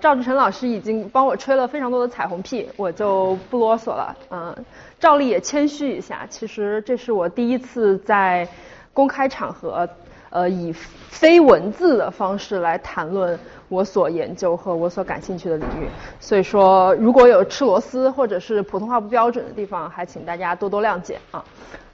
[0.00, 4.16] 赵志成老师已经帮我吹了非常多的彩虹屁，我就不啰嗦了。
[4.30, 4.54] 嗯，
[4.98, 8.46] 照例也谦虚一下，其实这是我第一次在
[8.92, 9.88] 公开场合，
[10.30, 15.88] 呃，以非文字的方式来谈论我所研究和我所感兴趣的领域。
[16.20, 21.44] 所以说，如果有吃螺丝或者是普通话不标准的地方，还请大家多多谅解啊。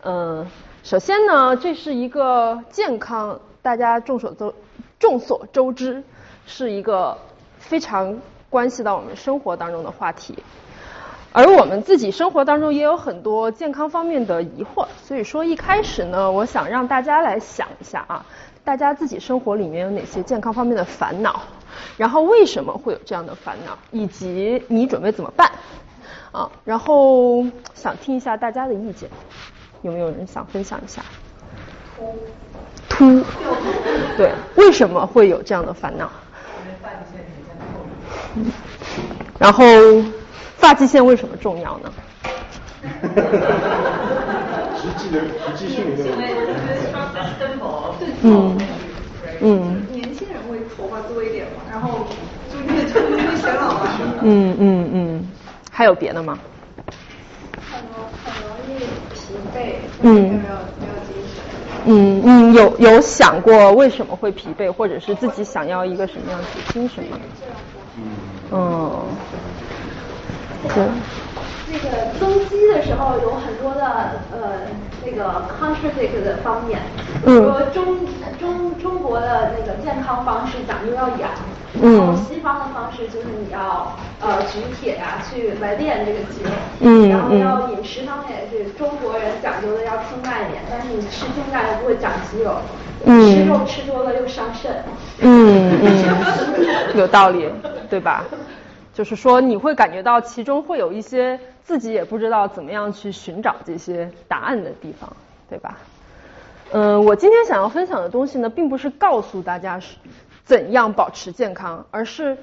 [0.03, 0.47] 嗯，
[0.83, 4.55] 首先呢，这是一个健康，大家众所周
[4.99, 6.03] 众所周知。
[6.47, 7.17] 是一个
[7.65, 8.19] 非常
[8.51, 10.39] 关系到我们生活当中的话题，
[11.33, 18.25] 而我们自己生活当中也有很多健康方面的疑惑，所以说一开始呢，我想让大家来想一下啊，
[18.63, 21.41] 大家自己生活里面有哪些健康方面的烦恼，
[21.97, 25.51] 然后为什么会有这样的烦恼，以及你准备怎么办
[26.33, 26.51] 啊？
[26.65, 29.09] 然后想听一下大家的意见，
[29.83, 31.03] 有没有人想分享一下？
[32.91, 33.25] 秃，
[34.17, 36.11] 对，为什么会有这样的烦恼？
[39.39, 39.65] 然后，
[40.59, 41.93] 发际线为什么重要呢？
[44.81, 46.05] 实际的实际性的。
[48.23, 48.57] 嗯
[49.41, 49.87] 嗯。
[49.93, 52.07] 年轻人会头发多一点嘛，然后
[52.53, 53.99] 就越秃越显老啊。
[54.23, 55.29] 嗯嗯嗯，
[55.71, 56.39] 还有别的吗？
[57.71, 57.81] 很
[58.25, 58.79] 很容易
[59.15, 59.59] 疲惫，
[60.03, 61.43] 嗯，没有没有精神。
[61.87, 67.19] 嗯嗯，有有想过为什么会疲惫，或者是自己想要一个什么样子的精神吗？
[68.55, 69.27] 嗯，
[70.75, 70.85] 对。
[71.67, 73.83] 那个增肌的时候有很多的
[74.31, 74.63] 呃
[75.05, 76.79] 那个 contradict 的方面，
[77.25, 77.99] 比如说中
[78.39, 81.31] 中中国的那个健康方式讲究要养，
[81.83, 92.59] 然后西方的方式就是你要呃举铁呀去来练这个肌肉，然后要饮食方面也是中国人讲究的要清淡一点，但是你吃清淡又不会长肌肉，
[93.05, 94.71] 吃肉吃多了又伤肾。
[95.21, 96.19] 嗯嗯，
[96.95, 97.49] 有道理，
[97.91, 98.23] 对吧？
[98.95, 101.39] 就是说你会感觉到其中会有一些。
[101.65, 105.17] 自己也不知道怎么样去寻找这些答案的地方，
[105.49, 105.79] 对吧？
[106.73, 109.97] 嗯，我今天想要分享的东西呢，并不是告诉大家是
[110.45, 112.37] 怎样保持健康，而是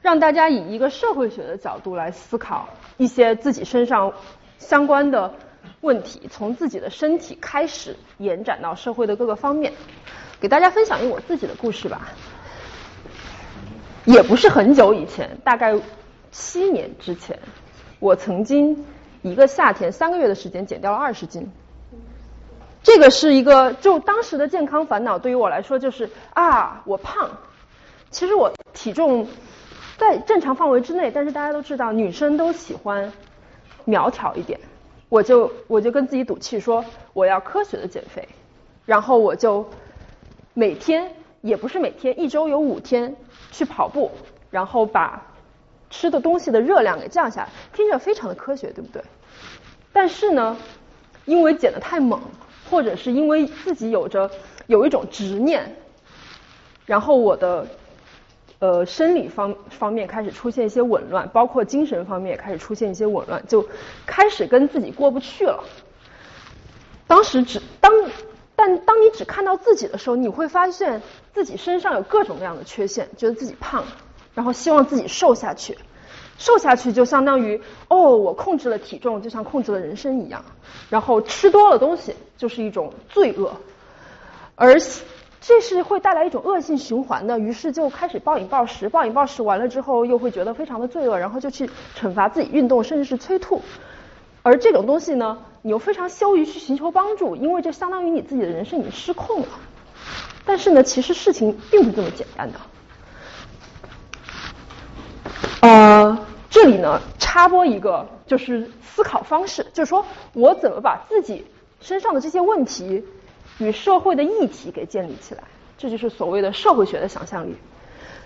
[0.00, 4.12] 让大家以一个社会学的角度来思考一些自己身上
[4.58, 5.34] 相关的
[5.80, 9.72] 问题，从自己的身体开始延展到社会的各个方面，
[10.40, 12.12] 给大家分享一我自己的故事吧。
[14.04, 15.74] 也不是很久以前，大概
[16.30, 17.38] 七年之前。
[18.00, 18.84] 我曾经
[19.22, 21.50] 一个夏天三个月的时间减掉了二十斤，
[22.82, 27.30] 这个是一个就当时的健康烦恼，对于我来说就是啊我胖，
[28.10, 29.26] 其实我体重
[29.96, 33.10] 在正常范围之内，但是大家都知道女生都喜欢
[33.86, 34.60] 苗条一点，
[35.08, 36.84] 我就我就跟自己赌气说
[37.14, 38.28] 我要科学的减肥，
[38.84, 39.66] 然后我就
[40.52, 41.10] 每天
[41.40, 43.16] 也不是每天一周有五天
[43.54, 44.10] 去跑步，
[44.50, 45.22] 然后把。
[45.90, 49.00] 吃的东西的热量给降下来，听着非常的科学，对不对？
[49.92, 50.56] 但是呢，
[51.24, 52.20] 因为减的太猛，
[52.68, 54.28] 或者是因为自己有着
[54.66, 55.76] 有一种执念，
[56.84, 57.64] 然后我的
[58.58, 63.64] 呃生理方方面开始出现一些紊乱，包括精神方面也开始出现一些紊乱，就
[64.04, 65.62] 开始跟自己过不去了。
[67.06, 67.92] 当时只当
[68.66, 71.02] 但当你只看到自己的时候，你会发现
[71.34, 73.84] 自己身上有各种各样的缺陷，觉得自己胖。
[74.32, 75.76] 然后希望自己瘦下去，
[76.38, 80.42] 瘦下去就相当于哦，我控制了体重，就像控制了人生一样。
[80.88, 83.52] 然后吃多了东西就是一种罪恶，
[84.54, 84.80] 而
[85.42, 87.38] 这是会带来一种恶性循环的。
[87.38, 91.68] 于是就开始暴饮暴食，暴饮暴食完了之后又会觉得非常的罪恶，然后就去
[92.00, 93.60] 惩罚自己运动，甚至是催吐。
[94.42, 99.48] 而这种东西呢，你又非常羞于去寻求帮助，因为这相当于你自己的人生已经失控了。
[100.44, 102.60] 但是呢，其实事情并不是这么简单的。
[105.62, 110.04] 呃，这里呢插播一个就是思考方式，就是说
[110.34, 111.46] 我怎么把自己
[111.80, 113.02] 身上的这些问题
[113.56, 115.44] 与社会的议题给建立起来，
[115.78, 117.56] 这就是所谓的社会学的想象力。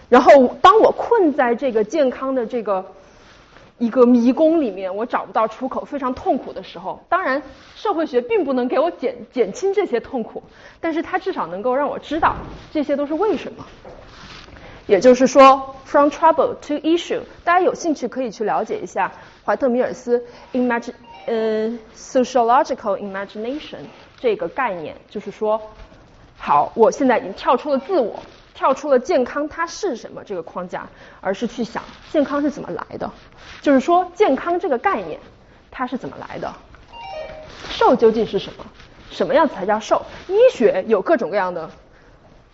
[0.08, 2.84] 然后当我困在这个健康的这个
[3.78, 7.42] 一个迷宫里面，我找不到出口，非常痛苦的时候，当然
[7.76, 10.42] 社会学并不能给我减减轻这些痛苦，
[10.80, 12.34] 但是它至少能够让我知道
[12.72, 13.64] 这些都是为什么。
[14.86, 19.12] 也就是说，from trouble to issue，大家有兴趣可以去了解一下
[19.44, 20.94] 怀特米尔斯 imagine
[21.26, 23.80] 呃 sociological imagination
[24.18, 25.60] 这个概念，就是说，
[26.38, 28.18] 好，我现在已经跳出了自我，
[28.58, 30.88] 跳出了健康它是什么这个框架，
[31.20, 33.08] 而是去想健康是怎么来的，
[33.62, 35.20] 就是说健康这个概念
[35.70, 36.52] 它是怎么来的，
[37.68, 38.66] 瘦究竟是什么，
[39.12, 40.02] 什么样子才叫瘦？
[40.26, 41.70] 医学有各种各样的。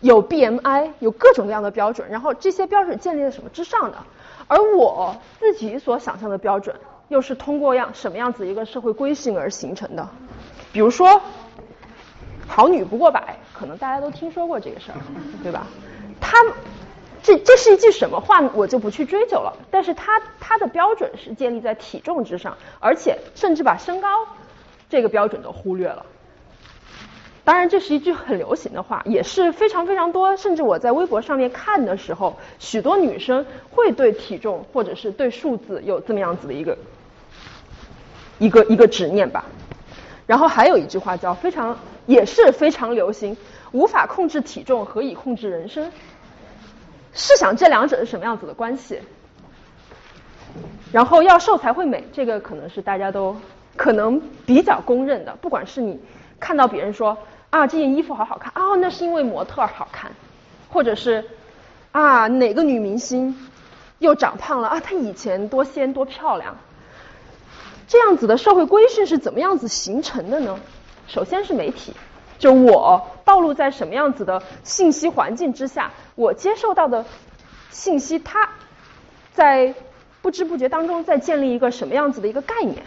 [0.01, 3.97] 有 BMI，有各种各样的标准，然后这些标准建立在什么之上的？
[4.47, 6.77] 而我自己所想象的标准，
[7.09, 10.07] 又是通过样什么样子一个社会规训而形成的？
[10.71, 11.23] 比如说，
[12.47, 14.99] 好女不过百，可能大家都听说过这个事儿，
[15.43, 15.67] 对吧？
[16.25, 16.39] 他
[17.23, 19.55] 这这是一句什么话，我就不去追究了。
[19.71, 24.09] 但是他他的标准是建立在体重之上，而且甚至把身高
[24.89, 26.07] 这个标准都忽略了。
[27.45, 30.35] 当然，这是一句很流行的话，也是非常非常多。
[30.35, 36.79] 甚至我在微博上面看的时候，许多女生会对体重或者是对数字有这么样子的一个
[38.39, 39.45] 一个一个执念吧。
[40.27, 43.37] 然后还有一句话叫非常也是非常流行，
[43.73, 45.93] 无法控制体重，何以控制人生？
[47.15, 49.01] 试想这两者是什么样子的关系？
[50.93, 53.37] 然后要瘦才会美，这个可能是大家都
[53.77, 56.01] 可能比较公认的，不管是你
[56.39, 57.17] 看到别人说。
[57.51, 58.75] 啊，这件衣服好好看啊！
[58.81, 60.11] 那是因为模特好看，
[60.69, 61.25] 或者是
[61.93, 63.49] 啊，哪个女明星
[64.01, 64.81] 又长胖了啊？
[64.81, 66.57] 她以前多仙多漂亮。
[67.87, 70.59] 这样子的社会规训是怎么样子形成的呢？
[71.07, 71.95] 首先是媒体，
[72.39, 77.05] 就我暴露在什么样子的信息环境之下，我接受到的
[77.71, 78.49] 信息，它
[79.33, 79.75] 在
[80.23, 82.83] 不知不觉当中在建立一个什么样子的一个概念。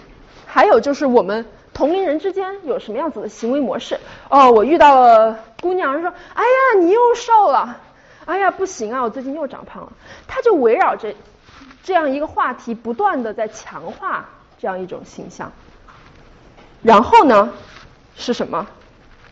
[0.45, 1.45] 还有就是我们。
[1.73, 3.99] 同龄人之间有什么样子的行为模式？
[4.29, 7.77] 哦，我遇到了姑娘说：“哎呀，你又瘦了。”
[8.25, 9.93] 哎呀，不行啊，我最近又长胖了。
[10.27, 11.13] 他就围绕着
[11.83, 14.27] 这样一个话题，不断的在强化
[14.57, 15.51] 这样一种形象。
[16.81, 17.53] 然后呢，
[18.15, 18.65] 是什么？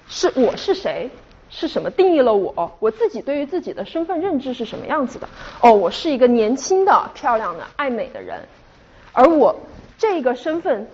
[0.08, 1.10] 是我是谁？
[1.50, 2.72] 是什么定义了我？
[2.80, 5.30] 我自己对于自己的身份认知是什么样子的？
[5.62, 8.42] 哦，我是一个年轻的、漂亮的、爱美的人。
[9.14, 9.56] 而我
[9.98, 10.88] 这个身份。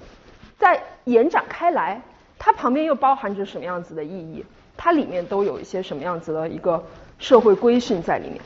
[0.62, 2.00] 在延展开来，
[2.38, 4.46] 它旁边又包含着什么样子的意义？
[4.78, 6.86] 它里面都有一些什么样子的一个
[7.18, 8.40] 社会规训在里面。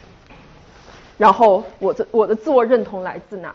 [1.18, 3.54] 然后我的我的自我认同来自哪？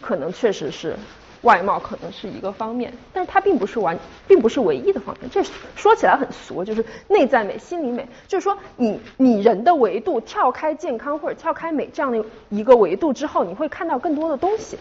[0.00, 0.96] 可能确实是
[1.42, 5.30] 外貌，可能是一个方面，但是它并不是完，并不是唯一的方面。
[5.30, 5.42] 这
[5.76, 14.78] 说起来很俗，就是内在美、心理美，就是说你你人的维度跳开健康或者跳开美这样的一个维度之后，你会看到更多的东西。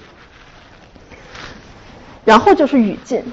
[2.24, 3.24] 然后就是语境，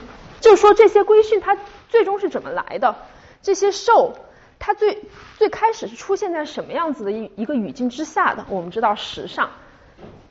[0.41, 1.57] 就是说这些规训它
[1.91, 2.97] 最终是怎么来的？
[3.43, 4.17] 这些受
[4.59, 5.03] 它最
[5.37, 8.47] 最开始是出现在什么样子的一一个语境之下的？
[8.49, 9.51] 我们知道时尚，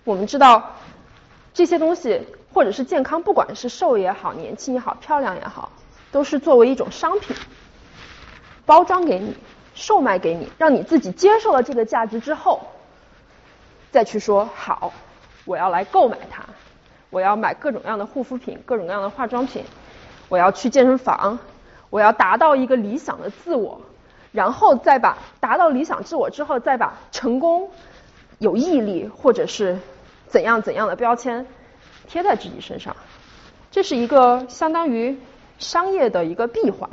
[0.04, 0.76] 我们知道
[1.54, 2.22] 这些东西
[2.58, 5.72] 或者是健康，不管是瘦也好，年轻也好，漂亮也好，
[6.12, 7.36] 都是作为一种商品
[8.66, 9.38] 包装给你，
[9.76, 12.60] 售卖给你，让你自己接受了这个价值之后，
[13.92, 14.92] 再去说好，
[15.46, 16.44] 我要来购买它。
[17.12, 19.64] 我要买各种各样的护肤品，各种各样的化妆品。
[20.28, 21.38] 我要去健身房，
[21.92, 23.80] 我要达到一个理想的自我，
[24.32, 27.70] 然后再把达到理想自我之后，再把成功、
[28.40, 29.78] 有毅力或者是
[30.28, 31.46] 怎样怎样的标签
[32.08, 32.96] 贴在自己身上。
[33.70, 35.18] 这是一个相当于
[35.60, 36.90] 商业的一个闭环。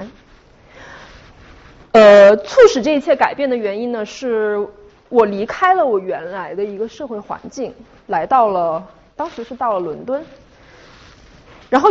[1.93, 4.67] 呃，促使这一切改变的原因呢，是
[5.09, 7.73] 我离开了我原来的一个社会环境，
[8.09, 8.87] 来到了。
[9.17, 10.27] 当时是到了伦敦，
[11.71, 11.89] 然后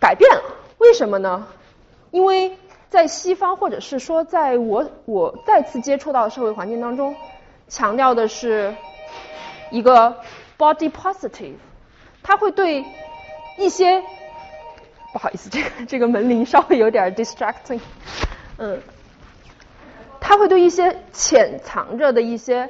[0.00, 0.42] 改变了，
[0.78, 1.46] 为什么呢？
[2.10, 2.58] 因为
[2.90, 7.14] 在西方，或者是说在我我再次接触到的社会环境当中，
[7.68, 8.74] 强调的是
[9.70, 10.16] 一个
[10.58, 11.54] body positive，
[12.24, 12.84] 他会对
[13.56, 14.02] 一些
[15.12, 17.78] 不好意思，这个这个门铃稍微有点 distracting，
[18.58, 18.82] 嗯，
[20.20, 22.68] 他会对一些潜藏着的一些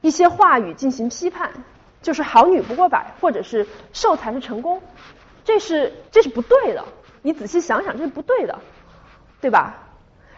[0.00, 1.50] 一些话语进行批判。
[2.02, 4.80] 就是好女不过百，或者是瘦才是成功，
[5.44, 6.82] 这是这是不对的。
[7.20, 8.58] 你仔细想想，这是不对的，
[9.38, 9.74] 对吧？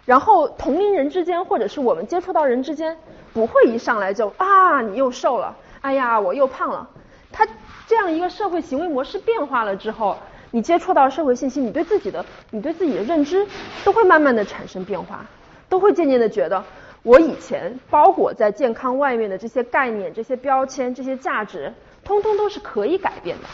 [0.04, 2.98] 然后同龄人之间，或者是我们接触到人之间，
[3.32, 6.88] 不会一上来就啊你又瘦了，哎呀我又胖了。
[7.30, 7.46] 他
[7.86, 10.16] 这样一个社会行为模式变化了之后，
[10.50, 13.46] 你接触到社会信息，你对自己的你对自己的认知
[13.84, 15.24] 都会慢慢的产生变化，
[15.68, 16.64] 都会渐渐的觉得。
[17.02, 21.72] 我以前包裹在健康外面的这些概念、这些标签、这些价值，
[22.04, 23.48] 通通都是可以改变的。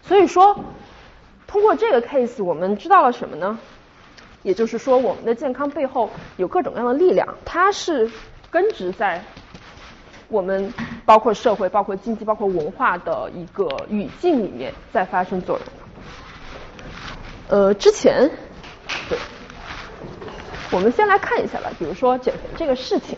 [0.00, 0.58] 所以说，
[1.46, 3.58] 通过这个 case，我们知道了什么呢？
[4.42, 8.10] 也就是说，我们的健康背后有各种各样的力量，它是
[8.50, 9.22] 根植在
[10.32, 10.72] 我们
[11.04, 15.66] 包括社会、包括经济、包括文化的一个语境里面在发生作用。
[17.48, 18.28] 呃，之前
[19.08, 19.18] 对。
[20.70, 23.14] 我们先来看一下吧，比如说减肥这个事情，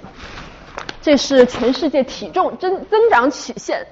[1.00, 3.86] 这是全世界体重增增长曲线，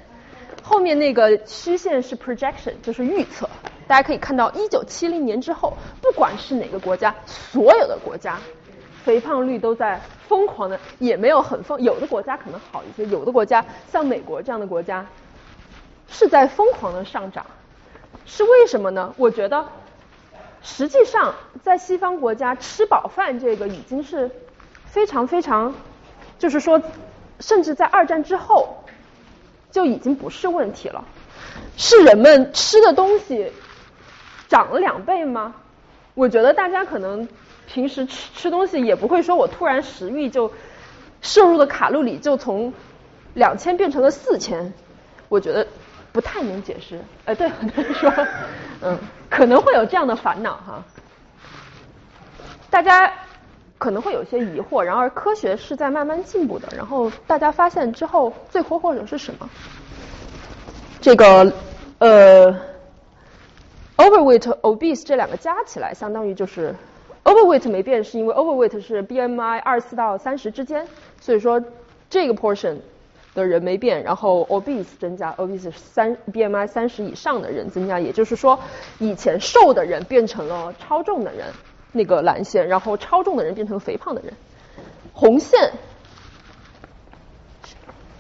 [0.65, 3.49] 后面那个曲线是 projection，就是预测。
[3.87, 8.37] 大家可以看到，一九七零年之后，不管是哪个国家，所有的国家
[9.05, 15.05] 肥胖率都在疯狂的，也没有很疯，有的国家可能好一些，有的国家像美国这样的国家
[16.09, 17.45] 是在疯狂的上涨，
[18.25, 19.13] 是为什么呢？
[19.17, 19.67] 我觉得
[20.63, 24.31] 实际上在西方国家吃饱饭这个已经是
[24.85, 25.75] 非常非常，
[26.39, 26.81] 就是说，
[27.41, 28.85] 甚至在二战之后
[29.71, 31.05] 就已经不是问题了，
[31.77, 33.51] 是人们吃的东西
[34.49, 35.55] 涨了两倍吗？
[36.15, 37.27] 我觉得大家可能
[37.73, 40.53] 平时吃吃东西也不会说，我突然食欲就
[41.23, 42.73] 摄入的卡路里就从
[43.33, 44.73] 两千变成了四千，
[45.31, 45.67] 我觉得
[46.13, 47.01] 不太能解释。
[47.25, 48.13] 哎，对，很多人说，
[48.83, 48.99] 嗯，
[49.31, 50.85] 可能会有这样的烦恼哈。
[52.69, 53.11] 大家
[53.79, 56.69] 可能会有些疑惑，然而科学是在慢慢进步的。
[56.77, 59.49] 然后大家发现之后，罪魁祸首是什么？
[61.01, 61.53] 这个
[61.99, 62.55] 呃。
[63.95, 66.75] Overweight、obese 这两个加起来，相当于就是
[67.25, 70.87] overweight 没变，是因为 overweight 是 BMI 二四到三十之间，
[71.21, 71.63] 所以说
[72.11, 72.77] 这个 portion
[73.35, 78.59] 的人没变，然后 obese 增加，obese 三 BMI 三十以上的人增加，也就是说
[78.99, 81.47] 以前瘦的人变成了超重的人，
[81.93, 84.33] 那个蓝线，然后超重的人变成肥胖的人，
[85.13, 85.73] 红线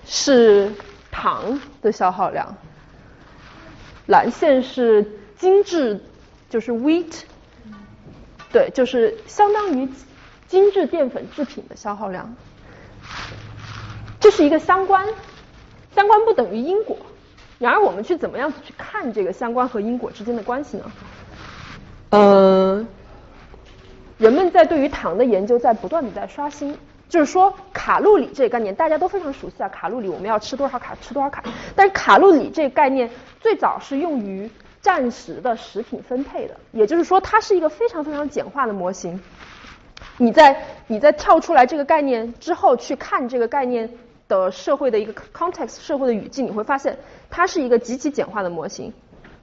[0.04, 0.70] 是
[1.10, 2.54] 糖的消耗量，
[4.06, 5.18] 蓝线是。
[5.42, 5.98] 精致
[6.48, 7.22] 就是 wheat，
[8.52, 9.88] 对，就是相当于
[10.46, 12.34] 精致淀粉制品的消耗量，
[14.20, 15.06] 这是一个相关，
[15.94, 16.96] 相关不等于因果。
[17.58, 20.92] 然而我们去怎么样子去看这个相关和因果之间的关系呢？
[22.10, 22.86] 呃，
[24.18, 26.76] 人们在对于糖的研究在不断的在刷新，
[27.08, 31.42] 就是说卡路里这个概念大家都非常熟悉啊，卡路里我们要吃多少卡吃多少卡，
[31.74, 33.08] 但是卡路里这个概念
[33.40, 34.50] 最早是用于
[34.82, 39.18] 暂时的食品分配的，也就是说，它是一个非常非常简化的模型。
[40.18, 43.88] 你在你在跳出来这个概念之后，去看这个概念
[44.26, 46.98] 的社会的一个 context 社会的语境，你会发现
[47.30, 48.92] 它是一个极其简化的模型。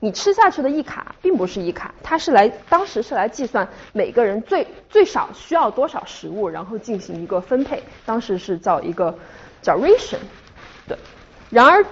[0.02, 7.82] 你吃下去的一卡并不是一卡，它是来当时是来计算每个人最最少需要多少食物，然后进行一个分配。
[8.06, 9.18] 当时是叫一个
[9.62, 10.18] 叫 ration，
[10.86, 10.98] 对。
[11.50, 11.86] 然而。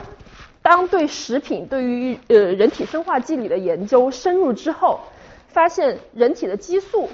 [0.68, 5.00] 当对食品对于呃人体生化机理的研究深入之后，
[5.48, 7.10] 发现人体的激素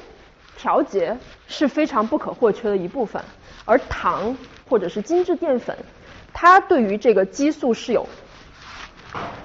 [0.57, 3.23] 调节是非常不可或缺的一部分，
[3.63, 4.35] 而糖
[4.67, 5.77] 或者是精制淀粉，
[6.33, 8.07] 它对于这个激素是有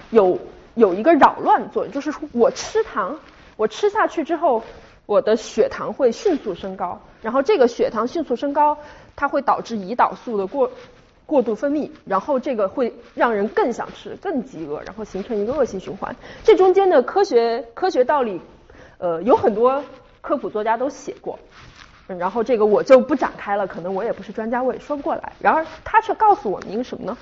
[0.09, 0.38] 有
[0.75, 3.21] 有一个扰乱作用，就是说我吃糖，
[3.59, 4.62] 我吃下去之后，
[5.05, 8.79] 我的血糖会迅速升高，然后这个血糖迅速升高，
[9.15, 10.71] 它会导致胰岛素的过。
[11.29, 16.17] 过度分泌，然后这个会让人更想吃、更饥饿，然后形成一个恶性循环。
[16.43, 18.41] 这中间的科学科学道理，
[18.97, 19.85] 呃，有很多
[20.23, 21.39] 科普作家都写过，
[22.07, 25.35] 然后这个我就不展开了，可能我也不是专家，我也说不过来。
[25.39, 27.15] 然而，他却告诉我们一个什么呢？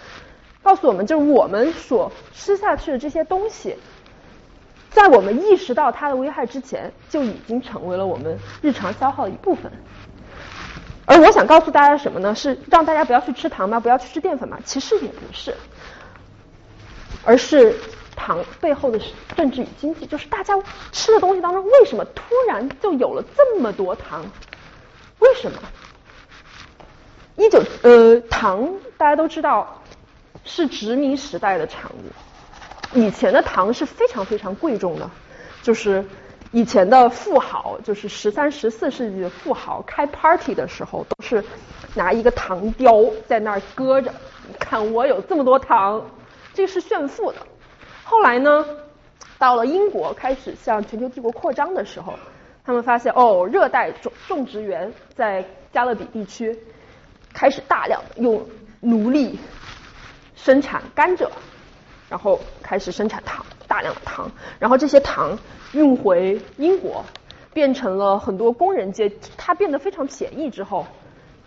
[0.62, 3.76] 告诉我们，就是我们所吃下去的这些东西，
[4.90, 9.72] 在我们意识到它的危害之前，就已经成为了我们日常消耗的一部分。
[11.06, 12.34] 而我想告诉大家什么呢？
[12.34, 13.78] 是让大家不要去吃糖吗？
[13.78, 14.58] 不要去吃淀粉吗？
[14.64, 15.54] 其实也不是，
[17.24, 17.76] 而是
[18.16, 19.00] 糖背后的
[19.36, 20.04] 政治与经济。
[20.04, 20.54] 就是大家
[20.90, 24.24] 吃的东西当中，为什么突然就有了这么多糖？
[25.20, 25.58] 为什么？
[27.36, 29.82] 一九呃，糖大家都知道
[30.44, 35.08] 是殖民时代的产物，以前的糖是非常非常贵重的，
[35.62, 36.04] 就是。
[36.52, 41.44] 以前的富豪，就是十三、十四世纪的富豪，开 party 的时候都是
[41.94, 44.12] 拿一个糖雕在那儿搁着，
[44.58, 46.02] 看我有这么多糖，
[46.54, 47.38] 这是炫富的。
[48.04, 48.64] 后来呢，
[49.38, 52.14] 到了英国开始向全球帝国扩张的时候，
[52.64, 56.56] 他们发现哦，热带种种植园在加勒比地区
[57.34, 58.46] 开始大量的用
[58.80, 59.38] 奴隶
[60.34, 61.28] 生产甘蔗。
[62.08, 65.36] 然后开始生产糖，大量的糖，然后这些糖
[65.72, 67.04] 运回英国，
[67.52, 70.86] 变成了很多工人阶，它变得非常便宜之后，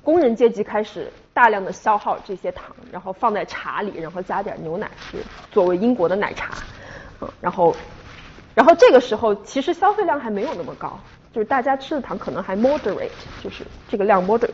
[0.04, 5.18] 工人阶级开始大量的消耗这些糖，然后放在茶里，然后加点牛奶是
[5.50, 6.54] 作为英国的奶茶，
[7.22, 7.74] 嗯，然后，
[8.54, 11.00] 然后这个时候其实消费量还没有那么高，
[11.32, 13.10] 就是大家吃的糖可能还 moderate，
[13.42, 14.50] 就是这个量 moderate，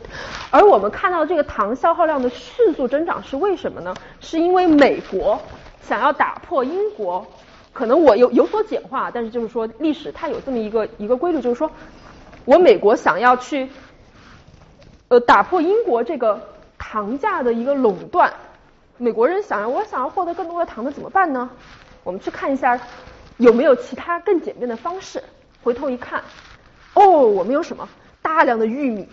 [0.52, 3.92] 而我们看到这个糖消耗量的迅速增长是为什么呢？
[4.20, 5.40] 是因为美国。
[5.88, 7.26] 想要打破英国，
[7.72, 11.70] 可能我有有所简化，但是就是说历史它有这么一个一个规律，就是说
[12.44, 13.68] 我美国想要去
[15.08, 16.40] 呃打破英国这个
[16.76, 18.32] 糖价的一个垄断，
[18.98, 21.48] 美国人想要我想要获得更多的糖的怎么办呢？
[22.02, 22.80] 我们去看一下
[23.36, 25.22] 有没有其他更简便的方式。
[25.62, 26.22] 回头一看，
[26.94, 27.88] 哦，我们有什么
[28.22, 29.08] 大量的玉米，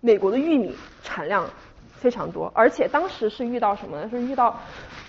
[0.00, 1.46] 美国的玉米产量
[1.94, 4.08] 非常多，而且当时是遇到什么呢？
[4.08, 4.58] 是遇到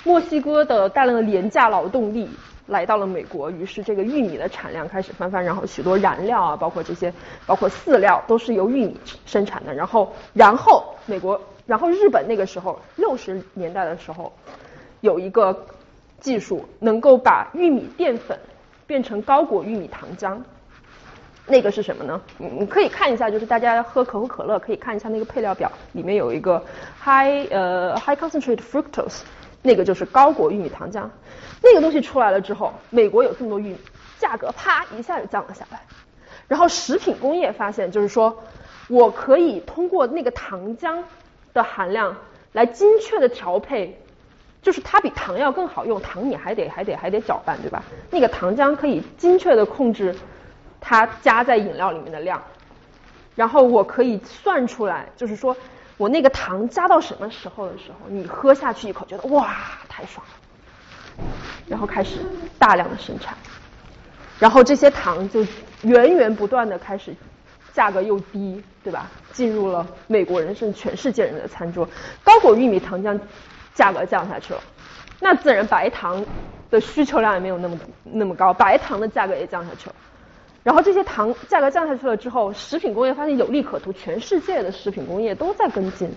[0.04, 2.30] 墨西哥的大量的廉价劳动力
[2.68, 7.14] 来到了美国，于是这个玉米的产量开始翻番，然后许多燃料啊，包括这些，
[7.46, 9.74] 包括饲料都是由玉米生产的。
[9.74, 14.32] 然后，然后美国，然后日本那个时候六十年代的时候
[15.02, 15.66] 有一个
[16.20, 18.38] 技术能够把玉米淀粉
[18.88, 20.38] 变成高果玉米糖浆。
[21.46, 22.22] 那个是什么呢？
[22.38, 26.64] 你你可以看一下，就是大家喝可口可乐可以看一下那个配料表，里面有一个
[27.04, 29.24] high 呃 high concentrate fructose，
[29.64, 31.10] 那个就是高果玉米糖浆。
[31.64, 33.78] 那个东西出来了之后，美国有这么多玉米，
[34.20, 35.82] 价格啪一下就降了下来。
[36.48, 38.44] 然后食品工业发现，就是说
[38.90, 41.02] 我可以通过那个糖浆
[41.54, 42.16] 的含量
[42.52, 44.00] 来精确的调配，
[44.62, 47.82] 就是它比糖要更好用，糖你还得还得还得搅拌，对吧？
[48.12, 50.16] 那个糖浆可以精确的控制。
[50.86, 52.44] 它加在饮料里面的量，
[53.36, 55.56] 然后我可以算出来，就是说
[55.98, 59.56] 我那个糖加到什么时候的时候，你喝下去一口觉得哇
[59.88, 61.24] 太爽了，
[61.68, 62.20] 然后开始
[62.58, 63.38] 大量的生产，
[64.40, 65.46] 然后这些糖就
[65.84, 67.16] 源源不断的开始
[67.72, 69.08] 价格又低，对吧？
[69.32, 71.88] 进入了美国人甚至全世界人的餐桌，
[72.24, 73.20] 高果玉米糖浆
[73.74, 74.62] 价格降下去了，
[75.20, 76.24] 那自然白糖
[76.70, 79.96] 的需求量也没有那么那么高，白糖的价格也降下去了。
[80.64, 86.10] 然后这些糖价格降下去了之后，食品工业发现有利可图，全世界的食品工业都在跟进。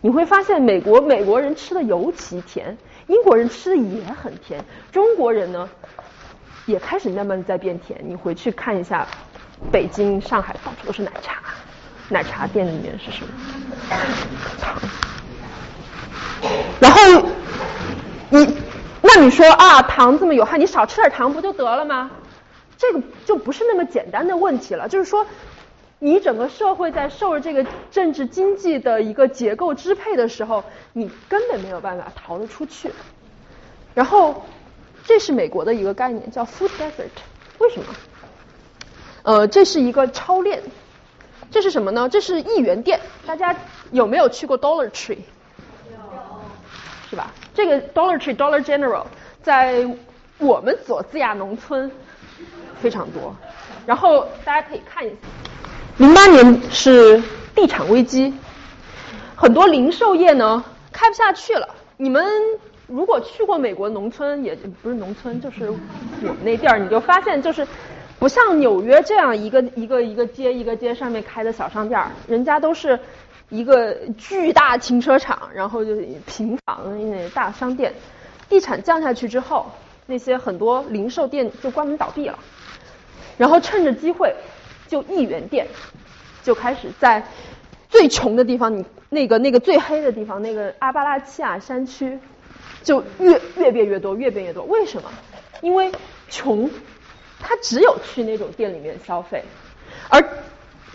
[0.00, 5.68] 你会发现，美国美国人吃的尤其甜，英国人吃的也很甜，中国人呢
[6.66, 8.00] 也开始慢慢的在变甜。
[8.04, 9.06] 你回去看一下，
[9.70, 11.36] 北京、上海到处都是奶茶，
[12.08, 13.28] 奶茶店里面是什么？
[14.60, 14.82] 糖。
[16.80, 16.98] 然后
[18.30, 18.56] 你
[19.00, 22.10] 那你说啊，糖这么有害，你少吃点糖不就得了吗？
[22.82, 25.24] 这个就不是那么简单的问题了，就是说，
[26.00, 32.90] 你整个社会在受着这个政治经济的一个结构支配的时候，你根本没有办法逃得出去。
[33.94, 34.42] 然后，
[35.04, 37.06] 这是美国的一个概念，叫 food desert。
[37.58, 37.86] 为什么？
[39.22, 40.60] 呃，这是一个超链。
[41.52, 42.08] 这是什么呢？
[42.08, 42.98] 这是一元店。
[43.24, 43.54] 大家
[43.92, 45.18] 有没有去过 Dollar Tree？
[45.92, 45.96] 有。
[47.08, 47.30] 是吧？
[47.54, 49.04] 这个 Dollar Tree Dollar General
[49.40, 49.88] 在
[50.38, 51.88] 我们佐治亚农村。
[52.82, 53.34] 非常多，
[53.86, 55.16] 然后大家可以看一下，
[55.98, 57.22] 零八年是
[57.54, 58.34] 地产危机，
[59.36, 61.68] 很多零售业呢开不下去了。
[61.96, 62.26] 你们
[62.88, 65.76] 如果去过美国农村，也不是农村，就是我
[66.34, 67.64] 们那地儿，你就发现就是
[68.18, 72.98] 不像纽约这样一个一个一个街一个街上面开的小商店，人家都是
[73.48, 75.94] 一个巨大停车场，然后就
[76.26, 77.94] 平房那大商店。
[78.48, 79.64] 地产降下去之后，
[80.04, 82.38] 那些很多零售店就关门倒闭了。
[83.42, 84.32] 然后趁着机会，
[84.86, 85.66] 就一元店
[86.44, 87.20] 就开始在
[87.90, 92.16] 最穷的地方，你那个那个最黑的地方，那个阿巴拉契亚山区，
[92.84, 94.62] 就越越变越多，越变越多。
[94.66, 95.10] 为什么？
[95.60, 95.90] 因为
[96.30, 96.70] 穷，
[97.40, 99.42] 他只有去那种店里面消费，
[100.08, 100.22] 而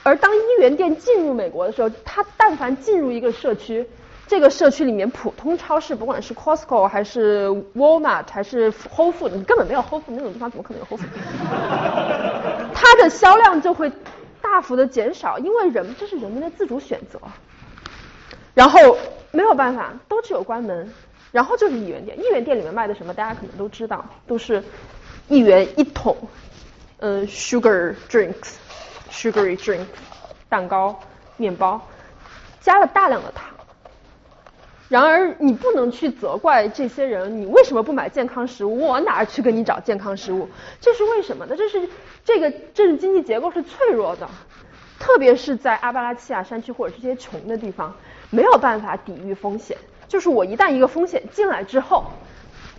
[0.03, 3.85] 而当一元店进入美国的时候，他但凡进入一个社区。
[4.27, 11.07] 这个社区里面，普通超市，不管是 Costco 还是 Walmart 还是 Whole Food，你根本没有 Whole Food 那种地方，怎么可能有 Whole Food？
[12.75, 13.89] 它的销量就会
[14.41, 17.19] 大幅的减少，因为人这是人们的自主选择。
[18.53, 18.97] 然后
[19.31, 20.91] 没有办法，都只有关门。
[21.31, 24.63] 然后就是一元店，一元店里面卖的什么，大家可能都知道，都是
[25.27, 26.15] 一元一桶，
[26.99, 29.85] 呃，sugar drinks，sugary drink，
[30.49, 30.97] 蛋糕、
[31.35, 31.79] 面包，
[32.61, 33.56] 加了大量的糖。
[34.89, 38.87] 然而，你不能去责怪这些人，你为什么不买健康食物？
[38.87, 40.47] 我哪去给你找健康食物？
[40.79, 41.55] 这是为什么呢？
[41.57, 41.89] 这是
[42.23, 44.29] 这个政治经济结构是脆弱的，
[44.97, 47.93] 特别是在阿巴拉契亚山区或者这些穷的地方，
[48.29, 49.77] 没有办法抵御风险。
[50.07, 52.05] 就是我一旦一个风险进来之后，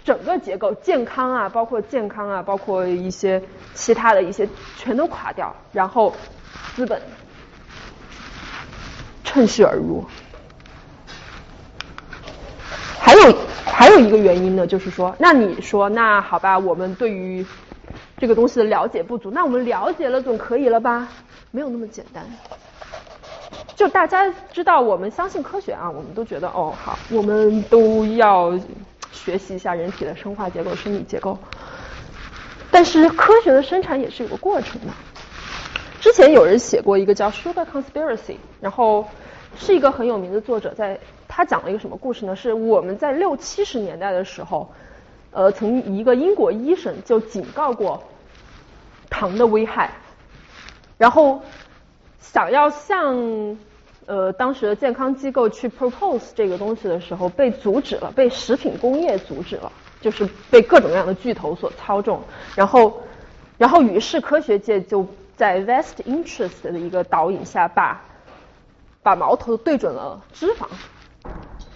[0.03, 3.43] 整个结构健康啊，包括健康啊，包括一些
[3.75, 6.15] 其他的一些全都垮掉，然后
[6.75, 7.03] 资本
[9.25, 10.03] 趁虚而入。
[13.01, 13.35] 还有
[13.65, 17.45] 还有一个原因呢，就是说，那你说，那好吧，我们对于
[18.19, 21.09] 这个东西的了解不足，那我们了解了总可以了吧？
[21.51, 22.25] 没有那么简单。
[23.77, 28.59] 就大家知道，我们相信科学啊，我们都觉得哦好，我们都要
[29.13, 31.39] 学习一下人体的生化结构、生理结构。
[32.71, 34.93] 但是科学的生产也是有个过程的。
[36.01, 38.17] 之前有人写过一个叫《Sugar Conspiracy》，
[38.61, 39.07] 然后
[39.57, 40.99] 是一个很有名的作者在。
[41.39, 42.35] 他讲了一个什么故事呢？
[42.35, 44.69] 是我们在六七十年代的时候，
[45.31, 48.03] 呃，从一个英国医生就警告过
[49.09, 49.89] 糖的危害，
[50.97, 51.41] 然后
[52.21, 53.57] 想要向
[54.07, 59.71] 呃，当时的健康机构去 propose 这个东西的时候，被阻止了，被食品工业阻止了，
[60.01, 62.21] 就是被各种各样的巨头所操纵。
[62.57, 63.01] 然后，
[63.57, 68.03] 然后于是科学界就在 vest interest 的一个导引下，把
[69.05, 70.67] 把矛头对准了脂肪。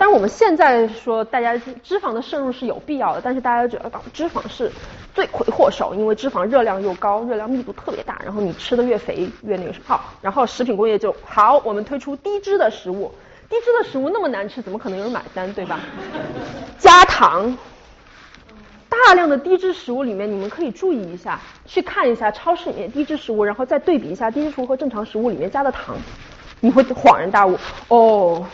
[0.02, 4.68] 当然，我们现在说大家脂肪的摄入是有必要的，但是大家觉得脂肪是
[5.14, 10.12] 罪魁祸首，因为脂肪热量又高，热量密度特别大，然后你吃的越肥越那个什么好。
[10.20, 13.14] 然后食品工业就好，我们推出低脂的食物，
[13.48, 15.78] 低脂的食物那么难吃，怎么可能有人买单，对吧？
[16.80, 17.56] 加糖，
[18.88, 25.94] 大量的低脂食物里面，你们可以注意一下，去看一下超市里面低脂食物，然后再对比一下低脂食物和正常食物里面加的糖，
[26.58, 28.44] 你会恍然大悟哦。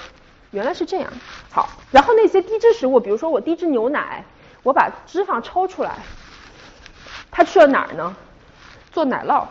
[0.51, 1.13] 原来是这样，
[1.51, 4.25] 好，然后那些低脂食物，比如说我低脂牛奶，
[4.63, 5.97] 我把脂肪抽出来，
[7.31, 8.17] 它去了哪儿呢？
[8.91, 9.45] 做奶酪。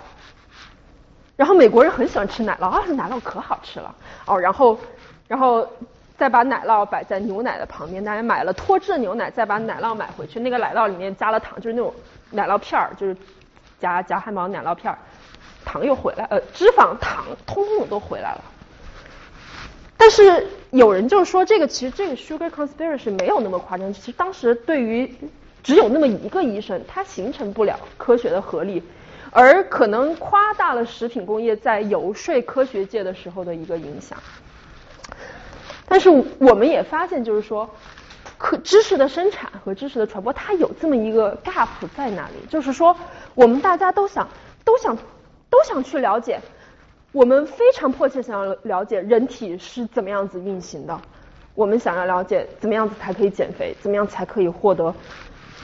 [1.35, 3.93] 然后美国人很喜欢吃奶酪啊，奶酪可好吃了
[4.25, 4.39] 哦。
[4.39, 4.79] 然后，
[5.27, 5.67] 然后
[6.17, 11.93] 再把奶酪摆在牛奶的旁边，大家买了脱脂的牛奶，再把奶酪买回去，那个奶酪里面加了糖，就是那种
[12.31, 13.15] 奶酪片儿，就是
[13.79, 14.97] 夹夹汉堡奶酪片儿，
[15.63, 18.41] 糖又回来，呃，脂肪糖通通都回来了。
[19.97, 23.91] 但是有人就说，这个其实这个 sugar conspiracy 没有那么夸张。
[23.93, 25.11] 其实当时对于
[25.63, 28.81] 只有那么一个医生，他形成不了科学的合力，
[29.31, 34.17] 而可能夸大了食品工业在游说科学界的时候的一个影响。
[35.89, 37.69] 但是我们也发现，就是说，
[38.37, 42.35] 科知识的生产和知识的传播，它有这么一个 gap 在那里。
[42.49, 42.95] 就是说，
[43.33, 44.29] 我们大家都想
[44.63, 44.97] 都想
[45.49, 46.39] 都想去了解。
[47.13, 50.99] 我们非常迫切想要了解人体是怎么样子运行的，
[51.55, 54.93] 我们想要了解怎么样子才可以减肥，怎么样才可以获得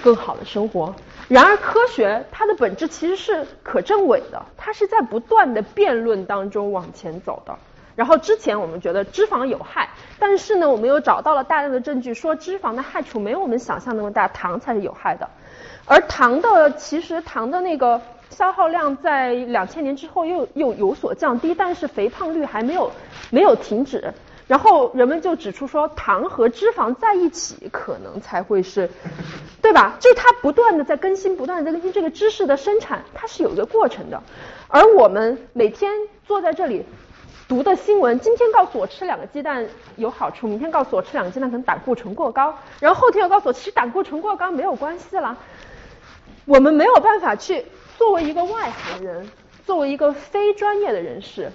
[0.01, 0.95] 更好的生活。
[1.27, 7.53] 然而，科学它的本质其实是可证伪的，它是在不断的辩论当中往前走的。
[7.95, 15.29] 然后之前我们觉得脂肪有害，但是呢，我们又找到了大量的证据说脂肪的害处没有我们想象那么大，糖才是有害的。
[15.86, 18.01] 而糖的其实糖的那个。
[18.33, 22.91] 消耗量在两千年之后又又有所降低，但是肥胖率还没有
[23.29, 24.13] 没有停止。
[24.45, 28.89] 然后人们就指出说，糖和脂肪在一起可能才会是，
[29.61, 29.95] 对吧？
[30.01, 34.21] 就它不断的在更新，不断的在更新这个知识的生产，它是有一个过程的。
[34.67, 35.91] 而我们每天
[36.25, 36.85] 坐在这里
[37.47, 39.65] 读的新闻，今天告诉我吃两个鸡蛋
[39.95, 45.37] 有好处，明天告诉我吃两个鸡蛋可能胆固醇过高，然后后天又告诉我其实胆固醇过高没有关系了。
[46.45, 47.63] 我们没有办法去。
[48.03, 49.25] 作为一个外行人，
[49.65, 51.49] 作为一个非专业的人士，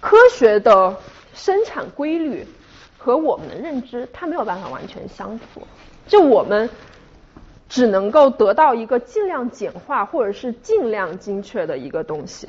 [0.00, 0.96] 科学的
[1.32, 2.44] 生产规律
[2.98, 5.62] 和我们的认知，它没有办法完全相符。
[6.08, 6.68] 就我们
[7.68, 12.48] 只能够得到一个尽量简化或者是尽量精确的一个东西。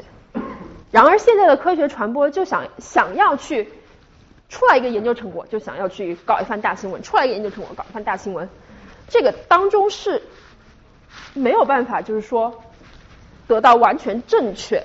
[0.89, 3.71] 然而，现在的科学传播就想想要去
[4.49, 8.49] 出来一个研究成果，就想要去搞一番大新闻；出来一个研究成果，搞一番大新闻。
[9.07, 10.19] 这个当中是
[11.35, 12.51] 没有办法，就是说。
[13.49, 14.79] 得到完全正确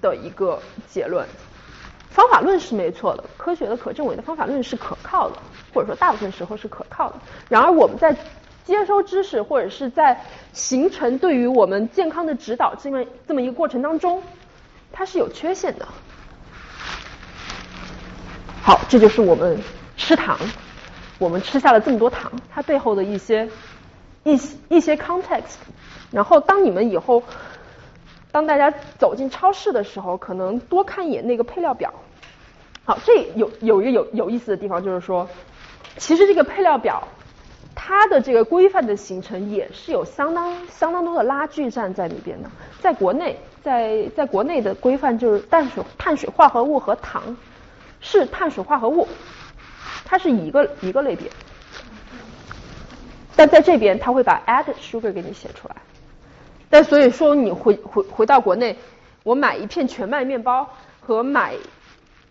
[0.00, 1.26] 的一个结论，
[2.10, 5.36] 方法论是没错的，科学的可证伪的方法论是可靠的，
[5.74, 7.16] 或者说大部分时候是可靠的。
[7.48, 8.16] 然而我们在
[8.64, 10.16] 接收知识或者是在
[10.52, 14.22] 形成对于我们健康的指导这么这么一个过程当中，
[14.92, 15.88] 它是有缺陷的。
[18.62, 19.60] 好，这就是我们
[19.96, 20.38] 吃糖，
[21.18, 23.48] 我们吃下了这么多糖，它背后的一些
[24.22, 25.56] 一些一些 context。
[26.12, 27.20] 然后当你们以后。
[28.36, 31.90] 当大家走进超市的时候，可能多看一眼那个配料表。
[32.84, 35.26] 好，这有有一个有有意思的地方，就是说，
[35.96, 37.08] 其实这个配料表
[37.74, 42.50] 它的这个规范的形成也是有相当相当多的拉锯战在里边的。
[42.78, 47.34] 在国内，在在国内的规范就是碳水碳水化合物和糖
[48.02, 49.08] 是碳水化合物，
[50.04, 51.30] 它是一个一个类别。
[53.34, 55.76] 但在这边，他会把 added sugar 给你写出来。
[56.68, 58.76] 但所以说，你回回回到国内，
[59.22, 60.68] 我买一片全麦面包
[61.00, 61.54] 和买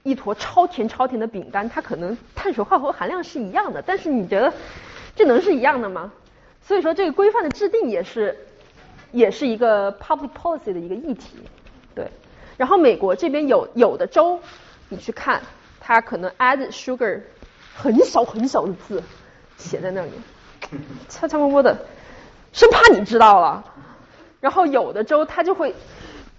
[0.03, 4.53] 一坨超甜超甜的饼干，它可能碳水化合物含量是一样的，但是你觉得
[5.15, 6.11] 这能是一样的吗？
[6.61, 8.37] 所以说，这个规范的制定也是
[9.11, 11.37] 也是一个 public policy 的一个议题，
[11.93, 12.07] 对。
[12.57, 14.39] 然后美国这边有有的州，
[14.89, 15.41] 你去看，
[15.79, 17.21] 它可能 add sugar
[17.75, 19.01] 很小很小的字
[19.57, 20.11] 写在那里，
[21.09, 21.77] 悄悄摸摸的，
[22.53, 23.63] 生怕你知道了。
[24.45, 25.73] 然后有的州它就会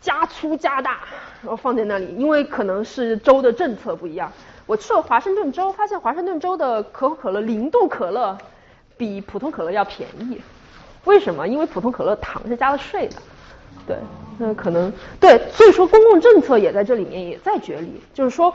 [0.01, 1.01] 加粗加大，
[1.43, 4.33] 然后放在那里，因为可能是州的政策不一样。
[4.65, 8.39] 我去了华盛顿州，发现华盛顿州的可口可乐零度可乐
[8.97, 10.41] 比普通可乐要便宜。
[11.05, 11.49] 为什么？
[11.49, 13.17] 因为普通可乐糖是加了税的，
[13.89, 13.97] 对。
[14.39, 18.55] 那可能对，所以说公共政策也在这里面也在角力，就是说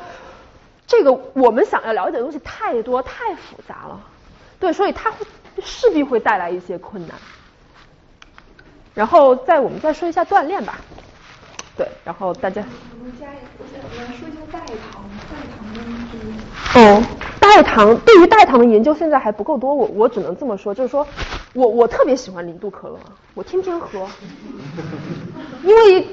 [0.88, 4.00] 这个我们想要了解的东西太多太复杂了，
[4.62, 5.12] 对，所以它
[5.62, 7.18] 势必会带来一些困难。
[8.94, 10.80] 然后再我们再说一下锻炼吧，
[11.78, 12.64] 对，然后大家。
[13.00, 13.28] 我们加
[13.58, 15.82] 我们说一下代糖，代糖的
[16.76, 17.04] 哦，
[17.40, 21.08] 代糖对于代糖的研究现在还不够多，我我只能这么说，就是说
[21.54, 23.00] 我我特别喜欢零度可乐，
[23.34, 24.08] 我天天喝，
[25.64, 26.08] 因为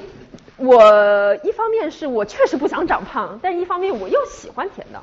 [0.57, 5.01] 我一方面是我确实不想长胖，但是一方面我又喜欢甜的。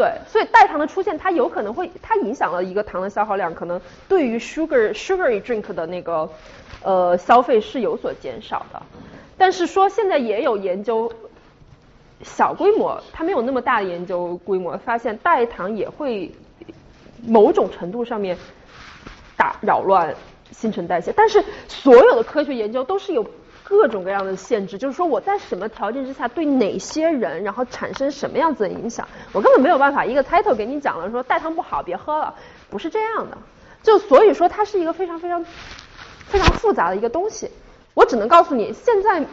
[0.00, 6.26] 对，所以代糖的出现，它有可能会，它影响了一个糖的消耗量，可能对于 sugar sugary drink 的那个
[6.82, 8.80] 呃消费是有所减少的。
[9.36, 11.12] 但是说现在也有研究，
[12.22, 16.32] 小规模，它没有那么大的研究规模，发现代糖也会
[17.26, 18.34] 某种程度上面
[19.36, 20.14] 打扰乱
[20.50, 21.12] 新陈代谢。
[21.12, 23.22] 但是所有的科学研究都是有。
[23.70, 32.34] 各种各样的限制，就是说我在什么条件之下对哪些人，然后产生什么样子的影响，我根本没有办法一个 title 给你讲了，说代糖不好别喝了，
[32.68, 33.38] 不是这样的。
[33.80, 35.44] 就所以说它是一个非常非常
[36.26, 37.48] 非常复杂的一个东西。
[37.94, 39.24] 我只能告诉你，现在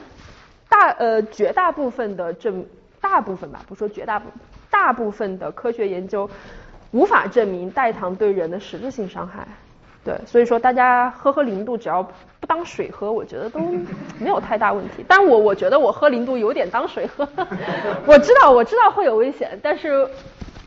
[0.70, 2.64] 大呃绝大部分的证，
[3.02, 4.30] 大部分吧，不说绝大部，
[4.70, 6.30] 大部分的科学研究
[6.92, 9.48] 无法证明代糖对人的实质性伤害。
[10.04, 12.08] 对，所以说大家喝喝零度，只要
[12.48, 13.60] 当水喝，我觉得都
[14.18, 15.06] 没有太大问题。
[15.08, 17.28] 但我我觉得我喝零度有点当水喝，
[18.08, 20.10] 我知道我知道会有危险，但是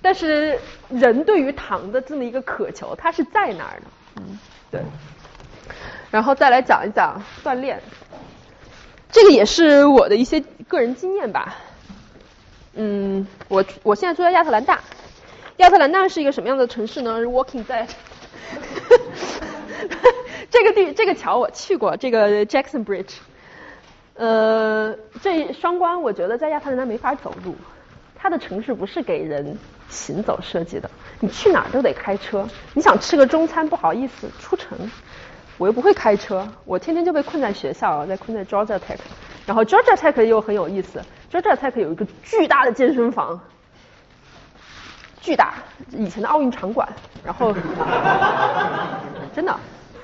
[0.03, 0.59] 但是
[0.91, 3.87] 人对于糖的这么一个渴求，它是在那儿的。
[4.17, 4.39] 嗯，
[4.71, 4.81] 对。
[6.11, 7.81] 然后再来讲一讲锻炼，
[9.11, 11.57] 这个也是我的一些个人经验吧。
[12.75, 14.81] 嗯，我我现在住在亚特兰大，
[15.59, 17.87] 亚特兰大是一个什么样的城市呢？Walking 在。
[20.51, 23.15] 这个地这个桥我去过，这个 Jackson Bridge，
[24.15, 27.55] 呃，这双关我觉得在亚特兰大没法走路，
[28.17, 29.57] 它的城市不是给人
[29.89, 32.49] 行走设计的，你去哪儿都得开车。
[32.75, 34.91] 你想吃个中餐不好意思出城，
[35.57, 38.99] 我又不会开车，我天天就被困在学校，在困在 Georgia Tech，
[39.47, 43.41] 然后 Georgia Tech 又很有意思，Georgia Tech 有一个巨大的健身房。
[45.21, 45.55] 巨大，
[45.93, 46.89] 以前的奥运场馆，
[47.23, 47.55] 然后
[49.37, 49.55] 真的，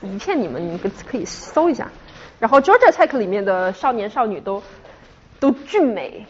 [0.03, 1.91] 一片你们你们可以搜一下。
[2.39, 4.63] 然后 Georgia Tech 里面的少年少女都
[5.41, 6.27] 都俊美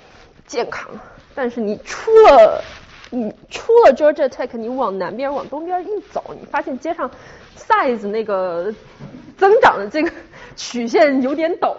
[0.46, 0.90] 健康，
[1.34, 2.62] 但是你出了
[3.10, 7.10] 你出了 Georgia Tech，你往南边往东边一走，你发现街上
[7.56, 8.72] size 那个
[9.36, 10.10] 增长的这个
[10.56, 11.74] 曲线有点陡，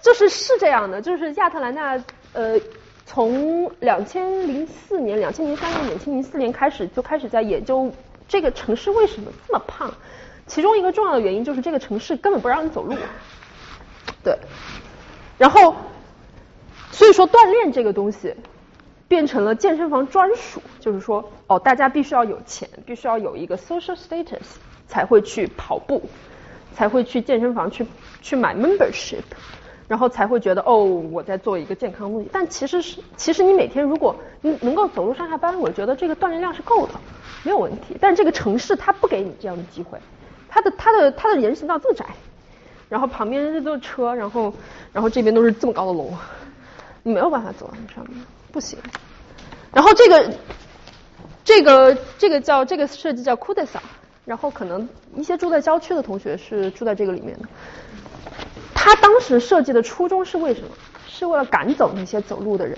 [0.00, 2.58] 就是是这样的，就是亚特兰大呃。
[3.04, 7.92] 从两千零四年、两千零三年、两千零四年开始，就开始在研究
[8.26, 9.92] 这个城市为什么这么胖。
[10.52, 12.94] 其中一个重要的原因就是这个城市根本不让你走路。
[14.22, 14.36] 对。
[15.38, 15.74] 然后，
[16.90, 18.34] 所以说锻炼这个东西
[19.08, 26.02] 变成了健身房专属，就是说，哦，大家必须要有钱，必须要有一个 social status 才会去跑步，
[26.74, 27.86] 才会去健身房去
[28.20, 29.22] 去买 membership。
[29.88, 32.28] 然后才会觉得哦，我在做一个健康目的。
[32.30, 36.92] 但其实是，其实你每天如果你能够走路上下班，我觉得这个锻炼量是够的，
[37.42, 37.96] 没有问题。
[37.98, 39.98] 但这个城市它不给你这样的机会，
[40.54, 42.04] 它的它的它的人行道这么窄，
[42.90, 44.52] 然后旁边这都是车，然后
[44.92, 46.10] 然后这边都是这么高的楼，
[47.02, 48.78] 你没有办法走到上面，不行。
[49.72, 50.30] 然后这个
[51.42, 53.82] 这个这个叫这个设计叫 c u d e s a
[54.26, 54.86] 然后可能
[55.16, 57.48] 一些住在郊区的同学是住在这个里面的。
[58.74, 60.68] 他当时设计的初衷是为什么？
[61.08, 62.76] 是为了赶走那些走路的人。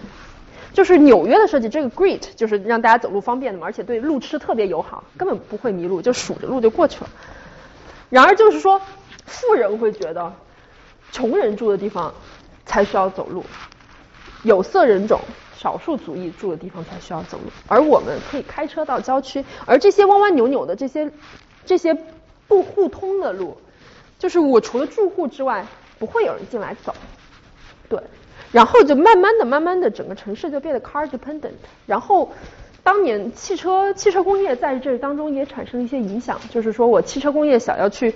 [0.72, 7.10] 就是纽约的设计，这个 Great 就是让大家走路方便的嘛，而且对路痴特别友好，根本不会迷路，就数着路就过去了。
[8.14, 8.80] 然而就是说，
[9.26, 10.32] 富人会觉得，
[11.10, 12.14] 穷人住的地方
[12.64, 13.44] 才需要走路，
[14.44, 15.20] 有色人种、
[15.56, 21.10] 少数族裔住的地方才需要走路，而我们可以开车到郊区，而这些弯弯扭扭的这些
[21.66, 21.92] 这些
[22.46, 23.56] 不互通的路，
[24.16, 25.66] 就是我除了住户之外。
[25.96, 26.92] 不会有人进来走，
[27.88, 27.98] 对，
[28.50, 31.52] 然后就慢慢的、慢慢的，整个城市就变得 car dependent。
[31.86, 32.30] 然后，
[32.84, 38.14] 当年汽车汽车工业在这当中也产生了一些影响，就是说我汽车工业想要去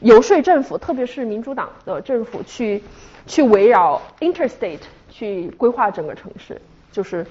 [0.00, 2.82] 游说政府，特别是民主党的政府去
[3.26, 7.26] 去围绕 interstate 去规划整个城市，就是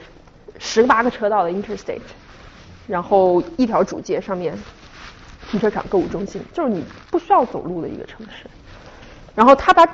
[0.59, 1.99] 十八个车道的 interstate，
[2.87, 4.55] 然后一条主街上面
[5.49, 8.45] 停车场、购物中心，就是你不需要走路的一个城市。
[9.33, 9.85] 然后他把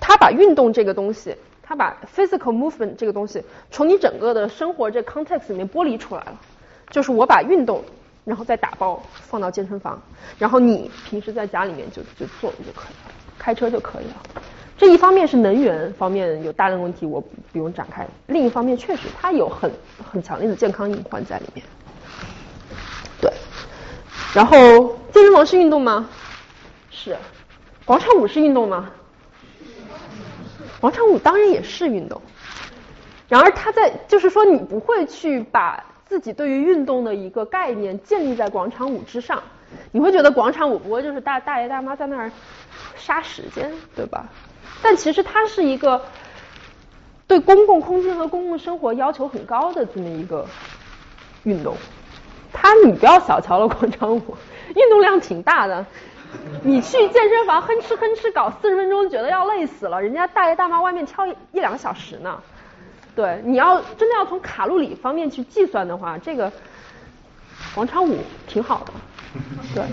[0.00, 1.36] 他把运动这个东西，
[1.68, 6.40] 他把 physical movement 这个东西从你整个的生活这 context 里面剥离出来了。
[6.90, 7.84] 就是我把运动，
[8.24, 10.00] 然后再打包放到健身房，
[10.38, 14.42] 然后你平时在家里面就就做就可以了，开车就可以了。
[14.78, 17.20] 这一方面是能源方面有大量问题，我
[17.52, 19.70] 不用展开；另一方面确实它有很
[20.10, 21.62] 很强烈的健康隐患在里面。
[23.20, 23.30] 对，
[24.32, 26.08] 然后健身房是运动吗？
[26.90, 27.14] 是。
[27.84, 28.90] 广场舞是运动吗？
[30.80, 32.20] 广场舞当然也是运动。
[33.28, 39.42] 然而，它在就是说，你不会去把自己对于运动的一个概念建立在广场舞之上。
[39.92, 42.30] 你会觉得广场舞不过就是大大爷大妈在那儿
[42.96, 44.26] 杀时间，对吧？
[44.82, 46.00] 但其实它是一个
[47.26, 50.46] 对公共空间和公共生活要求很高的这么一个
[51.42, 51.76] 运动。
[52.50, 54.36] 它你不要小瞧了广场舞，
[54.74, 55.84] 运动量挺大的。
[56.62, 62.40] 你去健身房哼哧哼哧搞四十分钟，觉得要累死了，人家大爷大妈外面跳一一两个小时呢。
[63.14, 66.52] 对，你要真的要从卡路里方面去计算的话，这个
[67.74, 68.92] 广场舞挺好的。
[69.74, 69.84] 对，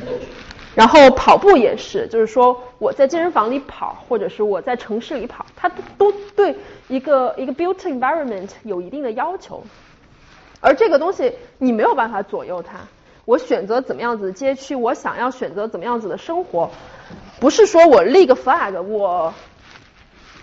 [0.76, 6.56] 然后跑步也是，就是说我在健身房里跑，或者是我在城市里跑，它都对
[6.88, 9.64] 一个一个 built environment 有一定的要求，
[10.60, 12.78] 而这个东西你没有办法左右它。
[13.26, 16.70] 我选择怎么样子的街区，我想要选择怎么样子的生活，
[17.40, 19.34] 不是说我立个 flag，我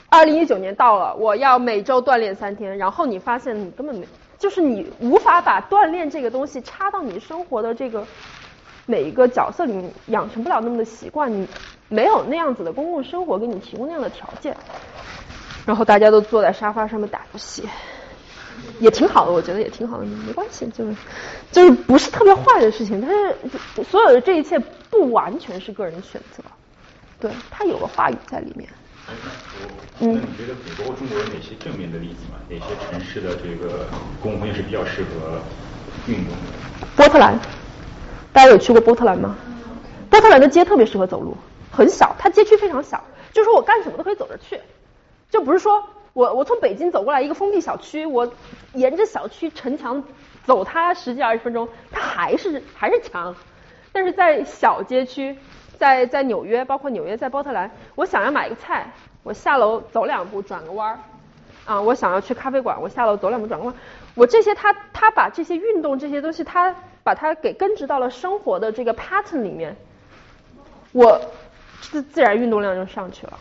[0.09, 4.07] 二零一九年到了，我要每周锻炼三天，然后你发现你根本没，
[4.39, 8.05] 就是你无法把锻炼这个东西插到你生活的这个。
[8.85, 11.47] 每一个角色里面养成不了那么的习惯，你
[11.89, 14.57] 没有那样子的公共生活给你提供那样的条件，
[15.65, 17.63] 然后大家都坐在沙发上面打游戏，
[18.79, 20.95] 也挺好的，我觉得也挺好的，没关系，就是
[21.51, 23.37] 就是不是特别坏的事情，但是
[23.85, 24.59] 所有的这一切
[24.91, 26.43] 不完全是个人选择，
[27.21, 28.69] 对他有个话语在里面。
[30.01, 32.39] 嗯，那你觉得美国、中国有哪些正面的例子吗？
[32.49, 33.87] 哪些城市的这个
[34.21, 35.41] 公共空间是比较适合
[36.07, 36.87] 运动的？
[36.97, 37.39] 波特兰。
[38.33, 39.37] 大家有去过波特兰吗？
[40.09, 41.37] 波特兰的街特别适合走路，
[41.71, 44.59] 很小，它街区非常小，就是说我干什么都可以走着去，
[45.31, 48.33] 就不是说我我从北京走过来一个封闭小区，我
[48.75, 50.03] 沿着小区城墙
[50.45, 53.35] 走它十几二十分钟，它还是还是墙。
[53.93, 55.37] 但是在小街区，
[55.79, 58.91] 在在纽约，包括纽约在波特兰，我想要买个菜，
[59.23, 60.99] 我下楼走两步转个弯儿，
[61.65, 63.75] 啊，我想要去咖啡馆，我下楼走两步转个弯，
[64.15, 66.75] 我这些他他把这些运动这些东西他。
[67.05, 69.77] 把它给根植到了生活的这个 pattern 里面，
[70.93, 71.21] 我
[71.81, 73.33] 自自然运动量就上去了。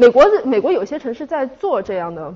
[0.00, 2.34] 美国的美国有些城市在做这样的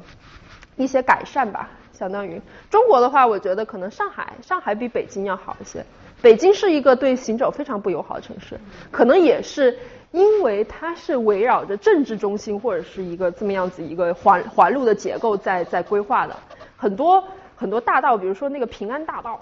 [0.76, 5.82] 一些改善吧，相当于中国的话，我觉得可能上海上海比北京要好一些。
[6.20, 9.78] 北京是一个对行走非常不友好的城市，可能也是
[10.12, 16.36] 因为它是围绕着政治中心或者是一个这么样子一个环环路的结构在在规划的，
[16.76, 17.24] 很多
[17.56, 19.40] 很多大道，比如说那个平安大道。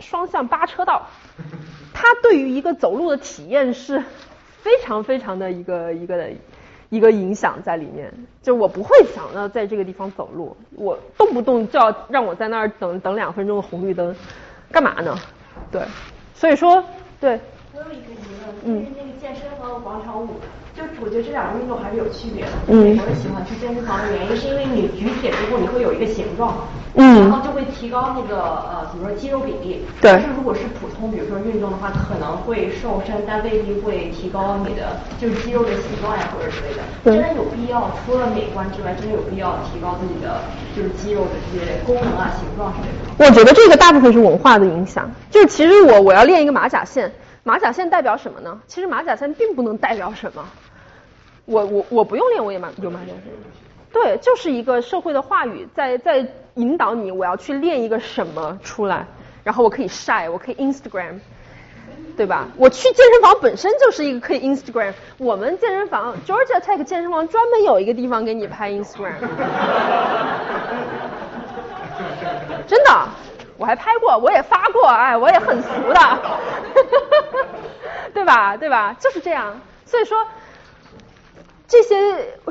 [0.00, 1.06] 双向八车道，
[1.94, 4.02] 它对于一个走路的体验是
[4.62, 6.16] 非常非常的一个一个
[6.92, 8.12] 一个影响在里面。
[8.42, 14.14] 就我不会想要在这个地方走路，我动不动就要让我在那儿等等两分钟的红绿灯，
[14.70, 15.16] 干嘛呢？
[15.70, 15.80] 对，
[16.34, 16.84] 所以说，
[17.18, 17.40] 对。
[17.74, 20.28] 我有一个疑问，就是那个健身房和广场舞。
[20.76, 22.52] 就我觉得这两个运动还是有区别的。
[22.68, 29.84] 美国人喜欢去健身房的原因，是因为你举铁之后你会有一个形状，然后就会提高那个呃怎么说肌肉比例。
[30.04, 30.12] 对。
[30.12, 36.84] 但是如果是普通，比如说运动的话，可能会瘦身，但未必会提高你的就是肌肉的形状呀或者之类的。
[37.04, 40.44] 真的有必要，除了美观之外，真的有必要提高自己的
[40.76, 43.24] 就是肌肉的这些功能啊、形状之类的。
[43.24, 45.10] 我觉得这个大部分是文化的影响。
[45.30, 47.10] 就是其实我我要练一个马甲线。
[47.44, 48.60] 马甲线代表什么呢？
[48.66, 50.44] 其实马甲线并不能代表什么。
[51.44, 53.22] 我我我不用练，我也马有马甲线。
[53.92, 59.04] 对，就是一个社会的话语在在引导你，我要去练一个什么出来，
[59.42, 61.18] 然后我可以晒，我可以 Instagram，
[62.16, 62.46] 对吧？
[62.56, 64.94] 我去健身房本身就是一个可以 Instagram。
[65.18, 69.14] 我们健身房 Georgia Tech 健身房专门有一个地方给你拍 Instagram。
[72.66, 73.08] 真的。
[73.62, 76.18] 我还拍过，我也发过，哎，我也很俗的，
[78.12, 78.56] 对吧？
[78.56, 78.92] 对吧？
[78.98, 79.60] 就是这样。
[79.86, 80.18] 所以说，
[81.68, 81.94] 这些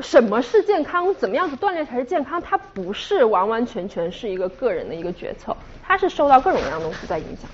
[0.00, 5.54] 什么是健康，怎么样子锻炼才是健康，它不是完完全全是一个个人的一个决策，
[5.86, 7.50] 它是受到各种各样东西在影响。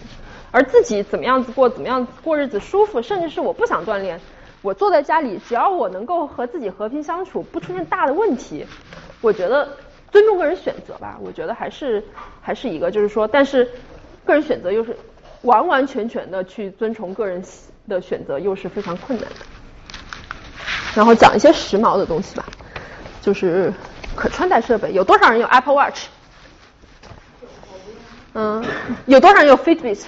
[0.53, 4.21] 而自己怎么样子过，怎么样子过日子舒服，甚至是我不想锻炼，
[4.63, 8.65] 我坐在家里，只要我能够和自己和平相处，不出现大的问题，
[9.21, 9.69] 我觉得。
[10.11, 12.03] 尊重个人选择吧，我觉得还是
[12.41, 13.69] 还是一个，就是说，但是
[14.25, 14.97] 个人选择又是
[15.43, 17.43] 完完全全的去遵从个人
[17.87, 19.37] 的选择，又是非常困难的。
[20.95, 22.45] 然后讲一些时髦的东西吧，
[23.21, 23.73] 就是
[24.17, 26.07] 可穿戴设备，有多少人有 Apple Watch？
[28.35, 28.65] 嗯，
[29.07, 30.05] 有多少人有 Fitbit？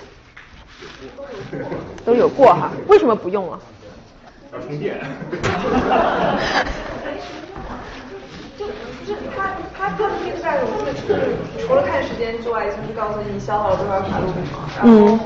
[2.05, 3.61] 都有过哈，为什么不用了？
[4.53, 4.99] 要充电。
[9.81, 14.69] 它各个 feedback 就是除了看时间之外，就是告诉你消耗了多少卡路里嘛。
[14.77, 15.19] 然后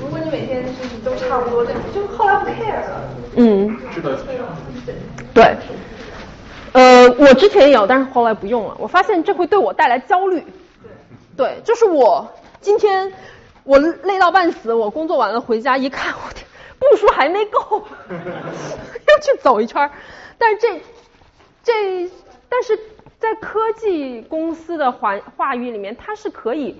[0.00, 3.02] 如果你每天就是都差不多这样，就后来不 care 了。
[3.36, 3.76] 嗯。
[3.92, 4.10] 知道。
[5.34, 5.54] 对。
[6.72, 8.74] 呃，我之前有，但是后来不用了。
[8.78, 10.42] 我发现这会对我带来焦虑。
[11.36, 11.46] 对。
[11.56, 12.26] 对，就是我
[12.62, 13.12] 今天
[13.64, 16.46] 我累到半死，我工作完了回家一看，我天，
[16.78, 19.90] 步数还没够， 要去走一圈。
[20.38, 20.80] 但是这
[21.62, 22.10] 这，
[22.48, 22.78] 但是
[23.20, 26.76] 在科技公司的话话语里面，它是可以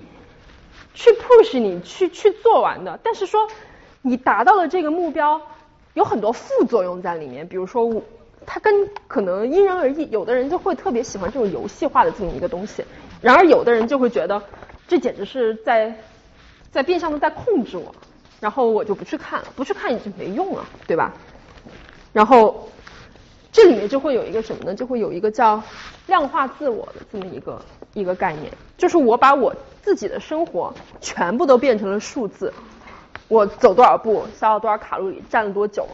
[0.95, 2.99] 去 push 你去去做完的。
[3.05, 3.47] 但是说
[4.03, 5.41] 你达到了这个目标，
[5.95, 7.47] 有很多副作用在里面。
[7.47, 8.03] 比如说。
[8.47, 12.83] 它跟可能因人而异，有的人就会特别喜欢这种游戏化的这么一个东西，
[13.21, 14.43] 然而有的人就会觉得
[14.89, 15.95] 这简直是在
[16.71, 17.95] 在变相的在控制我，
[18.41, 21.13] 然后我就不去看了，不去看已经没用了，对吧？
[22.15, 22.71] 然后
[23.53, 24.75] 这里面就会有一个什么呢？
[24.75, 25.63] 就会有一个叫
[26.07, 27.61] 量化自我的这么一个
[27.95, 32.53] 一个概念，就是我把我自己的生活全部都变成了数字，
[33.29, 35.87] 我走多少步，消耗多少卡路里，站了多久。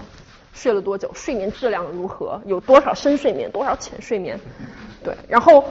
[0.52, 1.10] 睡了多久？
[1.12, 2.40] 睡眠质量如何？
[2.46, 3.50] 有多少深睡眠？
[3.52, 4.40] 多少浅睡眠？
[5.04, 5.62] 对，然后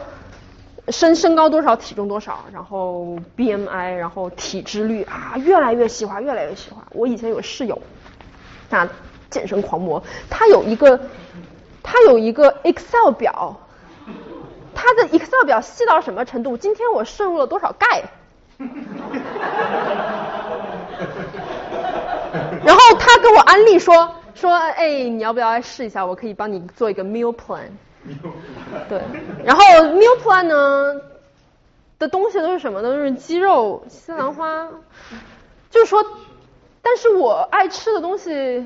[0.89, 1.75] 身身高多少？
[1.75, 2.45] 体重多少？
[2.53, 6.85] 然后 BMI，然后体脂率啊，越来越细化，越来越细化。
[6.91, 7.81] 我以前有室友，
[8.69, 8.87] 那
[9.31, 10.99] 健身狂魔，他有一个
[11.85, 13.61] 他有一个 Excel 表，
[14.73, 16.57] 他的 Excel 表细到什么程度？
[16.57, 18.03] 今天我摄入了多少钙？
[22.65, 24.15] 然后他跟我安利说。
[24.33, 26.05] 说哎，你要不要来试一下？
[26.05, 27.69] 我可以帮你做一个 meal plan。
[28.89, 29.01] 对，
[29.45, 29.63] 然后
[29.95, 30.99] meal plan 呢
[31.97, 32.81] 的东西都是什么？
[32.83, 34.67] 都是鸡肉、西兰花。
[35.69, 36.05] 就是说，
[36.81, 38.65] 但是我爱吃的东西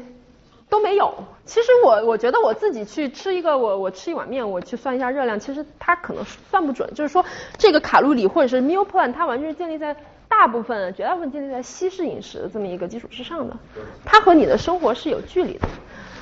[0.69, 1.13] 都没有。
[1.49, 6.87] 其实我我觉得我自己去吃一个，我我吃一碗面，我去算一下热量，其实它可能算不准。
[6.93, 7.25] 就是说，
[7.57, 9.95] 这个卡路里或者是 meal plan，它完全是建立在。
[10.31, 13.57] 大部分、绝大部分建立在西式饮食的这么一个基础之上的，
[14.05, 15.67] 它和你的生活是有距离的。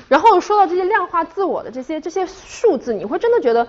[0.08, 3.68] 然后说到这些量化自我的这些这些数字，你会真的觉得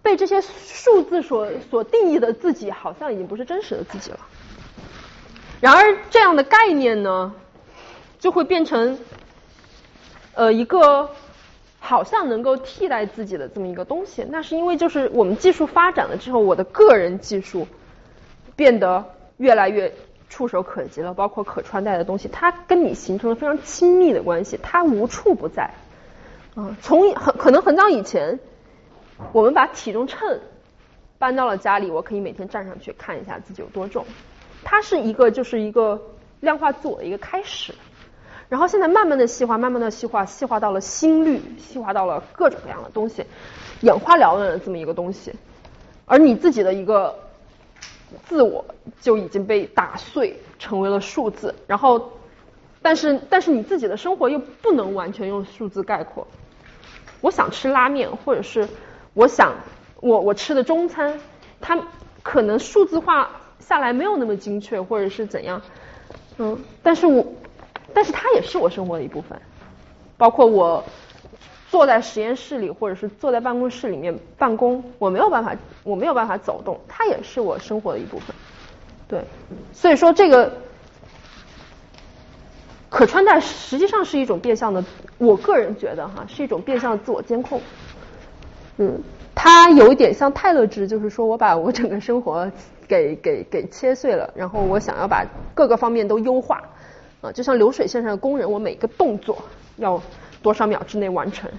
[0.00, 4.20] 被这些数字所所定义的自己，好像已经不是真实的自己了。
[5.60, 7.34] 然而，这样的概念呢，
[8.20, 8.96] 就会变成
[10.34, 11.10] 呃一个
[11.78, 14.24] 好像能够替代自己的这么一个东西。
[14.28, 17.66] 那是因为就是我们技术发展了之后，我的个人技术
[18.56, 19.04] 变得。
[19.40, 19.90] 越来越
[20.28, 25.70] 触手可及了，包括可穿戴的东西，它跟你形成了非常亲密的关系，它无处不在。
[26.54, 28.38] 啊，从很可能很早以前，
[29.32, 30.38] 我们把体重秤
[31.18, 34.04] 搬到了家里，我可以每天站上去看一下自己有多重，
[34.62, 35.98] 它是一个就是一个
[36.40, 37.74] 量化自我的一个开始。
[38.50, 43.24] 然后现在慢慢的细化，慢慢的细化，细化到了心率，细化到了各种各样的东西，
[43.80, 45.32] 眼花缭乱的这么一个东西，
[46.04, 47.18] 而你自己的一个。
[48.26, 48.64] 自我
[49.00, 51.54] 就已经被打碎，成为了数字。
[51.68, 52.10] 然后，
[52.82, 56.26] 但是但是你自己的生活又不能完全用数字概括。
[57.20, 58.68] 我想吃拉面，或者是
[59.14, 59.54] 我想
[60.00, 61.20] 我我吃的中餐，
[61.60, 61.80] 它
[62.24, 63.30] 可能数字化
[63.60, 65.62] 下来没有那么精确，或者是怎样。
[66.38, 67.24] 嗯，但是我
[67.94, 69.40] 但是它也是我生活的一部分，
[70.16, 70.84] 包括我。
[71.70, 78.34] 坐在实验室里，或者是坐在办公室里面办公，我没有办法，我没有办法走动，它也是我生活的一部分。
[79.06, 79.22] 对，
[79.72, 80.52] 所以说这个
[82.88, 84.84] 可穿戴实际上是一种变相的，
[85.18, 87.60] 我个人觉得哈，是一种变相的自我监控。
[88.78, 89.00] 嗯，
[89.32, 92.50] 它有一点像泰勒值，就是说我把我整个生活
[92.88, 95.24] 给给给切碎了，然后我想要把
[95.54, 96.60] 各个方面都优化
[97.20, 99.42] 啊，就像流水线上的工人，我每个动作
[99.76, 100.00] 要。
[100.42, 101.50] 多少秒之内完成，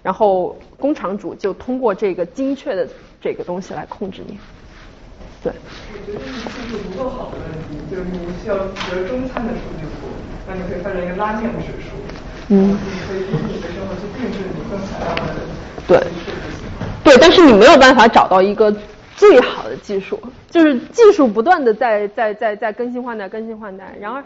[0.00, 2.86] 然后工厂主就通过这个精确的
[3.20, 4.38] 这个东西来控制你。
[5.42, 5.52] 对。
[5.52, 10.06] 我觉得技术不够好的问题，就是你需要比如中餐的数据库，
[10.46, 11.98] 那你可以发展一个拉面的水数，
[12.50, 12.76] 嗯，你
[13.08, 15.34] 可以根据你的生活去定制你更想要的
[15.88, 15.98] 对。
[17.02, 18.72] 对，但是你没有办法找到一个
[19.22, 20.20] 最好的技术，
[20.50, 24.24] 就是技术不断的在在在在更新换代更新换代，然而。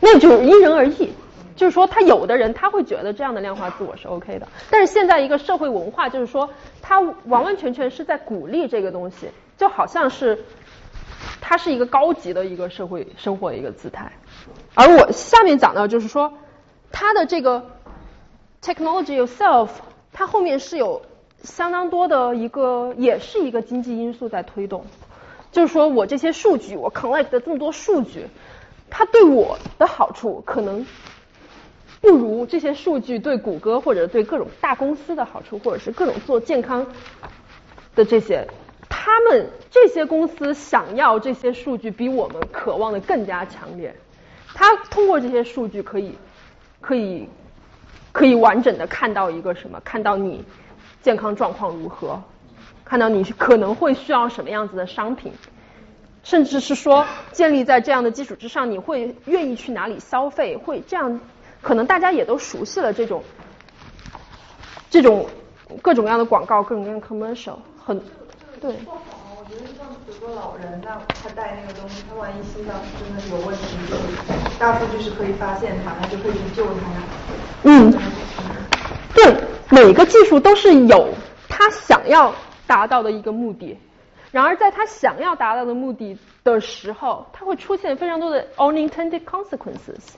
[0.00, 1.12] 那就是因人而异，
[1.54, 6.50] 就是说，他有的人他会觉得这样的量化自我是 OK 的，但是现在一个社会文化就是说，
[6.80, 10.44] 他完完全全是在鼓励这个东西，就好像是
[11.40, 14.10] 它是一个高级的一个社会生活的一个姿态。
[14.74, 16.32] 而我下面讲到就是说，
[16.90, 17.64] 它的这个
[18.60, 19.68] technology yourself，
[20.12, 21.02] 它后面是有
[21.42, 24.84] 相当多的一个，也是一个经济因素在推动，
[25.50, 28.26] 就是说我这些数据，我 collect 的这么多数据。
[28.88, 30.84] 它对我的好处可能
[32.02, 36.86] 不如这些数据对谷歌或者对各种大公司的好处，或者是各种做健康
[37.94, 38.46] 的这些，
[38.90, 43.94] 他们这些公司想要这些数据比我们渴望的更加强烈。
[44.54, 46.12] 他通过这些数据可以
[46.82, 47.26] 可以
[48.12, 49.80] 可以完整的看到一个什么？
[49.82, 50.44] 看到你
[51.02, 52.22] 健康状况如何？
[52.84, 55.32] 看到你可能会需要什么样子的商品？
[56.22, 60.56] 甚至是说，建立在这样的基础之上，你会愿意去哪里消费？
[60.56, 61.20] 会这样，
[61.60, 63.24] 可能大家也都熟悉了这种，
[64.88, 65.26] 这种
[65.80, 68.00] 各种各样的广告，各种各样的 commercial，很
[68.60, 68.76] 对。
[68.86, 73.76] 我觉得像比如说老人，那他带那个东西，他万一心脏真的有问题，
[74.58, 76.72] 大数据是可以发现他，那就可以去救他。
[77.64, 78.00] 嗯，对，
[79.84, 81.08] 每个技术都是有
[81.48, 82.32] 他想要
[82.68, 83.76] 达到的一个目的。
[84.30, 90.14] 然而，在他想要达到的目的的时候，他会出现非常多的 unintended consequences。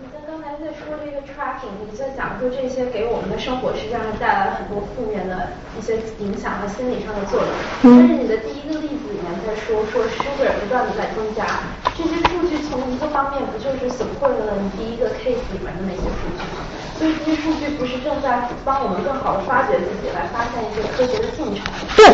[0.00, 7.50] 你在刚才在说这个 tracking，你在讲说这些给我们的生活实际上是带来了很多负面的一些影响和心理上的作用。
[7.84, 11.44] 但是你的第一个例子里面在说说 sugar 不断的在增加，
[11.92, 16.64] 这些数据从一个方面不就是 support 了你第一个 case 里面的那些数据吗？
[16.96, 21.64] 所以这些数据不是正在帮我们更好的发掘自己，来发现一些科学的进程？
[21.96, 22.04] 对。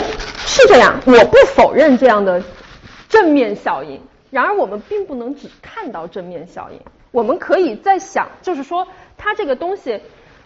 [0.44, 2.42] 是这样，我不否认这样的
[3.08, 4.00] 正面效应。
[4.30, 6.80] 然而，我们并不能只看到正面效应。
[7.12, 10.00] 我们可以在想，就是说，它这个东西，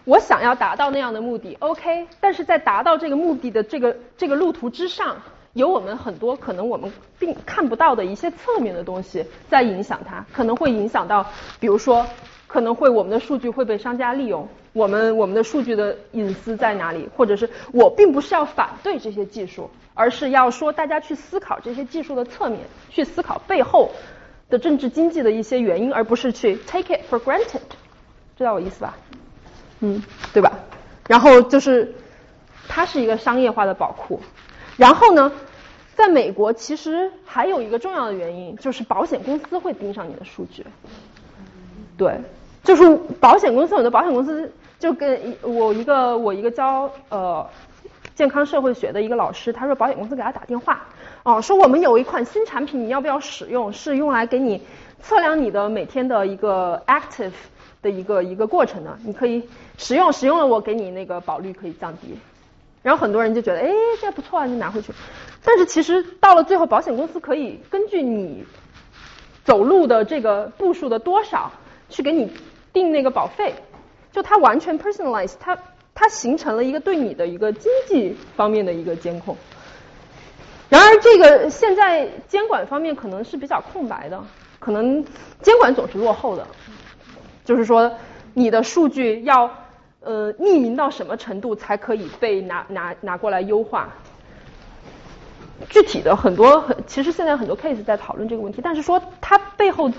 [0.05, 2.05] 我想要达到那样的目的，OK。
[2.21, 5.19] 但是在达到这个目的的这个这个路途之上，
[5.53, 11.25] 有我们很多可能我们并看不到的一些侧面的东西在影响它，可能会影响到，
[11.59, 12.05] 比如说。
[12.49, 17.05] 可能会我们的数据会被商家利用，我们我们的数据的隐私在哪里？
[17.13, 23.91] 或者是我并不是要反对这些技术，而是要说大家去思考这些技术的侧面，去思考背后
[24.49, 27.61] 的政治经济的一些原因，而不是去 take it for granted，
[28.37, 28.97] 知道我意思吧？
[29.79, 30.01] 嗯，
[30.33, 30.51] 对吧？
[31.07, 31.93] 然后就是
[32.67, 34.21] 它是一个商业化的宝库，
[34.77, 35.31] 然后呢，
[35.95, 40.65] 在美国其实还有一个重要的原因，就是保险公司会盯上你的数据，
[41.97, 42.19] 对。
[42.63, 47.47] 就是保险公司，很多保险公司就跟我一个我一个教呃
[48.17, 50.87] 健康社会学的一个老师，他说保险公司给他打电话，
[51.21, 53.71] 哦，说我们有一款新产品，你要不要使用？
[53.71, 54.63] 是用来给你
[55.01, 57.31] 测量你的每天的一个 active
[57.83, 59.47] 的一个一个过程的，你可以
[59.77, 62.17] 使用，使用了我给你那个保率可以降低。
[62.81, 63.69] 然后很多人就觉得，哎，
[64.01, 64.91] 这不错啊，就拿回去。
[65.43, 68.43] 但是其实到了最后，保险公司可以根据你
[69.43, 71.51] 走路的这个步数的多少
[71.89, 72.31] 去给你。
[72.73, 73.55] 定那个保费，
[74.11, 75.57] 就它完全 personalize，它
[75.99, 79.35] 它形成了一个对你的一个经济方面的一个监控。
[80.69, 84.23] 然而，这个现在监管方面可能是比较空白的，
[84.59, 85.03] 可能
[85.41, 86.45] 监管总是落后的。
[87.43, 87.91] 就是说，
[88.35, 89.49] 你的数据要
[90.01, 93.89] 呃匿名到什么程度才可以被拿拿拿过来优化？
[95.67, 99.91] 具体的很多很，其实现在很多 case 在讨论这个问题，但是说它背后。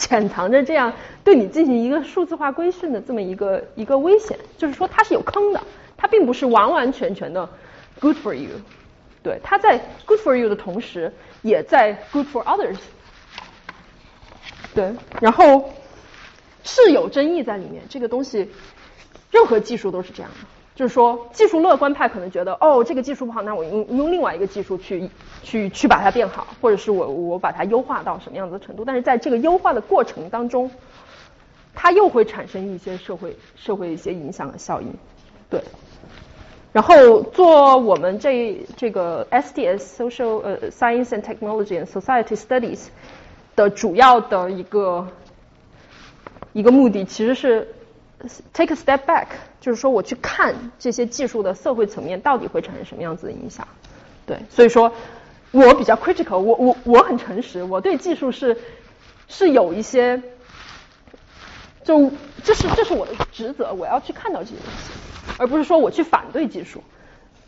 [0.00, 5.60] 潜藏着这样对你进行一个数字化规训的这么一个一个危险，就是说它是有坑的，
[5.98, 7.46] 它并不是完完全全的
[8.00, 8.48] good for you，
[9.22, 12.78] 对，它在 good for you 的同时，也在 good for others，
[14.74, 14.90] 对，
[15.20, 15.70] 然后
[16.64, 18.50] 是有争议在里面，这个东西，
[19.30, 20.59] 任何技术都是这样的。
[20.80, 25.10] 就是说，技术乐观派可能觉得，哦，这个技术不好，那我用用另外一个技术去
[25.42, 28.82] 去去把它变好，或者是我我把它优化到什么样子的程度。
[28.82, 30.70] 但是在这个优化的过程当中，
[31.74, 34.88] 它又会产生一些社会社会一些影响的效应，
[35.50, 35.62] 对。
[36.72, 42.86] 然后做我们这这个 SDS Social 呃 Science and Technology and Society Studies
[43.54, 45.08] 的主要的一个
[46.54, 47.68] 一个目的，其实是
[48.54, 49.26] take a step back。
[49.60, 53.68] 就是说，我去看这些技术的社会层面到底会产生什么样子的影响，
[54.26, 54.92] 对，所以说，
[55.50, 58.56] 我比较 critical，我我我很诚实，我对技术是
[59.28, 60.22] 是有一些，
[61.84, 62.10] 就
[62.42, 64.92] 这是这是我的职责，我要去看到这些东西，
[65.38, 66.82] 而不是说我去反对技术，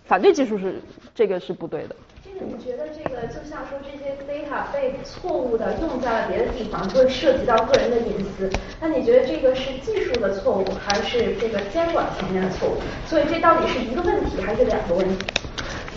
[0.04, 0.82] 反对技术是
[1.14, 1.96] 这个是不对的。
[2.40, 8.50] 你觉得这个就像说这些 data 被错误的用在了别的地方，会涉及到个人的隐私？
[8.80, 12.76] 那你觉得这个是技术的错误，还是这个监管层面的错误？
[13.06, 15.24] 所以这到底是一个问题，还是两个问题？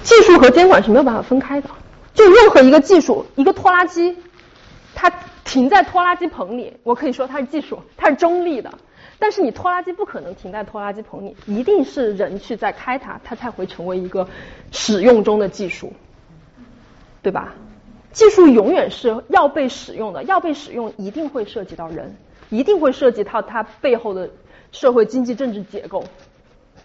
[0.03, 1.69] 技术和监管是没有办法分开的。
[2.13, 4.15] 就任何一个技术，一个拖拉机，
[4.93, 5.11] 它
[5.43, 8.71] 停在拖拉机棚里，我可以说它是技术，它是中立的。
[9.17, 14.27] 但是你拖拉机不可能停在拖拉机棚里，一定是人去在开它，它才会成为一个
[14.71, 15.91] 使用中的技术。
[17.25, 17.55] 对吧？
[18.11, 22.15] 技术永远是要被使用的，要被使用一定会涉及到人，
[22.51, 24.29] 一定会涉及到它背后的
[24.71, 26.03] 社会经济政治结构。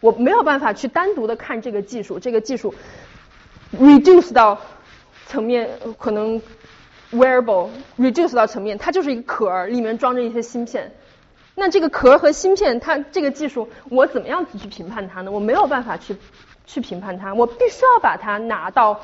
[0.00, 2.74] 我没有办法去单独的看这个技术，这个技术
[3.78, 4.58] reduce 到
[5.26, 5.68] 层面
[5.98, 6.40] 可能
[7.12, 7.68] wearable
[7.98, 10.90] reduce 到层面，它就是一个壳儿，里面装着一些芯片。
[11.54, 15.30] 那这个壳儿和芯片，它这个技术，我怎么样子去评判它呢？
[15.30, 16.16] 我没有办法去
[16.64, 19.02] 去评判它，我必须要把它拿到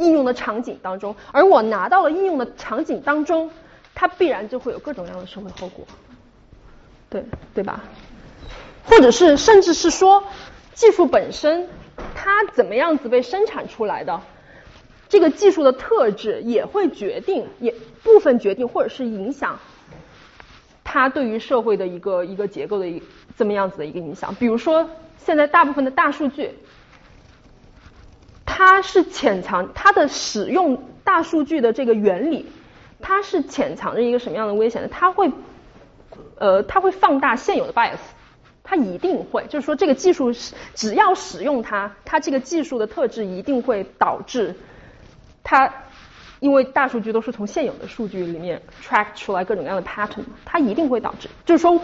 [0.00, 3.50] 应用的场景当中，而我拿到了应用的场景当中，
[3.94, 5.84] 它必然就会有各种各样的社会后果，
[7.08, 7.24] 对
[7.54, 7.80] 对吧？
[8.86, 10.24] 或者是甚至是说，
[10.74, 11.68] 技术本身
[12.14, 14.20] 它怎么样子被生产出来的，
[15.08, 19.58] 这个技术的特质也会决定，也部分决定或者是影响。
[20.82, 23.00] 它对于社会的一个一个结构的一
[23.36, 24.88] 这么样子的一个影响，比如说
[25.18, 26.50] 现在大部分的大数据，
[28.52, 32.46] 它是潜藏它的使用大数据的这个原理，
[33.00, 34.88] 它是潜藏着一个什么样的危险呢？
[34.90, 35.30] 它会
[36.36, 38.00] 呃它会放大现有的 bias，
[38.64, 44.56] 它一定会，就是说这个技术是只要使用它，它这个技术的特质一定会导致
[45.44, 45.72] 它。
[46.40, 51.78] 因为大数据都是从现有的数据里面 track 出来各种各样的 pattern，它一定会导致，就是说，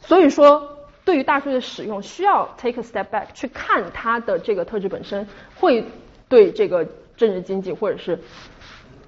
[0.00, 0.73] 所以说
[1.04, 5.26] 对于大数据的使用，需要 take a step back 去看它的这个特质本身，
[5.56, 5.84] 会
[6.28, 6.84] 对这个
[7.16, 8.18] 政治经济或者是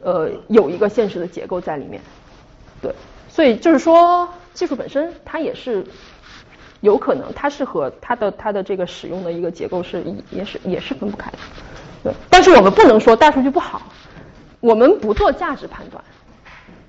[0.02, 2.00] 呃有一个现实的结构在里面，
[2.82, 2.92] 对，
[3.28, 5.84] 所以就是说技术本身它也是
[6.80, 11.38] 有可能，它是和它的它的这个使用的一个结构是也是也是分不开的，
[12.04, 13.82] 对，但是我们不能说大数据不好。
[14.60, 16.02] 我们不做价值判断，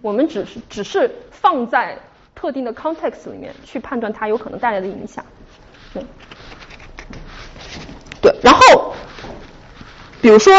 [0.02, 2.00] 我们只是只是放在
[2.40, 5.26] 特定的 context 里面去判断它有可能带来的影响。
[5.92, 6.04] 对，
[8.22, 8.94] 对，然后
[10.22, 10.54] 比如说，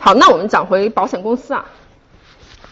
[0.00, 1.64] 好，那我们讲回保险公司啊，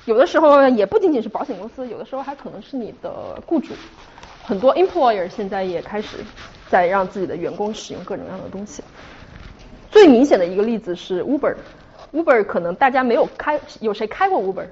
[0.06, 3.72] 有的时候也不仅仅是保险公司，有的时候还可能是你的雇主。
[4.42, 6.18] 很多 employer 现在也开始
[6.68, 8.82] 在让自己的员工使用各种各样的东西。
[9.92, 11.54] 最明显的一个例子是 Uber。
[12.12, 14.66] Uber 可能大家没有开，有谁开过 Uber？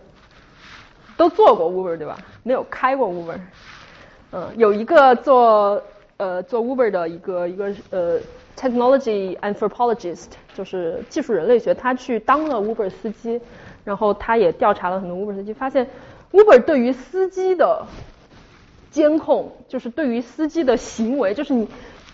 [1.23, 2.19] 都做过 Uber 对吧？
[2.43, 3.39] 没有开过 Uber。
[4.33, 5.81] 嗯，有一个做
[6.17, 8.19] 呃做 Uber 的一个一个呃
[8.57, 13.41] technology anthropologist，就是技术人类学，他去当了 Uber 司机，
[13.85, 15.87] 然后他也调查了很多 Uber 司机，发现
[16.33, 17.87] Uber 对于司机的
[18.91, 21.69] 监控，就是对于司机的行为，就是你。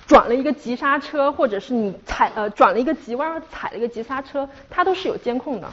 [0.09, 5.69] 转了一个急刹车，或者是你踩呃转了一个急弯，踩了一个急刹车，它都是有监控的。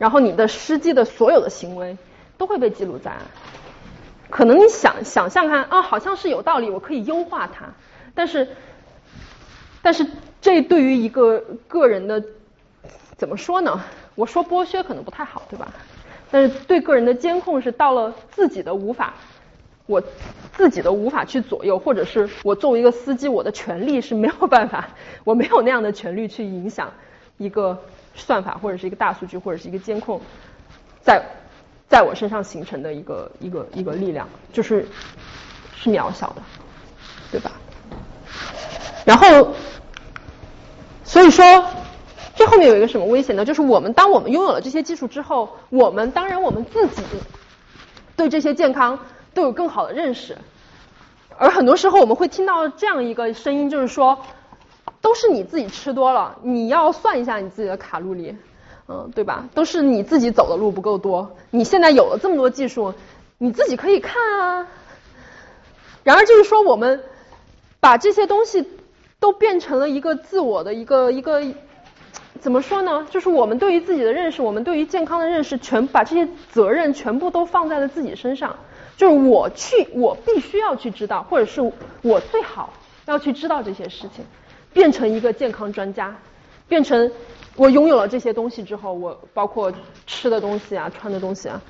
[0.00, 1.94] 然后你的司机的所有的行为
[2.38, 3.20] 都会被记录在案。
[4.30, 7.66] 可能你想想象看啊，好像是有道理，我可以优化它。
[8.14, 8.48] 但是，
[9.82, 10.06] 但是
[10.40, 12.24] 这对于一个个人的
[13.18, 13.78] 怎么说呢？
[14.14, 15.68] 我说剥削可能不太好，对吧？
[16.30, 19.12] 但是对个人的监控是到了自己的无法。
[19.84, 20.02] 我
[20.52, 24.88] 自己都无法去左右，或者是我作为一个司机，我的权利是没有办法，
[25.24, 26.92] 我没有那样的权利去影响
[27.36, 27.76] 一个
[28.14, 30.20] 算法或者是一个大数据或者是一个监控
[31.00, 31.22] 在
[31.88, 34.86] 在我身上形成的一个一个一个力量，就是
[35.76, 36.42] 是渺小的，
[37.30, 37.52] 对吧？
[39.04, 39.54] 然后，
[41.04, 41.64] 所以说
[42.34, 43.44] 这后面有一个什么危险呢？
[43.44, 47.02] 就是我们当我们拥有了这些技术之后，我们当然我们自己
[48.16, 48.98] 对这些健康。
[49.32, 50.36] 都有更好的认识，
[51.38, 54.18] 而很多时候我们会听到这样一个声音，就是说，
[55.00, 58.36] 都是你自己吃多了，你要算一下你自己的卡路里，
[58.88, 59.48] 嗯，对吧？
[59.54, 62.92] 都是你自己走的路不够多，你现在有了这么多技术，
[63.38, 64.66] 你自己可以看啊。
[66.02, 67.02] 然而就是说，我们
[67.78, 68.68] 把这些东西
[69.18, 71.42] 都变成了一个自我的一个一个。
[72.40, 73.06] 怎么说呢？
[73.10, 78.56] 就是我们对于自己的认识，我们对于健康的认识，全把这些责任全部都放在了自己身上。
[78.96, 81.60] 就是我去，我必须要去知道，或者是
[82.00, 82.72] 我最好
[83.04, 84.24] 要去知道这些事情，
[84.72, 86.14] 变成一个健康专家，
[86.68, 87.10] 变成
[87.56, 89.72] 我拥有了这些东西之后，我包括
[90.06, 91.60] 吃的东西啊、穿的东西啊，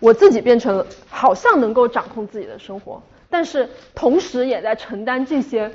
[0.00, 5.72] 我自己变成好像能够掌控自己的生活，但是同时也在承担这些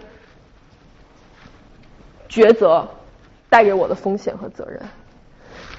[2.29, 2.87] 抉择。
[3.49, 4.81] 带给我的风险和责任，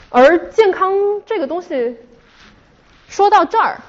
[0.08, 0.92] 而健康
[1.26, 1.96] 这个东西
[3.08, 3.80] 说到这儿，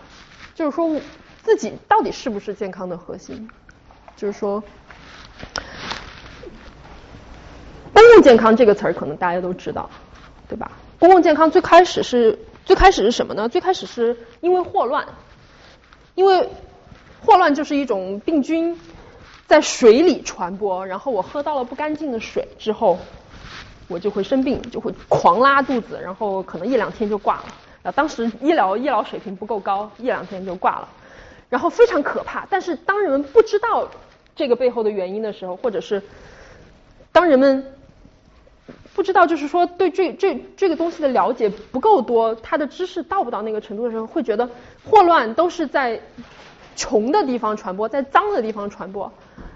[0.56, 1.00] 就是说
[1.44, 3.48] 自己到底是不是健康的核心？
[4.16, 4.64] 就是说，
[7.96, 9.90] 公共健康这个词儿可能大家都知道，
[10.48, 10.72] 对吧？
[11.00, 13.50] 公共健康最开始是最开始是什么呢？
[13.50, 15.04] 最开始是因为霍乱，
[16.14, 16.48] 因为
[17.26, 18.80] 霍乱就是一种病菌
[19.48, 23.00] 在水里传播，然后我喝到了不干净的水之后。
[23.88, 27.46] 我就会生病，就会狂拉肚子，然后可能一两天就挂了。
[27.84, 30.90] 啊，当时医疗医疗水平不够高，一两天就挂了，
[31.50, 32.48] 然后非常可怕。
[32.50, 33.88] 但是当人们不知道
[34.36, 36.02] 这个背后的原因的时候，或者是
[37.12, 37.64] 当人们
[38.94, 44.50] 不知道，就是说对这这这个东西的了解不够多，他的知识到不到那个程度的时候，会觉得
[44.90, 46.00] 霍乱都是在
[46.76, 49.12] 穷的地方传播，在脏的地方传播。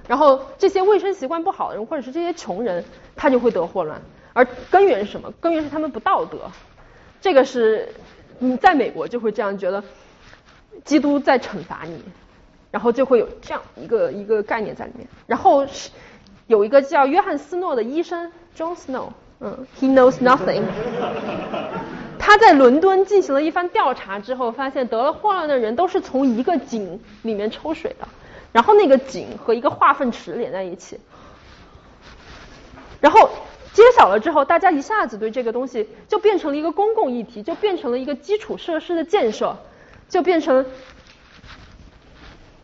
[0.07, 2.83] 然后这些卫生习惯不好的人，或者是这些穷人，
[3.15, 4.01] 他就会得霍乱。
[4.33, 5.31] 而根源是什么？
[5.39, 6.39] 根源是他们不道德。
[7.21, 7.89] 这个是
[8.37, 9.83] 你在美国就会这样觉得，
[10.83, 12.01] 基督在惩罚你，
[12.71, 15.07] 然后就会有这样一个一个概念在里面。
[15.27, 15.89] 然后是
[16.47, 20.63] 有一个叫约翰斯诺的医生，John Snow，嗯，He knows nothing。
[22.19, 28.05] 他在伦敦进行了一番调查之后，发现得了霍乱的人都是从一个井里面抽水的。
[28.51, 30.99] 然后那个井和一个化粪池连在一起，
[32.99, 33.29] 然后
[33.73, 39.55] 揭晓了之后，大家一下子对这个东西就变成了一个公共议题，就变成了一个基础设施的建设，
[40.09, 40.65] 就变成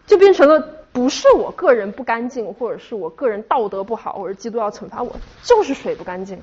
[0.08, 6.41] 就变成了不是我个人不干净，或者是我个人道德不好，或者基督要惩罚我，就是水不干净。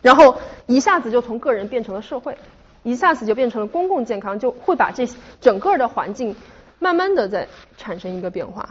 [0.00, 2.38] 然后一下子就从个人变成了社会，
[2.84, 5.06] 一下子就变成了公共健康，就会把这
[5.42, 6.34] 整个的环境。
[6.78, 8.66] 慢慢的在产生一个变化，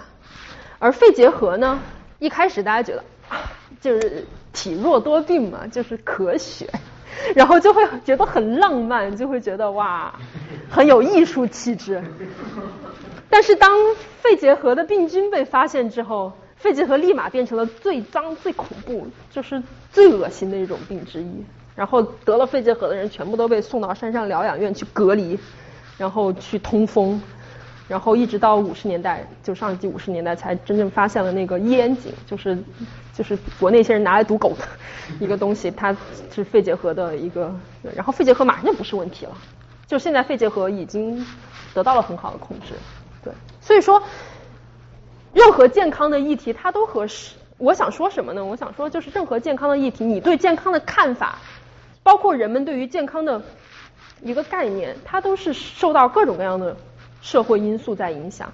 [0.79, 1.79] 而肺结核呢，
[2.17, 6.67] 一开始大家觉得啊，就是体弱多病嘛，就是咳血，
[7.35, 10.13] 然后就会觉得很浪漫，就会觉得哇，
[10.67, 12.03] 很有艺术气质。
[13.33, 13.75] 但是当
[14.21, 19.59] 肺结核的病菌被发现之后，肺结核立马变成了最脏、最恐怖，就是
[19.91, 21.43] 最恶心的一种病之一。
[21.75, 25.39] 然后得了肺结核的人全部都被送到山上疗养院去隔离，
[25.97, 27.19] 然后去通风。
[27.87, 32.55] 然后一直到五十年代，就上世纪五十年代才真正发现了那个烟井，就是
[33.15, 34.63] 就是国内一些人拿来毒狗的
[35.19, 35.97] 一个东西，它
[36.31, 37.51] 是肺结核的一个，
[37.95, 39.35] 然后肺结核马上就不是问题了，
[39.87, 41.25] 就现在肺结核已经
[41.73, 42.73] 得到了很好的控制，
[43.63, 44.03] 所以说
[45.33, 47.33] 任何健康的议题它都合适。
[47.57, 48.45] 我想说什么呢？
[48.45, 51.39] 我想说就是任何健康的议题，你对健康的看法，
[52.03, 53.41] 包括人们对于健康的
[54.21, 56.77] 一个概念，它都是受到各种各样的。
[57.21, 58.51] 社会因素在影响，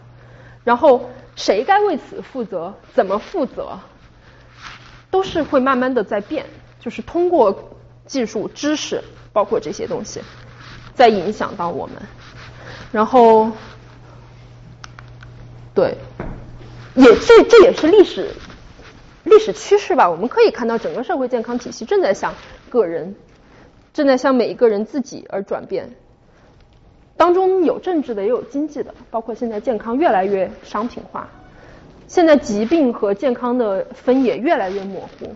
[0.64, 3.80] 然后谁该为此负责，怎么负责，
[5.10, 6.46] 都是会慢慢的在变，
[6.80, 7.72] 就是通过
[8.06, 9.04] 技术、知识，
[9.34, 10.22] 包括这些东西，
[10.94, 11.96] 在影响到我们。
[12.92, 13.50] 然后，
[15.80, 15.96] 对，
[16.96, 18.32] 也这这也是历史
[19.24, 20.10] 历史趋势吧。
[20.10, 22.34] 我们可以看到，整个社会健康体系正在向
[22.70, 23.16] 个人，
[23.94, 25.90] 正在向每一个人自己而转变。
[27.16, 31.30] 当中有政治的，也有经济的，包括现在健康越来越商品化，
[32.10, 35.34] 现在疾病和健康的分野越来越模糊。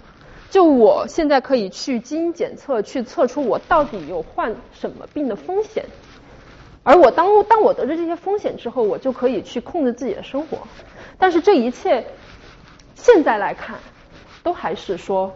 [0.50, 5.86] 就我现在可以去基因检测，去测出我到底有患什么病的风险，
[6.84, 10.60] 而我当当我得知这些风险之后，我就可以去控制自己的生活。
[11.18, 12.06] 但是这一切
[12.96, 13.80] 现在来看，
[14.44, 15.34] 都还是说。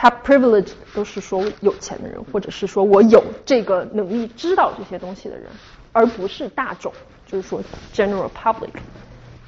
[0.00, 5.46] 他 privilege 都是说有钱的人，或者是说我有这个能力知道这些东西的人，
[5.90, 6.92] 而不是大众，
[7.26, 7.60] 就是说
[7.92, 8.70] general public，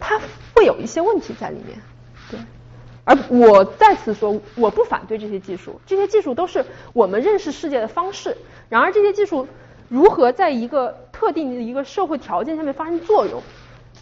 [0.01, 0.21] 他
[0.53, 1.79] 会有一些问题在里面，
[2.33, 2.41] 对。
[3.05, 8.37] 而我再次说，我不反对这些技术，这些技术都是我们认识世界的方式。
[8.69, 9.47] 然而，这些技术
[9.91, 13.43] 如何在一个特定的一个社会条件下面发生作用，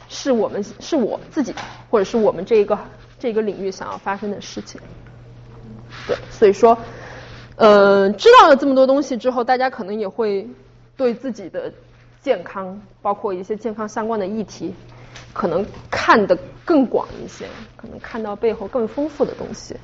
[0.09, 1.55] 是我们是我自己
[1.91, 2.79] 或者是我们这个
[3.19, 4.79] 这个领域想要发生的事情。
[6.07, 6.77] 对，所以说，
[7.57, 10.47] 呃，知道了这么多东西之后，大家可能也会
[10.95, 11.73] 对自己的
[12.21, 14.75] 健康，包括一些健康相关的议题，
[15.33, 16.37] 可能看得
[16.67, 19.75] 更广一些，可能看到背后更丰富的东西。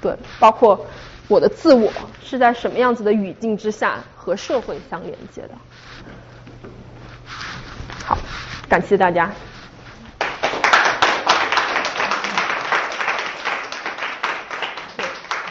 [0.00, 0.84] 对，包括
[1.28, 1.90] 我的自我
[2.22, 5.50] 是在什么样子的语境之下和社会相连接的。
[8.04, 8.18] 好，
[8.68, 9.30] 感谢大家。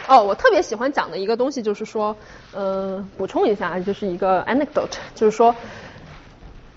[0.08, 2.14] 哦，我特别喜欢讲的一个东西就是说，
[2.52, 5.56] 呃，补充一下，就是一个 anecdote，就是说，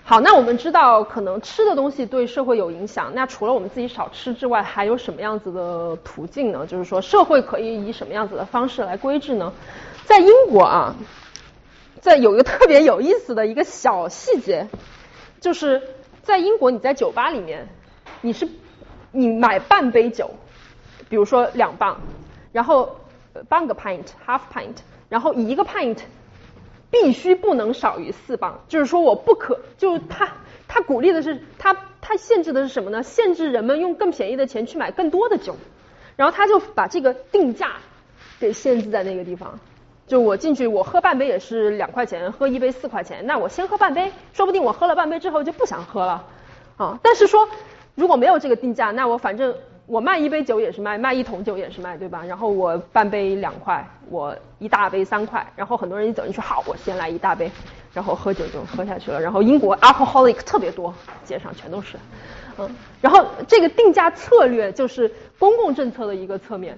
[0.08, 6.64] 好，那我们知道可能吃的东西对社会有影响，那除了我们自己少吃之外，还有什么样子的途径呢？
[6.64, 9.52] 就是说，社会可以以什么样子的方式来规制呢？
[10.04, 10.94] 在英国啊，
[12.00, 14.68] 在有一个特别有意思的一个小细节，
[15.40, 15.82] 就是
[16.22, 17.66] 在英国你在酒吧里面，
[18.20, 18.48] 你是
[19.10, 20.30] 你买半杯酒，
[21.08, 22.00] 比如说两磅，
[22.52, 22.96] 然后。
[23.50, 24.76] 半个 pint，half pint，
[25.10, 25.98] 然后一个 pint
[27.02, 30.28] 必须不能少于四磅，就是说我不可，就是他
[30.66, 33.02] 他鼓励的是他他限制的是什么呢？
[33.02, 35.56] 限制人们用更便宜的钱去买更多的酒，
[36.16, 37.72] 然后他就把这个定价
[38.40, 39.58] 给限制在那个地方，
[40.06, 46.24] 就我进去，我喝半杯也是两块钱，喝一杯四块钱，那我先喝半杯，说不定我喝了半杯之后就不想喝了
[46.76, 46.98] 啊。
[47.02, 47.48] 但是说
[47.94, 49.54] 如果没有这个定价，那我反正
[49.86, 52.24] 我卖一杯酒也是卖，卖一桶酒也是卖，对吧？
[52.26, 57.50] 然后我半杯两块，我一大杯三块，然后很多人一走进去，好，我先来一大杯，
[57.92, 59.20] 然后喝酒就喝下去了。
[59.20, 60.92] 然后英国 alcoholic 特别多，
[61.24, 61.96] 街上全都是，
[62.58, 62.68] 嗯，
[63.00, 66.76] 然后这个定价策略就是公共政策的一个侧面。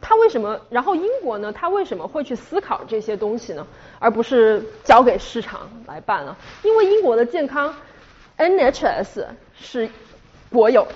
[0.00, 0.60] 他为什么？
[0.70, 1.52] 然后英国呢？
[1.52, 3.66] 他为什么会去思考这些东西呢？
[3.98, 6.36] 而不是交给市场来办了？
[6.62, 7.74] 因为英国的健康
[8.38, 9.24] NHS
[9.58, 9.88] 是
[10.52, 10.86] 国有，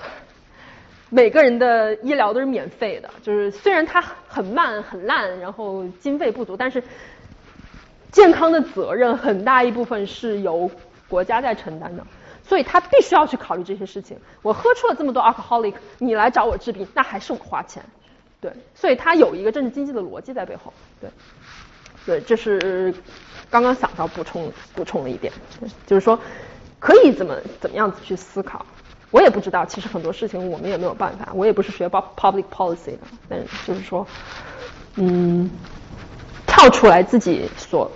[1.10, 3.10] 每个人的医疗都是免费的。
[3.22, 6.82] 就是虽然它很慢很烂，然后经费不足，但是
[8.10, 10.70] 健康的责任很大一部分是由
[11.08, 12.06] 国家在承担的。
[12.42, 14.18] 所以他必须要去考虑这些事情。
[14.42, 17.80] 我喝出了这么多 alcoholic，你来找我治病，那还是我花钱。
[18.40, 20.72] 对，所以它有一个政治经济的逻辑在背后。
[21.00, 21.10] 对，
[22.04, 22.92] 对，这是
[23.48, 25.32] 刚刚想到补充补充了一点，
[25.86, 26.18] 就是说
[26.80, 28.66] 可以怎么怎么样子去思考。
[29.10, 31.28] 我也不知道，其实很多事情我们也没有办法。
[31.34, 32.98] 我也不是学 public policy 的，
[33.28, 34.06] 但就是说，
[34.96, 35.50] 嗯，
[36.46, 37.90] 跳出来自己所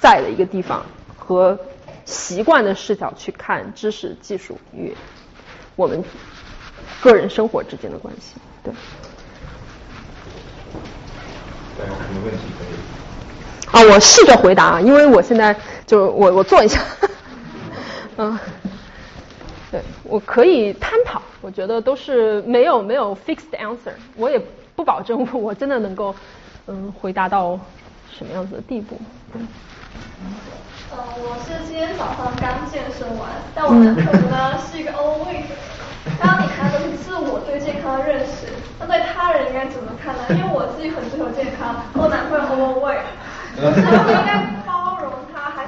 [0.00, 0.84] 在的一个地方
[1.16, 1.58] 和
[2.04, 4.94] 习惯的视角去看知识、技术与
[5.76, 6.02] 我们
[7.00, 8.34] 个人生活之间的关系。
[8.64, 8.72] 对。
[11.78, 13.86] 有什么问题可以？
[13.86, 15.56] 啊，我试着回答，因为我现在
[15.86, 16.80] 就我我坐一下，
[18.18, 18.38] 嗯，
[19.72, 24.38] 对，我可以探讨，我觉得都是没有没有 fixed answer，我也
[24.76, 26.14] 不保证我真的能够
[26.66, 27.58] 嗯回答到
[28.12, 29.00] 什么样子的地步。
[29.32, 29.48] 嗯，
[30.92, 35.44] 我是今天早上刚健身完，但我男朋友呢是一个 overweight。
[36.20, 40.20] 刚刚你谈的是自我对健康的认识，那对他人应该怎么看呢？
[40.30, 43.08] 因为我自己很追求健康，我男朋友 overweight，
[43.56, 44.91] 是应该包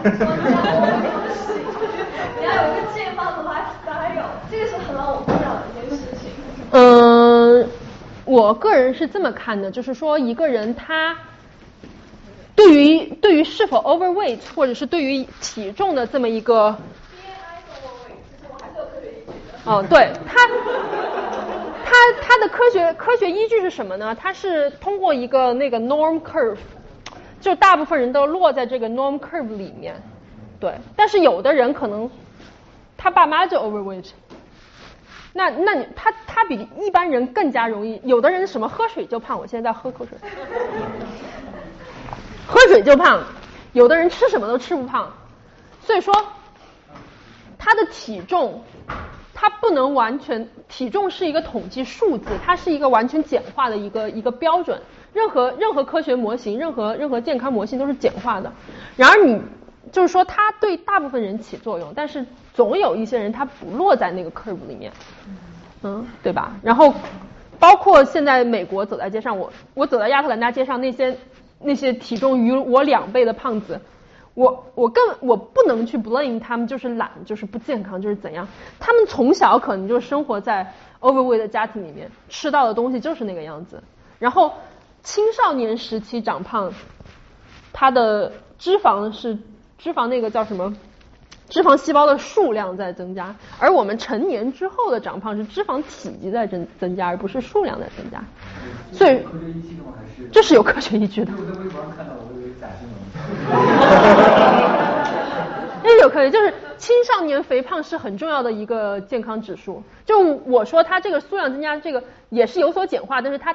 [0.04, 1.54] 你要有喜
[2.38, 6.30] 你要有一个健康的 lifestyle，这个是很让我困扰的一件事情。
[6.72, 7.66] 嗯，
[8.26, 11.16] 我个人是这么看的，就是说一个人他
[12.54, 16.76] 对于对于是否 overweight，或者是对于体重的这么一个。
[19.64, 20.46] 哦，对它，
[21.82, 24.14] 它它的科学科学依据是什么呢？
[24.14, 26.58] 它是通过一个那个 norm curve，
[27.44, 29.94] 就大部分人都落在这个 norm curve 里面，
[30.58, 30.72] 对。
[30.96, 32.10] 但是有的人可能
[32.96, 34.06] 他爸妈就 overweight，
[35.34, 38.00] 那那你他他比一般人更加容易。
[38.02, 40.16] 有的人什么喝水就胖，我现在在喝口水，
[42.46, 43.22] 喝水就胖。
[43.74, 45.12] 有的人吃什么都吃不胖，
[45.82, 46.14] 所以说
[47.58, 48.64] 他的体重。
[49.36, 54.80] 它不能完全体重是一个统计数字，它是一个完全简化的一个一个标准。
[55.14, 58.52] 任何任何科学模型，任何任何健康模型都是简化的。
[58.96, 59.40] 然而你
[59.92, 64.92] 就是说它对大部分人起作用，但是总有一些人他不落在那个 curve 里面，
[65.82, 66.56] 嗯，对吧？
[66.62, 66.92] 然后
[67.58, 71.16] 包括现在美国走在街上，我我走在亚特兰大街上，那些
[71.60, 73.80] 那些体重与我两倍的胖子。
[74.34, 78.48] 我我更我不能去 blame 他们，就是懒，就是不健康，就是怎样？
[78.80, 83.80] 他们从小可能就生活在 overweight 的家庭里面，吃到的东西就是那个样子。
[84.18, 84.52] 然后
[85.04, 86.72] 青少年时期长胖，
[87.72, 89.38] 他的脂肪是
[89.78, 90.74] 脂肪那个叫什么？
[91.50, 98.24] 脂肪细胞的数量在增加，而我们成年之后的长胖是脂肪体积在增增加，而不是数量在增加。
[98.92, 99.20] 所以
[100.32, 101.30] 这是有科学依据的。
[101.36, 102.96] 我在微博上看到，我以为假新闻。
[105.84, 109.82] 因有科学，就是青少年肥胖是很重要的一个健康指数。
[110.06, 113.54] 就我说，它这个数量增加，这个也是有所简化，但是它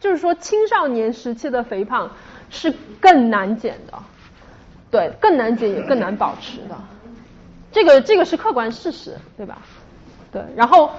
[0.00, 2.10] 就是说青少年时期的肥胖
[2.50, 3.98] 是更难减的，
[4.90, 6.76] 对，更难减也更难保持的。
[7.70, 9.58] 这个这个是客观事实，对吧？
[10.32, 10.90] 对，然后，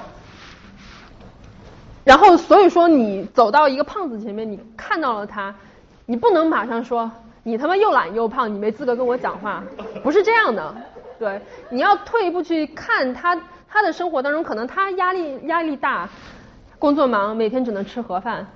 [2.04, 5.54] 然后所以说你走到一个胖子前面，你看到了他，
[6.06, 7.10] 你不能马上说
[7.44, 9.64] 你他妈又懒又胖，你没资格跟我讲话，
[10.04, 10.76] 不是这样的。
[11.18, 16.08] 对，你要退一步去看他他的生活当中，可能他压力压力大，
[16.78, 18.48] 工作忙，每天只能吃盒饭，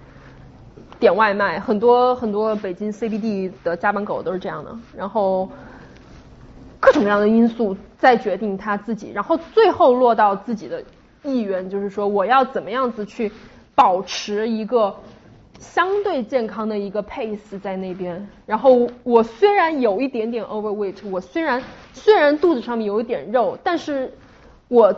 [1.04, 5.50] 点外卖，很多很多北京 CBD 的加班狗都是这样的，然后。
[6.86, 10.84] 各种各样的因素在决定他自己，然后最后落到自己的
[11.24, 13.32] 意愿，就是说我要怎么样子去
[13.74, 14.94] 保持一个
[15.60, 18.28] 相对健康的一个 pace 在那边。
[18.46, 24.12] 然后我虽然有一点点 overweight，我虽然虽然肚子上面有一点肉，但是
[24.68, 24.94] 我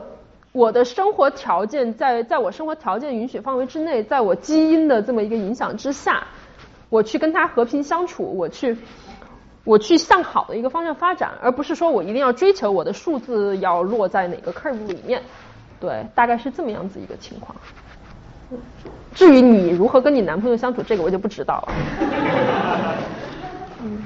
[0.55, 6.23] 我的生活条件在在我生活条件允许范围之内，在我基因的这么一个影响之下，
[6.87, 8.77] 我去跟他和平相处，我去
[9.65, 15.21] 我去向好的一个方向发展，而不是说我一定要追求我的数字要落在哪个 curve 里面。
[15.77, 17.53] 对，大概是这么样子一个情况。
[19.13, 21.73] 至于你如何跟你男朋友相处，这个我就不知道了。
[23.83, 24.01] 嗯，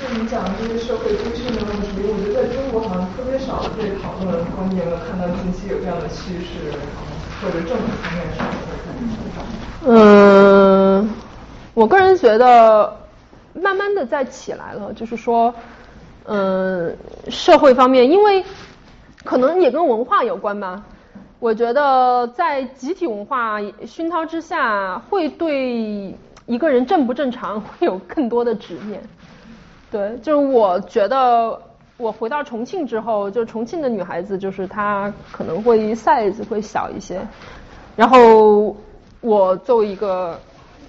[0.00, 4.44] 就你讲的这些社会规训的问题，我觉得在中国好像特别少被讨论。
[4.56, 6.72] 方面有看到近期有这样的趋势，
[7.40, 8.46] 或者政府方面上
[9.86, 11.08] 嗯，
[11.74, 12.96] 我个人觉得
[13.52, 15.54] 慢慢的在起来了，就是说，
[16.24, 16.96] 嗯，
[17.28, 18.44] 社会方面，因为
[19.24, 20.82] 可能也跟文化有关吧。
[21.38, 26.16] 我觉得在集体文化熏陶之下，会对
[26.46, 29.02] 一个人正不正常会有更多的执念。
[29.94, 31.56] 对，就是我觉得
[31.96, 37.24] 我回到重庆之后，就重庆的女孩子，就是她可能会 size 会小一些。
[37.94, 38.76] 然后
[39.20, 40.36] 我作为一个，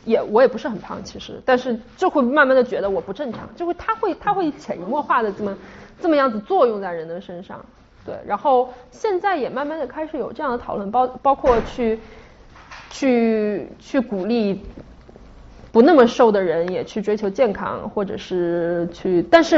[0.05, 5.55] 也我也不是很胖其实，但是就会慢慢的觉得我不正常，就会他会他会潜移默化的这么
[6.01, 7.63] 这么样子作用在人的身上。
[8.03, 11.99] 对，然后现在也慢慢的开始有这样的讨论，包包括去
[12.89, 14.63] 去去鼓励
[15.75, 19.57] 不那么瘦的人也去追求健康，或者是去，但是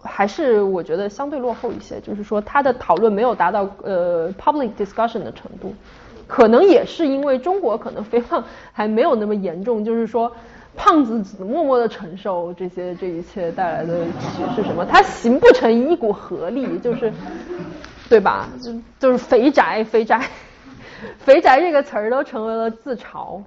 [0.00, 5.74] 还是我觉得相对落后一些，就是说他的讨论没有达到呃 public discussion 的程度，
[6.28, 10.30] 可能也是因为中国可能肥胖还没有那么严重，就是说。
[10.76, 14.04] 胖子默默的承受这些这一切带来的
[14.56, 14.84] 是什么？
[14.84, 17.12] 他形不成一股合力，就是
[18.08, 18.48] 对吧？
[18.60, 20.20] 就就是肥宅，肥宅，
[21.18, 23.40] 肥宅这个词儿都成为了自嘲。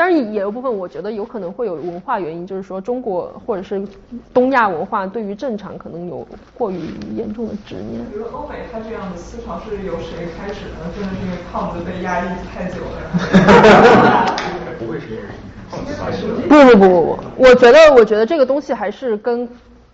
[0.00, 3.86] 当然也有部分，我觉得有可能会有文化原因，就是说中国或者是
[4.32, 6.80] 东亚文化对于正常可能有过于
[7.14, 8.02] 严重的执念。
[8.06, 10.88] 比如欧美，他这样的思潮是由谁开始的？
[10.96, 12.96] 真的是因为胖子被压抑太久了？
[14.78, 15.22] 不会是因为。
[16.48, 19.46] 不不不不不，我觉得我觉得这个东西还是跟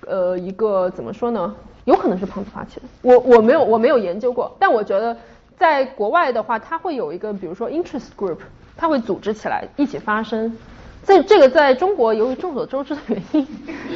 [0.07, 1.53] 呃一个怎么说呢？
[1.85, 2.83] 有可能是胖子发起的。
[3.03, 5.17] 我我没有我没有研究过，但我觉得
[5.59, 8.39] 在国外的话，它会有一个比如说 interest group，
[8.77, 10.57] 他会组织起来一起发声。
[11.03, 13.47] 在这个在中国，由于众所周知的原因，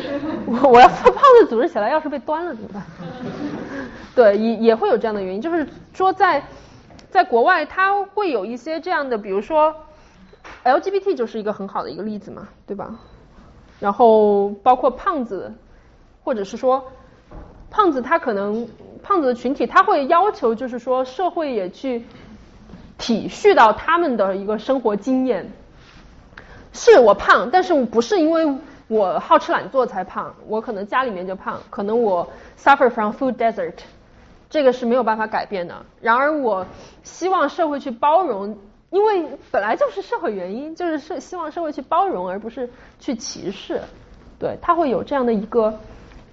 [0.46, 2.82] 我我要胖子组织起来，要是被端了怎么办？
[4.14, 6.42] 对，也也会有这样的原因，就是说在
[7.10, 9.74] 在国外，他会有一些这样的，比如说。
[10.64, 12.98] LGBT 就是一个很好的一个例子嘛，对吧？
[13.78, 15.52] 然后包括胖子，
[16.24, 16.82] 或者是说
[17.70, 18.66] 胖子，他可能
[19.02, 22.04] 胖子的群体，他会要求就是说社会也去
[23.00, 25.50] 体恤到他们的一个生活经验。
[26.72, 28.46] 是我胖，但是不是因为
[28.86, 33.74] 我好吃懒做才胖，我可能家里面就胖，可能我 suffer from food desert，
[34.48, 35.74] 这个是没有办法改变的。
[36.00, 36.64] 然而我
[37.02, 38.56] 希望社会去包容。
[38.90, 43.80] 因为本来就是社会原因，就是社希望社会去包容，而不是去歧视，
[44.36, 45.72] 对，他会有这样的一个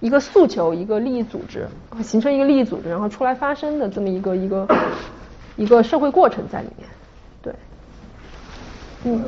[0.00, 1.68] 一个诉求，一个利益组织
[2.02, 4.66] 形成一个利益组织，然后出来发声的这么一个一个
[5.58, 6.88] 一个社会过程在里面。
[7.42, 7.52] 对。
[9.04, 9.22] 嗯，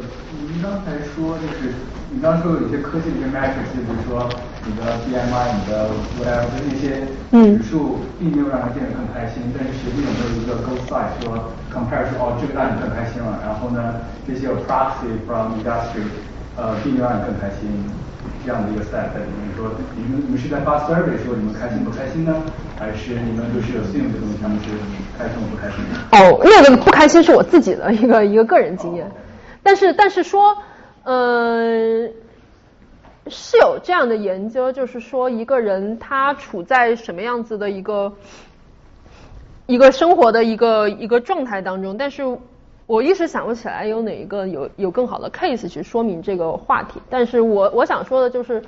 [0.51, 1.75] 您刚才说就是
[2.11, 4.27] 你刚刚说有一些科技的一些 metrics，比如说
[4.65, 16.03] 你的 BMI、你的 whatever 那些指数，并没有让人变得更开心，但是实际有没有一个 go side 说 compare 说哦这个让你更开心了，然后呢这些 proxy from industry
[16.57, 17.85] 呃并没有让你更开心
[18.51, 22.35] 这样的一个在里面说你们你们是在发 survey 说你们开心不开心呢，
[22.77, 24.71] 还是你们就是有信用的东西他们是
[25.17, 25.79] 开心不开心？
[26.11, 29.09] 哦，那个不开心是我自己的一个一个个人经验。
[29.63, 30.57] 但是，但是说，
[31.05, 32.13] 嗯，
[33.29, 38.13] 是有这样的研究，就是说一个人他处在什么样子的一个
[39.67, 41.97] 一个生活的一个一个状态当中。
[41.97, 42.25] 但是
[42.91, 47.01] 我一时想不起来有哪一个有有更好的 case 去说明这个话题。
[47.09, 48.61] 但是我我想说的就是，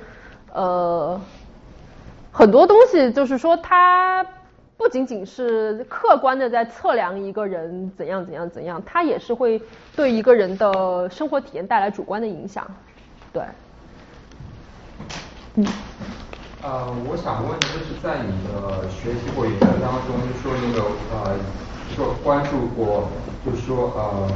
[0.53, 1.19] 呃，
[2.31, 4.25] 很多东西就是说它。
[4.75, 9.61] 不仅仅是客观的在测量一个人怎样怎样怎样，它也是会
[9.95, 12.65] 对一个人的生活体验带来主观的影响。
[13.31, 13.43] 对，
[15.55, 15.65] 嗯。
[16.63, 20.81] 呃，我想问就是在你的学习或研究当中，就说那个
[21.13, 21.37] 呃，
[21.95, 23.07] 说关注过，
[23.45, 24.27] 就是说呃，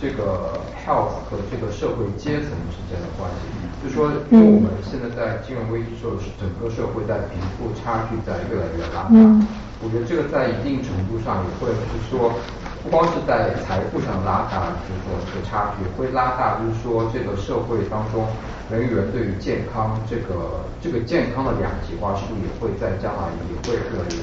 [0.00, 3.46] 这个 health 和这个社会阶层之间的关系，
[3.82, 9.46] 就说因为我们现在在金融危机时候，是整个社会在贫富差距在越来越拉大。
[9.80, 12.34] 我觉得这个在一定程度上也会，就是说，
[12.82, 18.26] 不光是在财富上拉大，就是说这个差距会拉大，就是说这个社会当中
[18.74, 24.18] 人与人对于健康这个这个健康的两极化，是不是也会在将来也会越来越？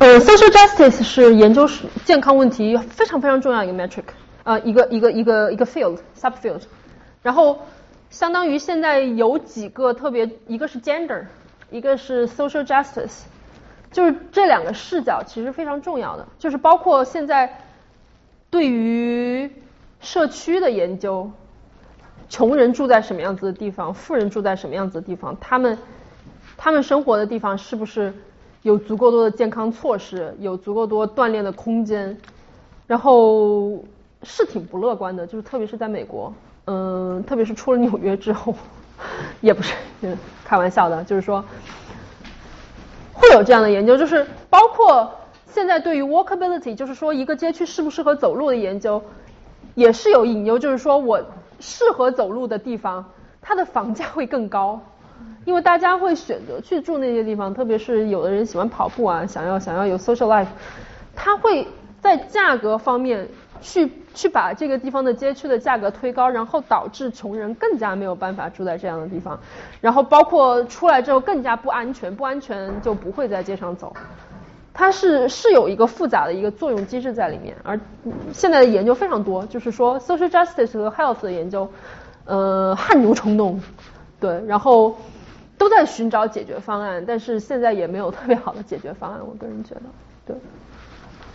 [0.00, 1.68] 呃，social justice 是研究
[2.06, 4.04] 健康问题非常非常重要一个 metric。
[4.44, 6.62] 呃，一个一个一个一个 field subfield，
[7.22, 7.58] 然后
[8.08, 11.26] 相当于现在有几个特别，一个是 gender，
[11.70, 13.24] 一个是 social justice，
[13.92, 17.58] 就是这两个视角其实非常重要的，就是包括现在
[18.48, 19.52] 对于
[20.00, 21.30] 社区的研究，
[22.30, 25.76] 穷人住在什么样子的地方，富人住在什么样子的地方，他们
[26.56, 28.14] 他们生活的地方是不是
[28.62, 32.16] 有足够多的健康措施，有足够多锻炼的空间，
[32.86, 33.84] 然后。
[34.22, 36.30] 是挺不乐观的，就是特别是在美国，
[36.66, 38.54] 嗯，特别是出了纽约之后，
[39.40, 39.74] 也不是
[40.44, 41.42] 开玩笑的，就是说
[43.14, 45.10] 会有这样的研究，就是包括
[45.46, 49.02] 现在对于 walkability，就是说一个街区适不适合走路的研究，
[49.74, 51.18] 也是有隐忧，就是说我
[51.60, 53.02] 适合走路的地方，
[53.40, 54.78] 它的房价会更高，
[55.44, 60.48] 因为大家会选择去住那些地方，特别是有的人喜欢跑步啊，想要想要有 social life，
[61.14, 61.66] 它会
[62.00, 63.28] 在价格方面。
[63.62, 69.38] 去去把这个地方的街区的价格推高，然后导致穷人更加没有办法住在这样的地方，
[69.82, 73.94] 然后包括出来之后更加不安全，不安全就不会在街上走，
[74.72, 77.78] 它是是有一个复杂的一个作用机制在里面，而
[78.32, 81.70] 现在的研究非常多，就是说 social justice 和 health 的研究，
[82.24, 83.60] 呃汗牛充栋，
[84.18, 84.96] 对，然后
[85.60, 89.82] 都在寻找解决方案，但是现在也没有特别好的解决方案，我个人觉得，
[90.24, 90.36] 对，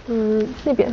[0.08, 0.92] 嗯那边。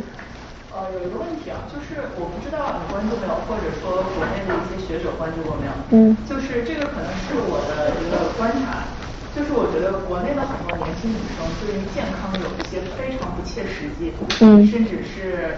[0.71, 5.71] 呃，有一个问题啊，就是我不知道你关注没有，或者说国内的一些学者关注过没有？
[5.89, 6.15] 嗯。
[6.23, 8.85] 就是这个可能是我的一个观察，
[9.33, 15.57] 就是我觉得国内的很多年轻女生对于健康有一些非常不切实际，嗯，甚至是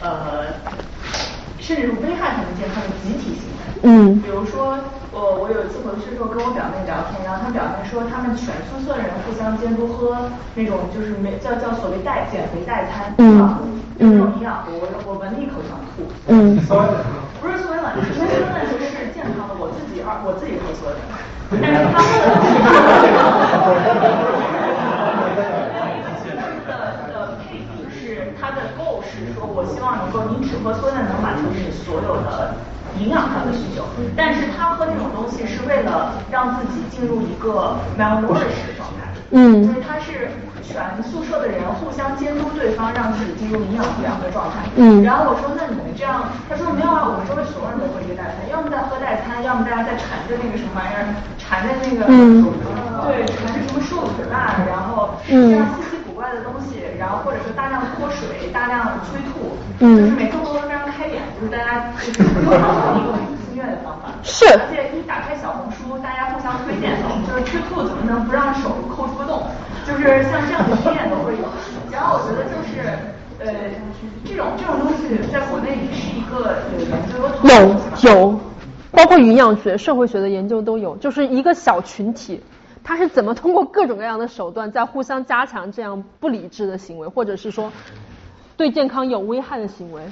[0.00, 0.42] 呃，
[1.62, 3.62] 甚至是危害他们健康的集体行为。
[3.86, 4.18] 嗯。
[4.20, 4.74] 比如说，
[5.14, 10.26] 我我有一次回去之后跟我表妹聊天，然后她表妹说他们全宿舍人互相监督喝
[10.58, 13.46] 那种就是没叫叫所谓代减肥代餐，嗯。
[13.94, 16.02] 就那种营养，我我闻了一口想吐。
[16.26, 16.58] 嗯。
[16.58, 21.02] 不是酸的，是酸的就是健康的，我自己二我自己喝酸的。
[21.62, 22.02] 但是他们
[26.66, 26.72] 的
[27.12, 32.54] 的配比是他的 goal 是说，我希望能够你只喝酸的能满足你所有的
[32.98, 33.84] 营养上的需求，
[34.16, 39.12] 但是他喝那种东西是为了让自己进入一个 malnourished 的状态。
[39.30, 39.64] 嗯。
[39.64, 40.30] 所以他是。
[40.62, 44.62] 全宿舍的人互相监督对方，让自己进入营养不良的状态。
[44.76, 45.02] 嗯。
[45.02, 51.02] 然后我说，那你们这样，他说没有啊，我们周围所有人都喝这个代餐，要么在喝代餐，要么大家在缠着那个什么玩意儿，
[51.36, 52.46] 缠着那个，嗯，
[53.10, 64.14] 对，缠着什么瘦子蜡，然后这样稀奇古怪的东西，然后或者是大量脱水，大量催吐，嗯，就是每次都非常开眼，就是大家就是又好一个自虐的方法。
[64.22, 64.46] 是。
[64.46, 69.42] 而且一打开小红书，大家互相推荐的，就是催吐怎么能不让手抠出个洞？
[69.82, 71.42] 就是像这样的经验都会有，
[71.90, 72.86] 然后我觉得就是
[73.42, 73.50] 呃，
[74.24, 78.40] 这种这种东西在国内也是一个有研究有有，
[78.92, 82.40] 包括营养学、社会学的研究都有，就是一个小群体，
[82.84, 87.72] 他是怎么通过各种各样的手段在互相加强这样不理智的行为，或者是说
[88.56, 90.02] 对健康有危害的行为。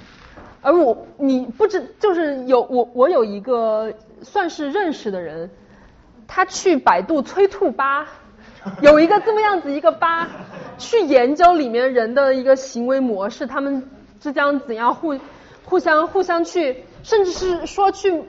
[0.62, 3.92] 而我你不知就是有我我有一个
[4.22, 5.51] 算是认识的人，
[6.26, 8.07] 他去百度催吐吧。
[8.83, 10.29] 有一个这么样子一个吧，
[10.76, 13.88] 去研究里面人的一个行为模式，他们
[14.21, 15.18] 之间怎样互
[15.64, 18.22] 互相互相去，甚至是说去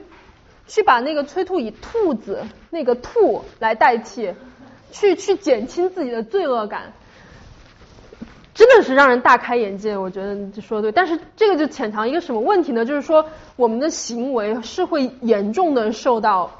[0.72, 4.32] 去把那个催吐以兔子那个吐来代替，
[4.90, 6.94] 去去减轻自己的罪恶感，
[8.54, 9.94] 真的是让人大开眼界。
[9.94, 12.86] 我觉得你说的对，但是这个就潜藏一个什么问题呢？
[12.86, 13.22] 就是说
[13.54, 16.50] 我们的行为是会严重的受到。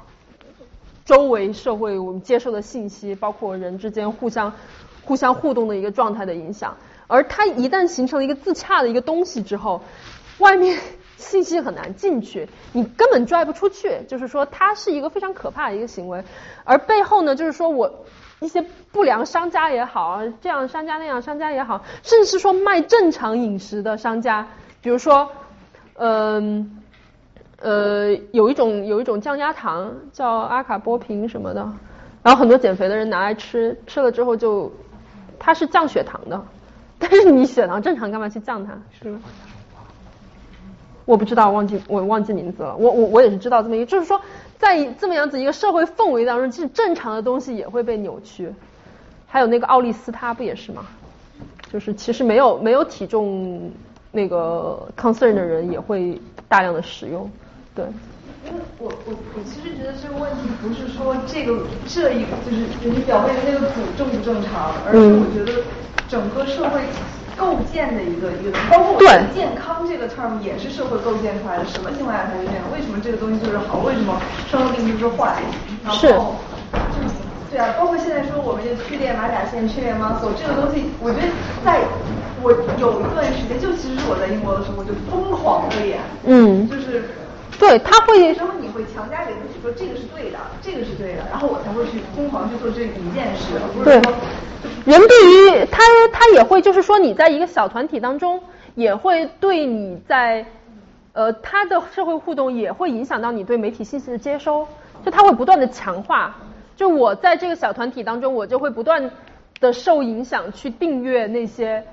[1.05, 4.53] 周围社会我们接受的信息，包括人之间互相
[5.03, 6.77] 互相互动的一个状态的影响，
[7.07, 9.81] 而它一旦形成了一个自洽的一个东西之后，
[10.37, 10.79] 外面
[11.23, 14.01] 信息很难进去，你根本拽不出去。
[14.07, 16.23] 就是说，它是一个非常可怕的一个行为。
[16.63, 18.05] 而背后呢，就是说我
[18.39, 24.47] 一些不良商家也好，这样商家那样商家也好，甚至是说卖正常饮食的商家，
[24.81, 25.29] 比如说，
[25.95, 26.79] 嗯。
[27.61, 31.65] 呃，有一种有一种降压糖叫阿卡波平什么的，
[32.21, 34.69] 然后很多减肥的人拿来吃，吃了之后就
[35.39, 36.45] 它是降血糖的，
[36.99, 38.73] 但是你血糖正常，干嘛去降它？
[39.01, 39.21] 是吗？
[41.05, 42.75] 我不知道，忘记我忘记名字了。
[42.75, 44.19] 我我我也是知道这么一个，就是说
[44.57, 48.49] 在这么样子一个社会氛围当中，其实正常的东西也会被扭曲。
[49.27, 50.85] 还有那个奥利司他不也是吗？
[51.71, 53.71] 就是其实没有没有体重
[54.11, 57.29] 那个 concern 的人也会大量的使用。
[57.73, 57.83] 对，
[58.45, 65.63] 因为我我我其实觉得这个问题不是说这个这一就是你表面的那个组正不正常，而是我觉得
[66.07, 66.81] 整个社会
[67.37, 71.65] 构建的一个一个，包括我觉得健康这个 term 也是社会构建出来的。
[71.65, 72.63] 什么情况下才是这样？
[72.73, 73.79] 为什么这个东西就是好？
[73.79, 75.41] 为什么生了病就是坏？
[75.91, 76.13] 是。
[77.49, 81.27] 对啊，包括现在说我们就去练马甲线、去练 muscle 这个东西，我觉得
[81.63, 81.81] 在
[82.41, 85.99] 我有一段时间，就其实是我在英国的时候，我就疯狂的练。
[86.25, 86.67] 嗯。
[86.69, 87.03] 就是。
[87.59, 88.33] 对他会。
[88.33, 94.13] 然后你会强加给自己说这个是对的，这个是对的，然后我才会去疯狂去做这一件事，不是说。
[94.85, 95.81] 人对于他，
[96.11, 98.41] 他也会就是说，你在一个小团体当中，
[98.75, 100.45] 也会对你在
[101.13, 104.67] 呃他的社会互动也会影响到你对媒体信息的接收，
[105.05, 106.35] 就他会不断的强化。
[106.75, 109.11] 就我在这个小团体当中，我就会不断
[109.59, 111.85] 的受影响去订阅那些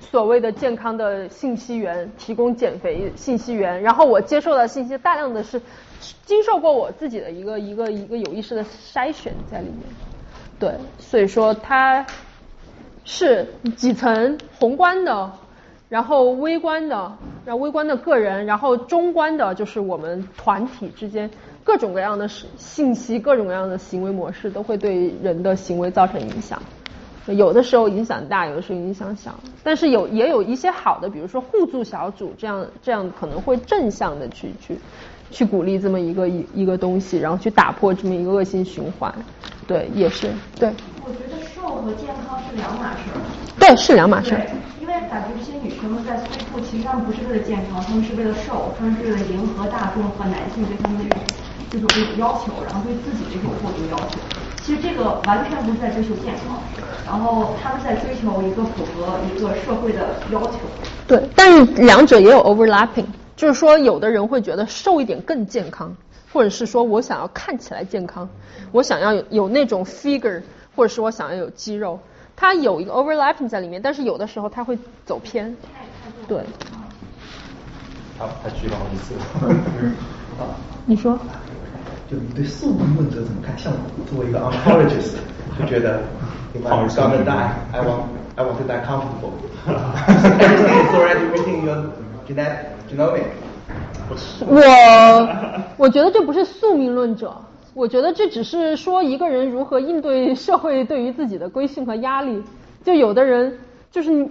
[0.00, 5.60] 所谓的健康的信息源，提供减肥信息源，然后我接受的信息大量的是
[6.24, 9.80] 经受过我自己的一个一个一个有意识的筛选在里面。
[10.58, 12.04] 对，所以说它
[13.04, 13.46] 是
[13.76, 15.30] 几层宏观的，
[15.88, 21.30] 然后微观的，然后微观的个人，然后中观的就是我们团体之间
[21.62, 26.62] 各种各样的信息，各种各样的行为模式都会对人的行为造成影响。
[27.34, 34.78] 有的时候影响大，有的时候影响小，但是有也有一些好的，比如说互助小组，这样这样可能会正向的去去。
[35.28, 39.12] 去鼓励这么一个一一个东西，然后去打破这么一个恶性循环，
[39.66, 40.70] 对，也是对。
[41.04, 43.18] 我觉得瘦和健康是两码事儿。
[43.58, 44.40] 对，是两码事儿。
[44.80, 51.16] 因为感觉这些女生们在催吐，其实她们不是为了健康，她们是为了瘦，她们是为了迎合大众和男性对她们的
[51.74, 54.45] 就是这种要求，然后对自己这种过度要求。
[54.66, 56.58] 其实这个完全不是在追求健康，
[57.06, 60.58] 然后他们在追求一个符合一个社会的要求。
[61.06, 63.04] 对，但是两者也有 overlapping。
[63.36, 65.96] 就是说，有的人会觉得瘦一点更健康，
[66.32, 68.28] 或者是说我想要看起来健康，
[68.72, 70.42] 我想要有有那种 figure，
[70.74, 72.00] 或者是我想要有肌肉，
[72.34, 75.56] 它有一个 overlapping 在里面，但是有的时候它会走偏。
[76.26, 76.40] 对。
[78.18, 79.14] 他，他举了好几次。
[80.86, 81.16] 你说。
[82.08, 83.56] 就你对宿命论者怎么看？
[83.58, 85.16] 像我作为一个 oncologist，
[85.58, 86.00] 就觉得
[86.54, 88.02] if I'm gonna die, I want
[88.36, 89.32] I want to die comfortable.
[90.38, 91.90] Everything is already within your
[92.26, 92.76] genetic.
[94.46, 95.28] 我
[95.76, 97.34] 我觉得这不是宿命论者，
[97.74, 102.40] 我觉得这只是说一个人如何应对社会对于自己的规训和压力。
[102.84, 103.58] 就有的人
[103.90, 104.28] 就是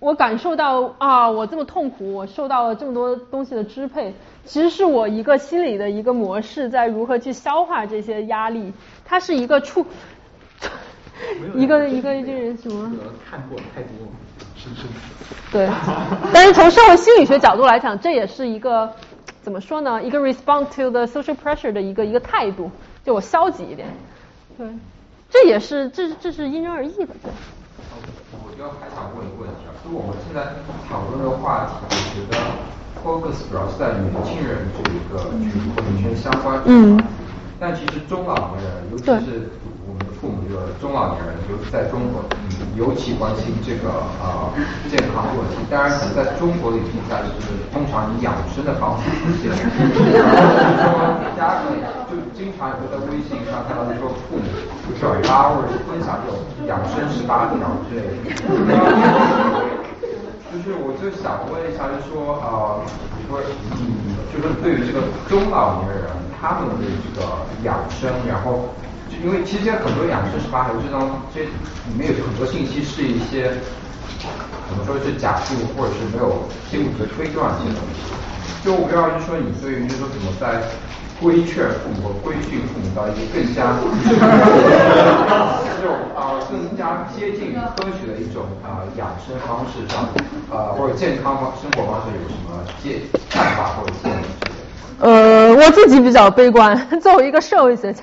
[0.00, 4.12] 我感受到啊，我这么痛苦，我受到了这么多东西的支配，
[4.46, 8.72] 其实是我一个心理的一个模式在如何去消化这些压力。
[9.04, 9.84] 它是一个处
[11.54, 12.90] 一个一个就是什么？
[13.28, 13.90] 看过太多。
[15.52, 15.68] 对，
[16.34, 18.90] 但是从社会心理学角度来讲，这也是一个
[19.42, 20.02] 怎么说呢？
[20.02, 22.70] 一个 respond to the social pressure 的一个一个态度，
[23.04, 23.86] 就我消极一点。
[24.58, 24.66] 对，
[25.30, 27.14] 这也是这这是因人而异的。
[27.22, 27.30] 对。
[28.32, 30.42] 我就还想问一个问题啊，就我们现在
[30.88, 32.36] 讨论的话题，我觉得
[33.04, 36.60] focus 主要是在年轻人这一个群体和女权相关。
[36.66, 37.00] 嗯。
[37.58, 39.48] 但其实中老年人，尤其是
[39.88, 40.06] 我们的。
[40.16, 42.24] 父母这个中老年人，尤其在中国，
[42.74, 44.48] 尤其关心这个呃
[44.88, 45.60] 健康问题。
[45.70, 49.52] 当然，可能在中国的语境下，就是通常以养生的方式出现。
[49.52, 51.76] 说家里
[52.08, 54.44] 就经常会在微信上看到，就说父母
[54.98, 58.16] 转发或者是分享这种养生十八条之类的。
[60.56, 62.80] 就是我就想问一下，就说呃，
[63.12, 63.44] 比如说
[63.76, 66.08] 你，就是对于这个中老年人，
[66.40, 68.72] 他们的这个养生，然后。
[69.08, 73.54] 就因为其实很多养生十八条这当中，这里面有很多信息是一些
[74.66, 78.02] 怎么说是假信或者是没有经过推断一些东西。
[78.64, 80.58] 就我不知道，就说你对于就是说怎么在
[81.20, 83.78] 规劝父母规训父母到一个更加
[85.82, 90.04] 就啊更加接近科学的一种啊养生方式上，
[90.50, 94.24] 啊或者健康方生活方式有什么建看法或者建议？
[95.00, 98.02] 呃，我自己比较悲观， 作为一个社会学家。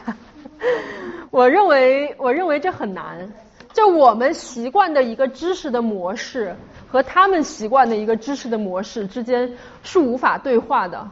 [1.32, 3.32] 我认为，我认为这很难。
[3.74, 6.56] 就我们习惯的一个知识的模式
[6.88, 11.08] 和他们习惯的一个知识的模式之间是无法对话的。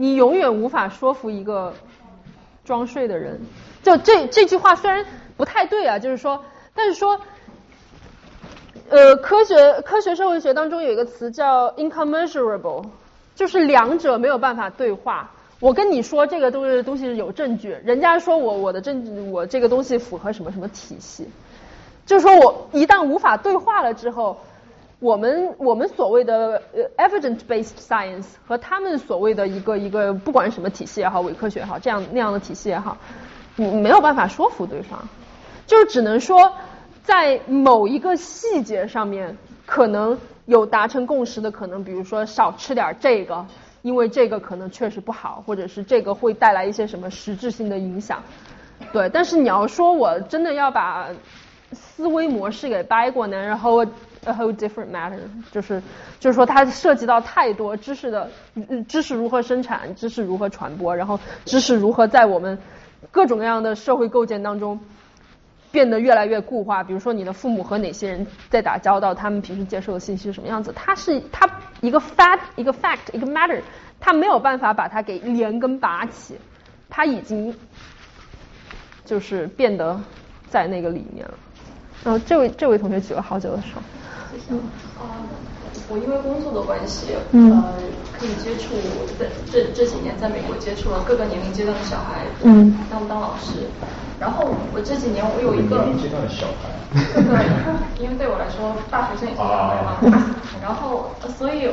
[0.00, 1.74] 你永远无法说服一个
[2.64, 3.40] 装睡的人。
[3.82, 5.04] 就这这句话虽然
[5.36, 7.20] 不太对啊，就是说，但是说，
[8.88, 12.84] 呃，科学科学社会学当中有一个词叫 incommensurable，
[13.34, 15.30] 就是两者没有办法对话。
[15.58, 21.28] 我跟你说这个东西东西有证据，人家说我我的证据我这个东西符合什么什么体系，
[22.06, 24.38] 就是说我一旦无法对话了之后，
[25.00, 32.96] 我们我们所谓的呃 evidence based science 和他们所谓的一个一个不管什么体系也好伪科学也好这样那样的体系也好，
[33.56, 34.98] 你没有办法说服对方，
[35.66, 36.52] 就只能说
[37.04, 43.46] 在某一个细节上面可能有达成共识的可能，比如说少吃点这个，
[43.82, 48.20] 因为这个可能确实不好，或者是这个会带来一些什么实质性的影响。
[48.92, 51.08] 对，但是你要说我真的要把
[51.72, 53.84] 思维模式给掰过呢，然后
[54.24, 55.18] a whole different matter，
[55.52, 55.82] 就是
[56.18, 58.30] 就是说它涉及到太多知识的，
[58.88, 62.58] 知识如何生产，知识如何传播，然后知识如何在我们
[63.10, 64.78] 各种各样的社会构建当中
[65.70, 66.82] 变得越来越固化。
[66.82, 71.48] 比如说你的父母和哪些人在打交道，他们平时接受的信息是什么样子，它是它
[71.80, 73.60] 一个 fact 一个 fact 一个 matter，
[74.00, 76.36] 它没有办法把它给连根拔起，
[76.88, 77.54] 它已经。
[79.04, 79.98] 就是变得
[80.50, 81.32] 在那个里面了。
[82.04, 83.80] 然后这位这位同学举了好久的手。
[84.50, 84.60] 嗯。
[84.98, 85.22] 啊，
[85.88, 87.74] 我因为工作的关系，呃，
[88.12, 88.74] 可以接触
[89.18, 93.70] 在这这几年在美国接触了各个年龄阶段的小孩，嗯，当当老师。
[94.18, 96.68] 然后我这几年我有一个年龄阶段的小孩。
[97.14, 100.34] 对，因为对我来说，大学生也是小孩嘛。
[100.60, 101.68] 然后，所以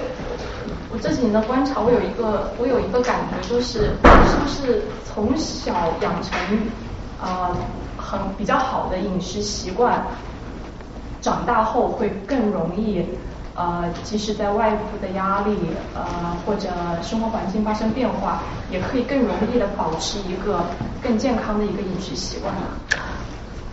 [0.92, 3.90] 我这几年的观察，我有一个我有一个感觉，就是
[4.30, 6.32] 是不是从小养成。
[7.18, 7.56] 呃，
[7.98, 10.06] 很比较好的饮食习惯，
[11.26, 13.04] 长大后会更容易
[13.56, 15.58] 呃，即使在外部的压力
[15.96, 16.06] 呃
[16.46, 16.70] 或者
[17.02, 20.60] 生活环境发生变化，也可以更容易的保持一个
[21.02, 22.54] 更健康的一个饮食习惯。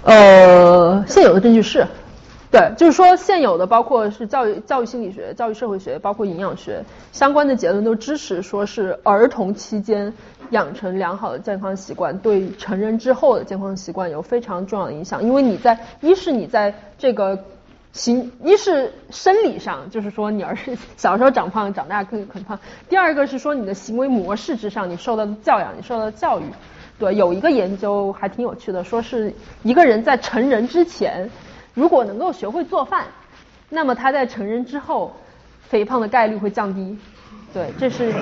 [0.04, 1.86] 呃，现有的证据是，
[2.52, 10.12] 对，就是说现有的包括是教育教育心理学、教育社会学，包括营养学相关的结论都支持说是儿童期间。
[10.50, 15.22] 养成良好的健康习惯，对成人之后的健康习惯有非常重要的影响。
[15.22, 17.42] 因为你在一是你在这个
[17.94, 20.54] 行，一是生理上，就是说你儿
[20.98, 22.54] 小时候长胖，长大更很胖；
[22.86, 26.42] 第二个是说你的行为模式之上，你受到的教养，你受到的教育。
[26.98, 31.30] 对，有一个研究还挺有趣的，说是一个人在成人之前，
[31.74, 33.04] 如果能够学会做饭，
[33.68, 35.12] 那么他在成人之后，
[35.62, 36.96] 肥胖的概率会降低。
[37.52, 38.12] 对，这是。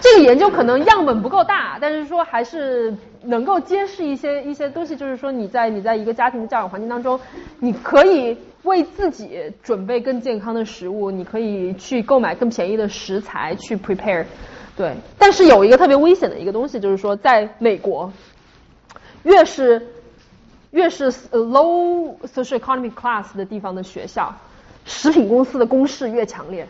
[0.00, 7.18] 这个研究可能样本不够大，但是说还是能够揭示一些一些东西，就是说你在你在一个家庭的教养环境当中，
[7.58, 14.24] 你可以为自己准备更健康的食物，你可以去购买更便宜的食材去 prepare，
[14.76, 14.94] 对。
[15.18, 18.12] 但是有一个特别危险的一个东西，就是说在美国，
[19.24, 19.84] 越是
[20.70, 24.34] 越是 low social economic class 的地方的学校，
[24.84, 26.66] 食品公司的攻势越强烈。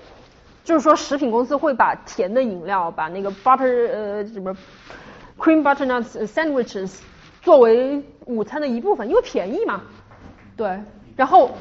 [0.65, 4.55] 就是说，食品公司会把甜的饮料，把那个 butter 呃什么
[5.39, 6.97] cream butternut sandwiches
[7.41, 9.81] 作为午餐的一部分，因为便宜嘛。
[10.57, 10.79] 对，
[11.17, 11.53] 然后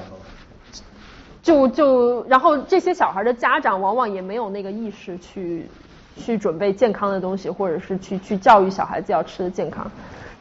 [1.41, 5.65] 就就然后这些小孩的家长往往也没有那个意识去
[6.17, 9.89] 去准备健康的东西，或者是去去教育小孩子要吃的健康。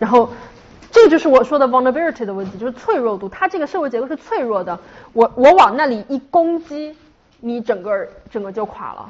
[0.01, 0.29] 然后
[0.97, 3.29] 这就是我说的 vulnerability 的问题，就是脆弱度。
[3.29, 4.79] 它这个社会结构是脆弱的。
[5.13, 6.97] 我我往那里一攻击。
[7.39, 9.07] 你整个整个就垮了，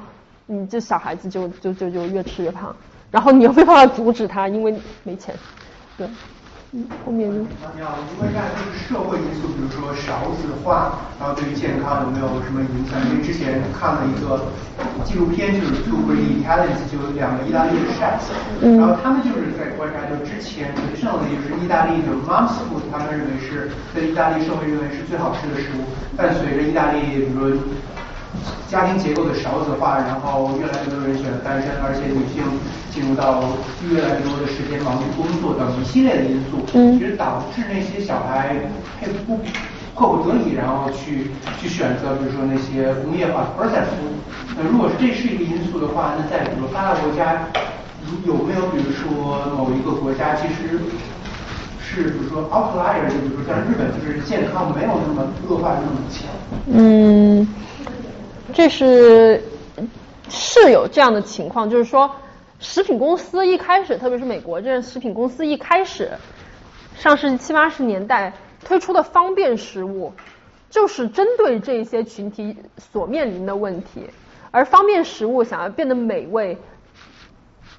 [0.47, 2.75] 你这小孩子就就就就越吃越胖，
[3.09, 5.33] 然后你又没办法阻止他，因为没钱，
[5.97, 6.05] 对，
[6.73, 7.47] 嗯，后面呢。
[7.75, 12.99] 你好，因为看就是社会因素，比如说少子化，然后对于健康有没有什么影响？
[13.07, 14.51] 因为之前看了一个
[15.05, 25.87] 纪录片，就是《Two Great Italians》，就有两个意大利的 chefs，然后他们就是在观察，就之前纯正的就是意大利的 mom's food，他们认为是在意大利社会认为是最好吃的食物，
[26.17, 27.57] 但随着意大利，比如说。
[28.69, 32.43] 家庭结构的少子化，然后越来越多人选择单身，而且女性
[32.91, 33.43] 进入到
[33.89, 38.55] 越来越多的时间忙于工作等一系列的因素，其实导致那些小孩
[39.25, 39.39] 不
[39.95, 43.87] 迫不得已，然后去去选择，比如说那些工业化 process。
[44.55, 47.47] 那如果是这是一个因素的话，那在比如发达国家，
[48.25, 50.77] 有没有比如说某一个国家其实
[51.79, 56.27] 是比如说 outlier，就比如说像日本，就是健康没有那么恶化那么强？
[56.67, 57.47] 嗯。
[58.57, 59.43] 这是
[60.29, 62.09] 是有这样的情况，就是说，
[62.59, 66.09] 食品公司一开始，特别是美国这食品公司一开始，
[66.95, 68.33] 上世纪七八十年代
[68.65, 70.11] 推出的方便食物，
[70.71, 74.09] 就是针对这些群体所面临的问题。
[74.49, 76.57] 而方便食物想要变得美味，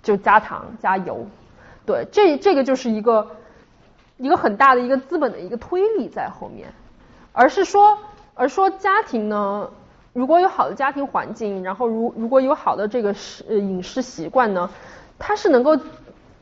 [0.00, 1.26] 就加糖加油，
[1.84, 3.32] 对，这这个就是一个
[4.16, 6.72] 一个很大的一个资本的一个推力在后面，
[7.32, 7.98] 而是说，
[8.34, 9.68] 而说家庭呢。
[10.12, 14.68] 如果有好的家庭环境，然后如如果有好的这个食饮食习惯呢，
[15.18, 15.78] 它是能够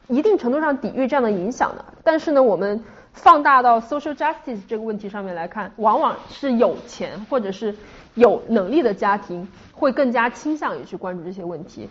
[0.08, 1.84] 一定程度上抵御这样的影响的。
[2.02, 2.82] 但是呢，我们
[3.12, 7.74] 放大到 social justice 这个问题上面来看，往往是有钱或者是
[8.14, 11.88] 有能力的家庭会更加倾向于去关注这些问题。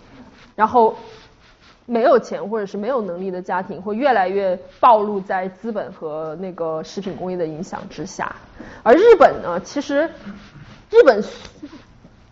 [0.55, 0.95] 然后
[1.85, 8.35] 没有钱或者是没有能力的家庭会越来越暴露在资本和那个食品工业的影响之下，
[8.81, 10.09] 而日本呢，其实
[10.89, 11.23] 日本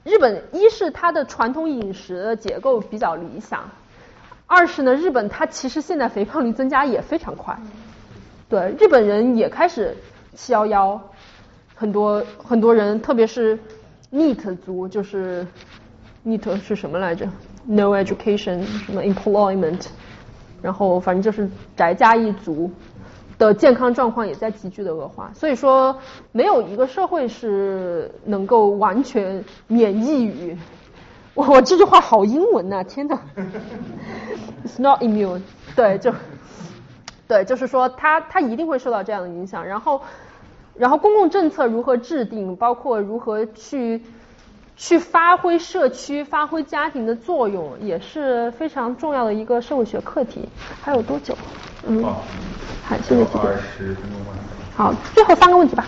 [0.04, 3.64] 日本一是它的传统饮食的结构比较理想，
[4.48, 7.58] 二是呢，日本它其实现在肥胖率增加也非常快，
[8.50, 9.96] 对日本人也开始
[10.36, 11.02] 七幺幺，
[11.76, 13.58] 很多很多人特别是
[14.12, 15.46] NEET 族就是
[16.26, 17.28] NEET 是什么来着
[17.66, 19.88] ？No education，什么 employment，
[20.62, 22.70] 然后反正就是宅家一族
[23.48, 25.32] 的健康状况也在急剧的恶化。
[25.34, 25.98] 所以说，
[26.32, 30.58] 没有一个社会是能够完全免疫于。
[31.34, 33.20] 我这句话好英文呐，天哪
[34.66, 35.42] ！It's not immune。
[35.76, 36.14] 对，就
[37.28, 39.66] 对，就是说，它它一定会受到这样的影响。
[39.66, 40.02] 然后，
[40.76, 44.02] 然后公共政策如何制定，包括如何去。
[44.76, 50.48] 去发挥社区、发挥家庭的作用，也是非常重要的一个社会学课题。
[50.82, 51.38] 还有多久？
[51.88, 52.24] 嗯，好，
[53.04, 53.24] 谢谢。
[53.24, 54.34] 二十分钟吧。
[54.76, 55.86] 好，最后三个问题吧。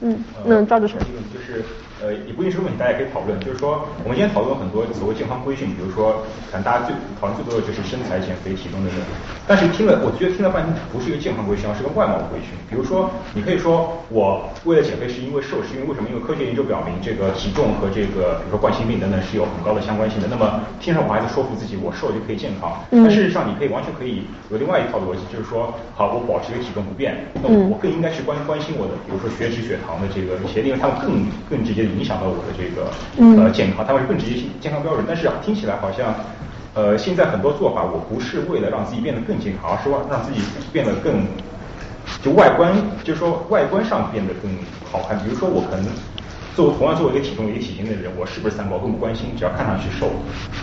[0.00, 1.04] 嗯，那赵主持人。
[1.32, 1.64] 就是。
[2.02, 3.38] 呃，也不一定是问题，大家可以讨论。
[3.40, 8.98] 就是说，我们今天讨论很多所谓健康规训，比如说，可能大家最讨论最多的就是身材、减肥、体重等等。
[9.46, 12.50] 但是听了，我觉得听了半天，不是一个健康规训，而是个外貌的规训。
[12.68, 16.08] 比如说，你可以说我为了减肥是因为瘦，是因为为什么？
[16.10, 20.28] 因为科学研究表明，这个体重和这个比如说冠心病等等是有很高的相关性的。
[20.28, 22.74] 那么，听上我还在说服自己，我瘦就可以健康。
[22.90, 32.90] 但事实上，你可以完全可以有另外一套逻辑，就是说，好，我保持一个体重不变，那我更应该去关关心我的，比如说血脂、血糖的这个一些，因为它们更更直接的影响到我的这个。
[33.40, 36.14] 呃健康，他们是更直接性健康标准，但是听起来好像
[36.74, 40.40] 呃现在很多做法，我不是为了让自己变得更健康，而是让自己
[40.72, 41.26] 变得更
[42.22, 42.72] 就外观，
[43.04, 44.50] 就是说外观上变得更
[44.90, 45.18] 好看。
[45.20, 45.86] 比如说我可能
[46.56, 50.10] 作同样作为一个体重一个体型的人，我是不是三高更不关心，只要看上去瘦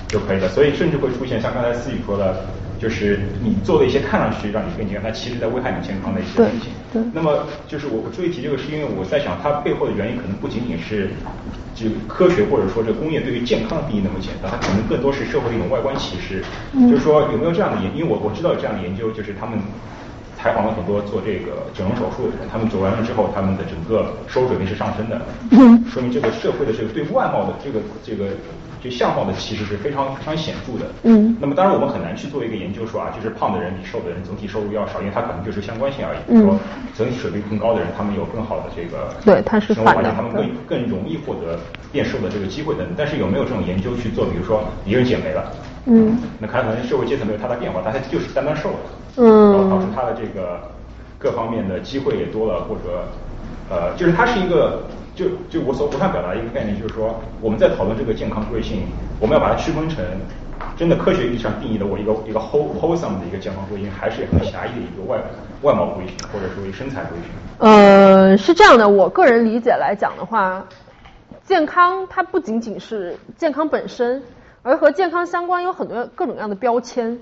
[0.07, 0.49] 就可以了。
[0.49, 2.45] 所以甚至会出现像刚才思雨说的。
[2.81, 6.73] 就是你做的一些看上去让你更健康，但其实在危害你健康的一些事情。
[6.91, 6.99] 对。
[7.13, 11.11] 那么就是我注意提这个，是因为我在想，它背后的原因可能不仅仅是
[11.75, 16.41] 就科学或者说这工业对于健康的定义那么简单，它可能更多是社会的一种外观歧视。
[16.73, 16.89] 嗯。
[16.89, 17.95] 就是说有没有这样的研？
[17.95, 19.61] 因为我我知道有这样的研究，就是他们
[20.35, 25.21] 采访了很多做这个整容手术的人，他们做完了之后，他们的整个收入水平是上升的。
[25.51, 25.85] 嗯。
[25.93, 28.33] 说明这个社会的这个对外貌的这个这个。
[28.83, 30.89] 就相貌的其实是非常非常显著的。
[31.03, 31.37] 嗯。
[31.39, 36.19] 那么当然我们很难去做一个研究说啊，就是胖的人比瘦的人总体收入要少，因为它可能就是相关性而已。
[36.27, 36.43] 嗯。
[36.43, 36.57] 说
[36.97, 41.59] 整体水平更高的人，他们有更好的这个对，它是生活环境，他们更更容易获得
[41.91, 42.93] 变瘦的这个机会等等。
[42.97, 44.25] 但是有没有这种研究去做？
[44.25, 45.51] 比如说一个人减肥了，
[45.85, 48.75] 嗯，那可能社会阶层没有太大变化，但他就是单单瘦了，
[49.17, 50.61] 嗯，然后导致他的这个
[51.17, 53.07] 各方面的机会也多了，或者
[53.71, 54.83] 呃，就是它是一个。
[55.13, 58.87] 就就我所我想表达一个概念，就是说我们在讨论这个健康规训，
[59.19, 60.03] 我们要把它区分成
[60.77, 65.21] 真的科学意义上定义的我一个一个 whole wholesome 的一个健康规训，还是很狭义的一个外
[65.63, 67.29] 外貌规训，或者说身材规训。
[67.59, 70.65] 呃，是这样的，我个人理解来讲的话，
[71.43, 74.23] 健康它不仅仅是健康本身，
[74.63, 77.19] 而和健康相关有很多各种各样的标签，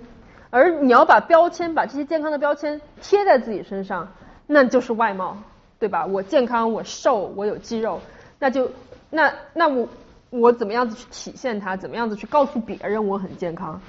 [0.51, 4.07] 而你要把标签把这些健康的标签贴在自己身上，
[4.45, 5.35] 那就是外貌。
[5.79, 6.05] 对吧？
[6.05, 8.01] 我健康，我瘦，我有肌肉，
[8.37, 8.69] 那就
[9.09, 9.87] 那那我
[10.29, 11.77] 我怎么样子去体现它？
[11.77, 13.79] 怎么样子去告诉别人我很健康？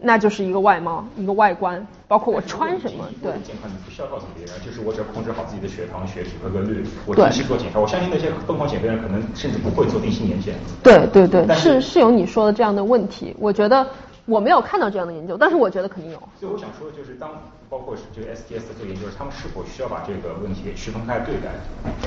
[0.00, 3.04] 那就是一个外貌，一个外观，包括我穿什么。
[3.20, 3.32] 对。
[3.42, 7.80] 健康你不需要告诉别人，就是我只要控制好自己的血糖、血脂和个率，我定期做检查。
[7.80, 10.54] 我相信那些疯狂减肥人可能甚至不会做定期年检。
[10.84, 13.34] 对对对，是是有你说的这样的问题。
[13.40, 13.84] 我觉得
[14.28, 16.18] 我没有看到这样的研究，但是我觉得肯定有。
[16.38, 17.30] 所以我想说的就是当。
[17.70, 21.50] 包括是这个 SDS 的这个研究，他们是否需要把这个问题给区分开对待？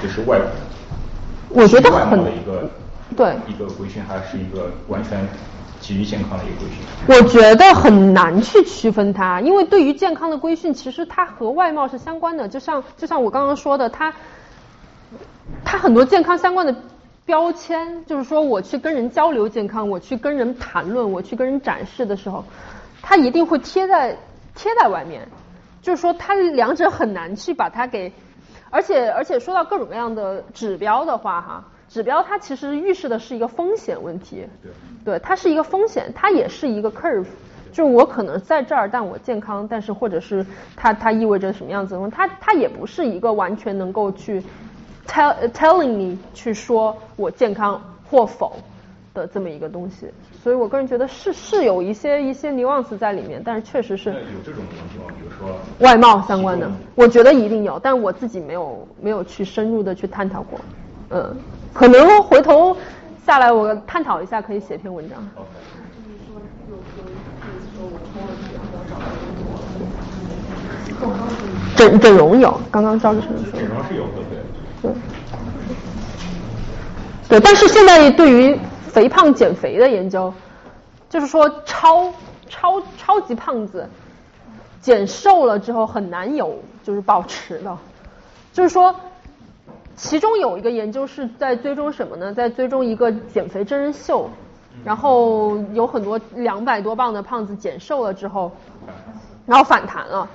[0.02, 0.42] 就是外，
[1.50, 2.68] 我觉得外貌的一个
[3.16, 5.24] 对一个规训，还是一个完全
[5.80, 7.16] 基于健康的一个规训？
[7.16, 12.48] 我觉得很难去区分它，因为对于健康的规训，其实它和外貌是相关的。
[12.50, 14.12] 就像就像我刚刚说的，它
[15.64, 16.74] 它很多健康相关的
[17.26, 22.44] 标签，就是说我去跟人交流健康，我去跟人谈论，我去跟人展示的时候，
[23.02, 24.18] 它一定会贴在
[24.56, 25.28] 贴在外面。
[25.82, 28.14] 就是说，它两者很难去把它给，
[28.70, 34.46] 而且而且说到各种各样的指标的话，哈，指标它其实预示的是一个风险问题，
[35.04, 37.26] 对，它是一个风险，它也是一个 curve，
[37.72, 40.46] 就是我可能在这儿，但我健康，但是或者是
[40.76, 41.98] 它它意味着什么样子？
[42.12, 44.44] 它它也不是一个完全能够去
[45.12, 48.54] tell telling 你去说我健康或否
[49.14, 50.08] 的这么一个东西。
[50.42, 54.98] 所以我个人觉得是是有一些一些 nuance 在里面，但是确实是有这种东西。
[55.20, 60.60] 比如说外貌相关的，我觉得一定有，但我自己没有没有去深入的去探讨过。
[61.12, 61.36] 嗯，
[61.74, 62.76] 可能回头
[63.24, 65.20] 下来我探讨一下，可以写篇文章。
[71.76, 73.60] 整整容有，刚刚张志成说。
[74.82, 74.92] 对。
[77.30, 78.60] 对，但是现在对于
[78.90, 80.34] 肥胖减肥的研究，
[81.10, 82.12] 就是说超
[82.50, 83.88] 超超级胖子
[84.82, 87.78] 减瘦了之后很难有就是保持的，
[88.52, 88.94] 就是说，
[89.96, 92.34] 其中有一个研究是在追踪什么呢？
[92.34, 94.30] 在追踪一个减肥真人秀，
[94.84, 98.52] 然后有很多两百多磅的胖子减瘦了之后，
[99.46, 100.28] 然后反弹了，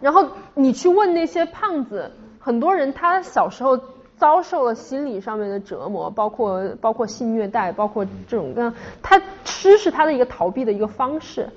[0.00, 3.78] 然后你去问那些胖子，很多人他小时候。
[4.20, 11.48] 遭受了心理上面的折磨，包括包括性虐待，包括这种各样，他吃是他的一个逃避的一个方式，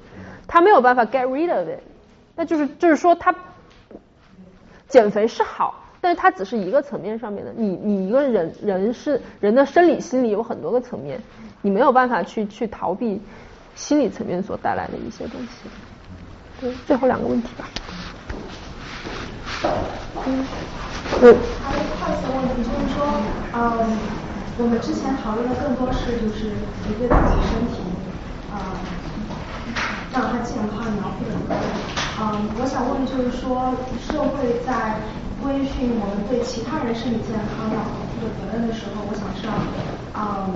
[0.47, 1.81] 他没有办法 get rid of it，
[2.37, 3.35] 那就是就是说他
[4.87, 11.21] 减肥是好，但是它只是一个层面上面的，你你一个人人是人的生理心理有很多个层面，
[11.61, 13.21] 你没有办法去去逃避
[13.75, 15.69] 心理层面所带来的一些东西。
[16.61, 17.67] 对，最后两个问题吧。
[20.25, 20.47] 嗯。
[21.63, 23.23] 还有快速问题，就是说，
[23.53, 23.97] 嗯，
[24.57, 26.51] 我们之前讨论的更多是就是
[26.87, 27.79] 你对自己身体，
[28.51, 28.59] 呃，
[30.11, 31.55] 让它健康描绘的多。
[32.19, 34.99] 嗯，我想问就是说，社会在
[35.41, 37.79] 规训我们对其他人身体健康要
[38.11, 39.53] 负的责任的时候，我想知道，
[40.13, 40.53] 嗯，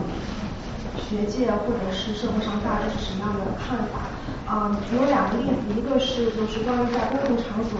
[0.99, 4.11] 学界或者是社会上大众是什么样的看法？
[4.51, 7.79] 嗯，有两个例子，一个是就是关于在公共场所。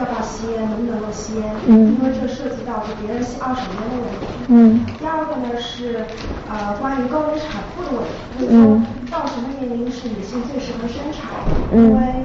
[0.00, 0.64] 要不要吸烟？
[0.70, 1.44] 能不能够吸烟？
[1.66, 1.94] 嗯。
[1.94, 4.26] 因为这涉及到就别人吸二手烟的问题。
[4.48, 4.84] 嗯。
[4.98, 6.04] 第二个呢是
[6.48, 11.28] 呃关于高龄产妇的问题，就是说到什么年龄是女性最适合生产？
[11.72, 11.76] 嗯。
[11.84, 12.24] 因为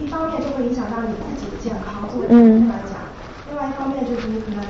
[0.00, 2.98] 一方面就会影响到你自己的健康，作为产妇来讲；
[3.48, 4.64] 另外一方面就是你可能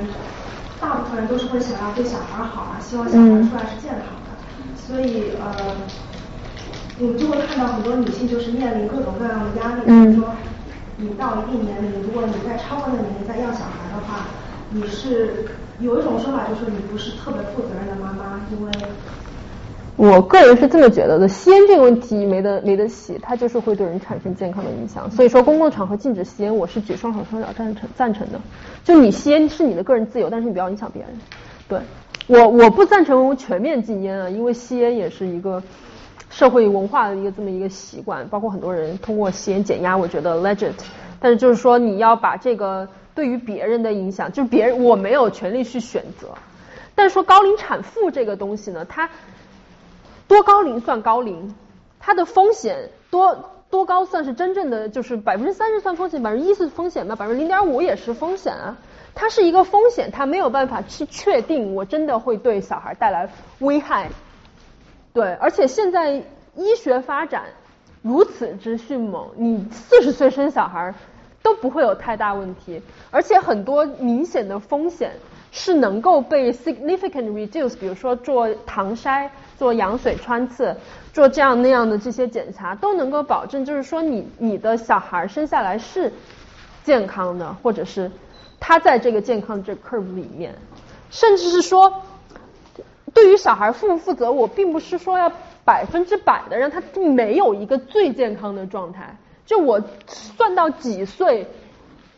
[0.80, 4.30] 大部分人都是会想要对小孩好啊，希望小孩出来是健康的，
[4.76, 5.76] 所以呃，
[7.01, 10.34] 我们就会看到很多女性就是面临各种各样的压力，比如说。
[11.01, 14.27] 你到一定年龄，如果你在超过那个年龄再要小孩的话，
[14.70, 15.47] 你是
[15.81, 18.70] 有一种说法，就是你不是特别负责任的妈妈，因为
[19.97, 25.10] 我个人是这么觉得的，吸烟这个问题没得没得洗，它就是会对人产生健康的影响。
[25.10, 28.39] 所以说，公共场合禁止吸烟，我是举双手双脚赞成赞成的。
[28.85, 31.10] 就你吸烟是你的个人自由，但是你不要影响别人。
[31.66, 31.78] 对
[32.27, 35.62] 我我不赞成全面禁烟啊，因为吸烟也是一个。
[36.31, 40.73] 社会文化的一个这么一个习惯，包括很多人通过吸烟减压，我觉得 legit。
[41.20, 46.28] 但是就是说，你要把这个对于别人的影响，就是别人我没有权利去选择。
[46.94, 49.11] 但是说高龄产妇这个东西呢，它
[50.28, 51.55] 多高龄算高龄？
[51.98, 57.16] 它的风险多多高算是真正的就是百分之三十算风险，百分之一是风险吗？
[57.16, 58.78] 百分之零点五也是风险啊。
[59.15, 63.28] 它是一个风险，它没有办法去确定我真的会对小孩带来
[63.59, 64.09] 危害。
[65.12, 66.23] 对，而且现在
[66.55, 67.43] 医学发展
[68.01, 70.95] 如此之迅猛，你四十岁生小孩
[71.43, 72.81] 都不会有太大问题，
[73.11, 75.12] 而且很多明显的风险
[75.51, 79.28] 是能够被 significant reduce，比如说做糖筛、
[79.59, 80.77] 做羊水穿刺、
[81.12, 86.12] 做这样那样的这些检查，都能够保证，就是说你你的小孩生下来是
[86.85, 88.09] 健康的，或者是
[88.61, 90.55] 他在这个健康这 curve 里面，
[91.11, 92.03] 甚至是说。
[93.15, 95.31] 对于小孩负不负责，我并不是说要
[95.65, 99.16] 百分之百的让他没有一个最健康的状态。
[99.45, 101.47] 就我算到几岁，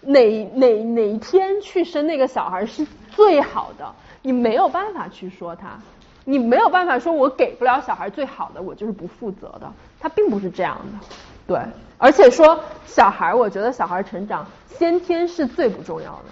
[0.02, 3.90] 哪哪哪天去生那个小孩是最好的，
[4.20, 5.78] 你没有办法去说他，
[6.24, 9.73] 你没有办法说我给不了小孩最好的，我就是不负责的。
[9.98, 11.06] 他并不是这样的，
[11.47, 11.59] 对。
[11.97, 16.24] 而且说小孩，我觉得小孩成长先天是最不重要的，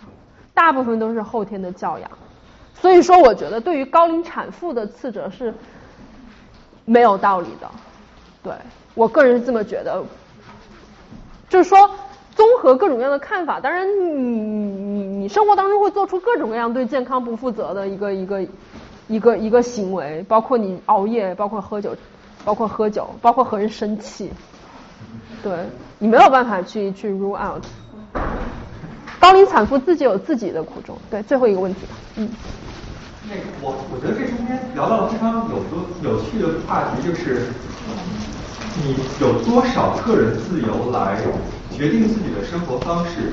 [0.52, 2.10] 大部分都是后天的教养。
[2.74, 5.54] 所以说，我觉得对于高龄产妇的斥责是
[6.84, 7.70] 没有道理的。
[8.42, 8.52] 对
[8.94, 10.02] 我个人是这么觉得，
[11.48, 11.90] 就是说，
[12.34, 18.42] 综合各种各样的看法，当然你你你生活当中会做出各种各样对健康不负责的一个一个
[19.08, 21.94] 一个一个行为，包括你熬夜，包括喝酒，
[22.44, 24.30] 包括喝酒，包括和人生气。
[25.42, 25.52] 对
[25.98, 27.62] 你没有办法去去 rule out。
[29.20, 30.96] 高龄产妇自己有自己的苦衷。
[31.10, 32.28] 对，最后一个问题吧，嗯。
[33.28, 37.52] 那个我我觉得这中间聊到非常有多有趣的话题，就是
[38.82, 41.14] 你有多少个人自由来
[41.70, 43.30] 决定自己的生活方式？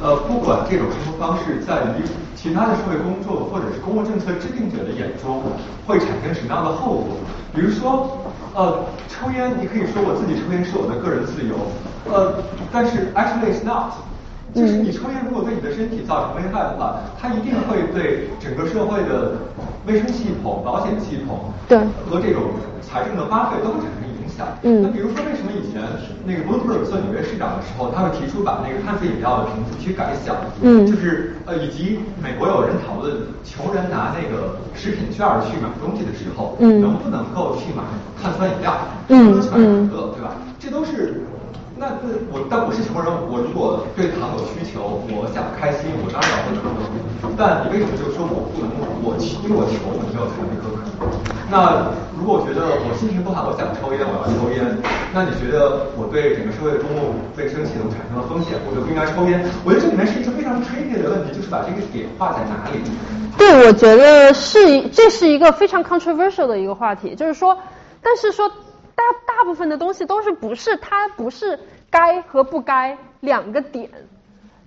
[0.00, 5.42] 呃，不管这种生活方式在于其他的社会工作或者是公共政策制定者的眼中
[5.84, 7.16] 会产生什么样的后果？
[7.52, 8.16] 比如说，
[8.54, 11.54] 呃，抽烟，你可以说我自己抽烟是我的个人自由，
[12.08, 12.32] 呃，
[12.72, 13.92] 但是 actually it's not。
[14.54, 19.32] 就是你抽烟如果对你的身体造成危害的话，它一定会对整个社会的
[19.86, 21.76] 卫生系统、保险系统对
[22.08, 24.46] 和这种财政的花费都会产生影响。
[24.62, 24.82] 嗯。
[24.82, 25.82] 那比如说，为什么以前
[26.24, 37.82] 那个 Bloomberg 做纽约市长的时候，他会提出把那个碳水饮料的瓶子去改小，嗯，就是呃，以及美国有人讨论穷人拿那个食品券去买东西的时候，嗯，能不能够去买
[38.22, 38.72] 碳酸饮料，
[39.08, 39.56] 嗯，去买
[39.90, 40.38] 可乐，对吧？
[40.60, 41.26] 这都是。
[41.84, 46.80] 那那我但我是穷人，我如果对糖有需求，我想开心，我当然要喝可乐。
[47.36, 48.72] 但你为什么就说我不能？
[49.04, 49.12] 我
[49.44, 50.80] 因为我穷，我没有钱喝可乐。
[51.52, 54.64] 那如果我觉得我心情不好，我想抽烟，我要抽烟。
[55.12, 59.44] 那你觉得我对整个社会的公共卫生系统产生了风险，我就不应该抽烟？
[59.60, 62.80] 我觉得这里面是一个非常 tricky 的问题，就是把这个点画在哪里？
[63.36, 67.52] 对，我觉得是这是一个非常 controversial 的一个话题，就是说，
[68.00, 68.48] 但是说。
[68.94, 71.58] 大大部分的东西都是不是它不是
[71.90, 73.90] 该和不该两个点。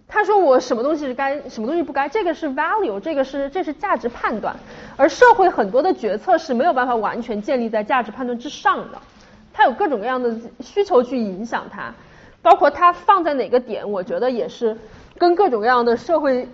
[0.09, 4.55] 他说我什么东西是该，什么东西不该，这个是 value，这个是这是价值判断。
[4.95, 8.97] 而社会很多的决策是没有办法完全建立在价值判断之上的，
[9.53, 11.93] 它有各种各样的需求去影响它，
[12.41, 14.77] 包括它放在哪个点，我觉得也是
[15.17, 16.47] 跟各种各样的社会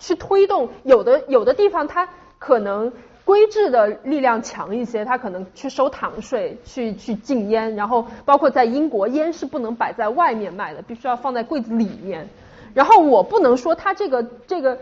[0.00, 0.68] 去推动。
[0.82, 2.08] 有的有的地方它
[2.38, 2.92] 可能。
[3.30, 12.28] 规制的力量强一些，他可能去收糖税，去去禁烟，然后包括在英国，烟是不能摆在外面卖的，必须要放在柜子里面。
[12.74, 14.76] 然后我不能说他这个这个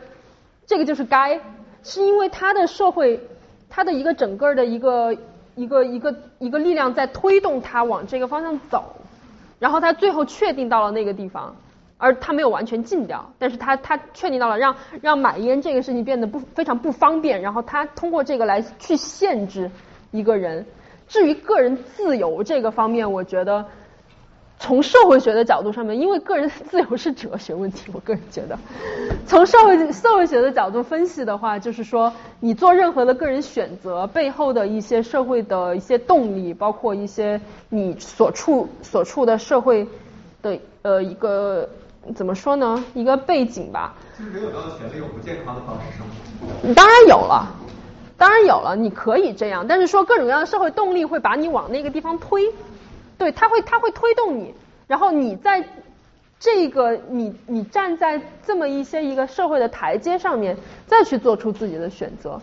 [0.67, 1.39] 这个就是该，
[1.83, 3.21] 是因为他的社会，
[3.69, 5.15] 他的一个整个的一个
[5.55, 8.97] 一个一个一个力量在推动他往这个方向走，
[9.59, 11.55] 然后他最后确定到了那个地方。
[11.99, 19.71] 而他没有完全禁掉，但是他他确定到了让让买烟这个事情变得不非常不方便，然后他通过这个来去限制
[20.13, 20.65] 一个人。
[21.09, 23.65] 至于个人自由这个方面，我觉得
[24.59, 28.57] 从社会学的角度上面，因为个人自由是哲学问题，我个人觉得
[29.27, 39.89] 从社会社会学的角度分析的话，就是说你做任何的个人选择背后的一些社会的一些动力，包括一些你所处所处的社会
[40.43, 41.69] 的呃一个。
[42.15, 42.85] 怎么说呢？
[42.95, 43.95] 一个背景吧。
[44.19, 46.69] 就是人有没有权利用不健康的方式生活？
[46.69, 47.47] 你当然有了，
[48.17, 49.67] 当然有了，你可以这样。
[49.67, 52.53] 但是说各种各样的社会动力会把你往那个地方推，
[53.17, 54.55] 对，他会他会推动你，
[54.87, 55.69] 然后你在
[56.41, 60.57] 这个你你站在这么一些一个社会的台阶上面，
[60.87, 62.41] 再去做出自己的选择。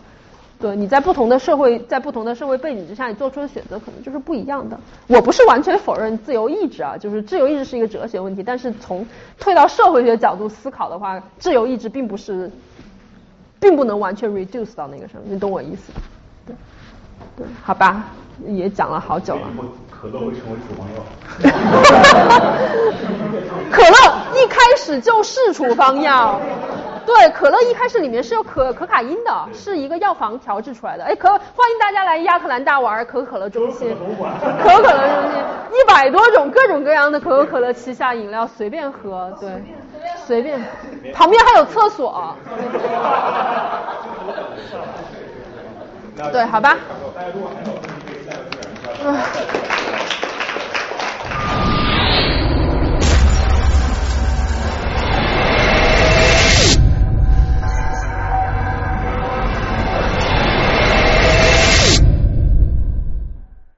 [0.58, 4.80] 对，你在不同的社会，在不同的社会背景之下，你做出的选择可能就是不一样的。
[5.06, 9.06] 我不是完全否认自由意志啊，就是自由意志是一个哲学问题，但是从
[9.38, 12.50] 退到社会学角度思考的话，自由意志并不是，
[13.60, 15.92] 并不能完全 reduce 到那个上面，你懂我意思？
[16.46, 16.56] 对，
[17.36, 18.06] 对，好吧，
[18.46, 19.42] 也讲了好久了。
[19.90, 21.02] 可乐会成为处方药。
[23.70, 26.40] 可乐一开始就是处方药。
[27.06, 31.04] 对，可乐一开始里面是有可可卡因的，是一个药房调制出来的。
[31.04, 33.96] 哎，可欢迎大家来亚特兰大玩可口可乐中心，
[34.62, 35.40] 可口可乐中心
[35.72, 39.62] 一百多种各种各样的可口可乐旗下饮料随便喝，对，
[40.26, 40.60] 随便，
[41.14, 42.34] 旁边还有厕所。
[46.32, 46.76] 对，好吧。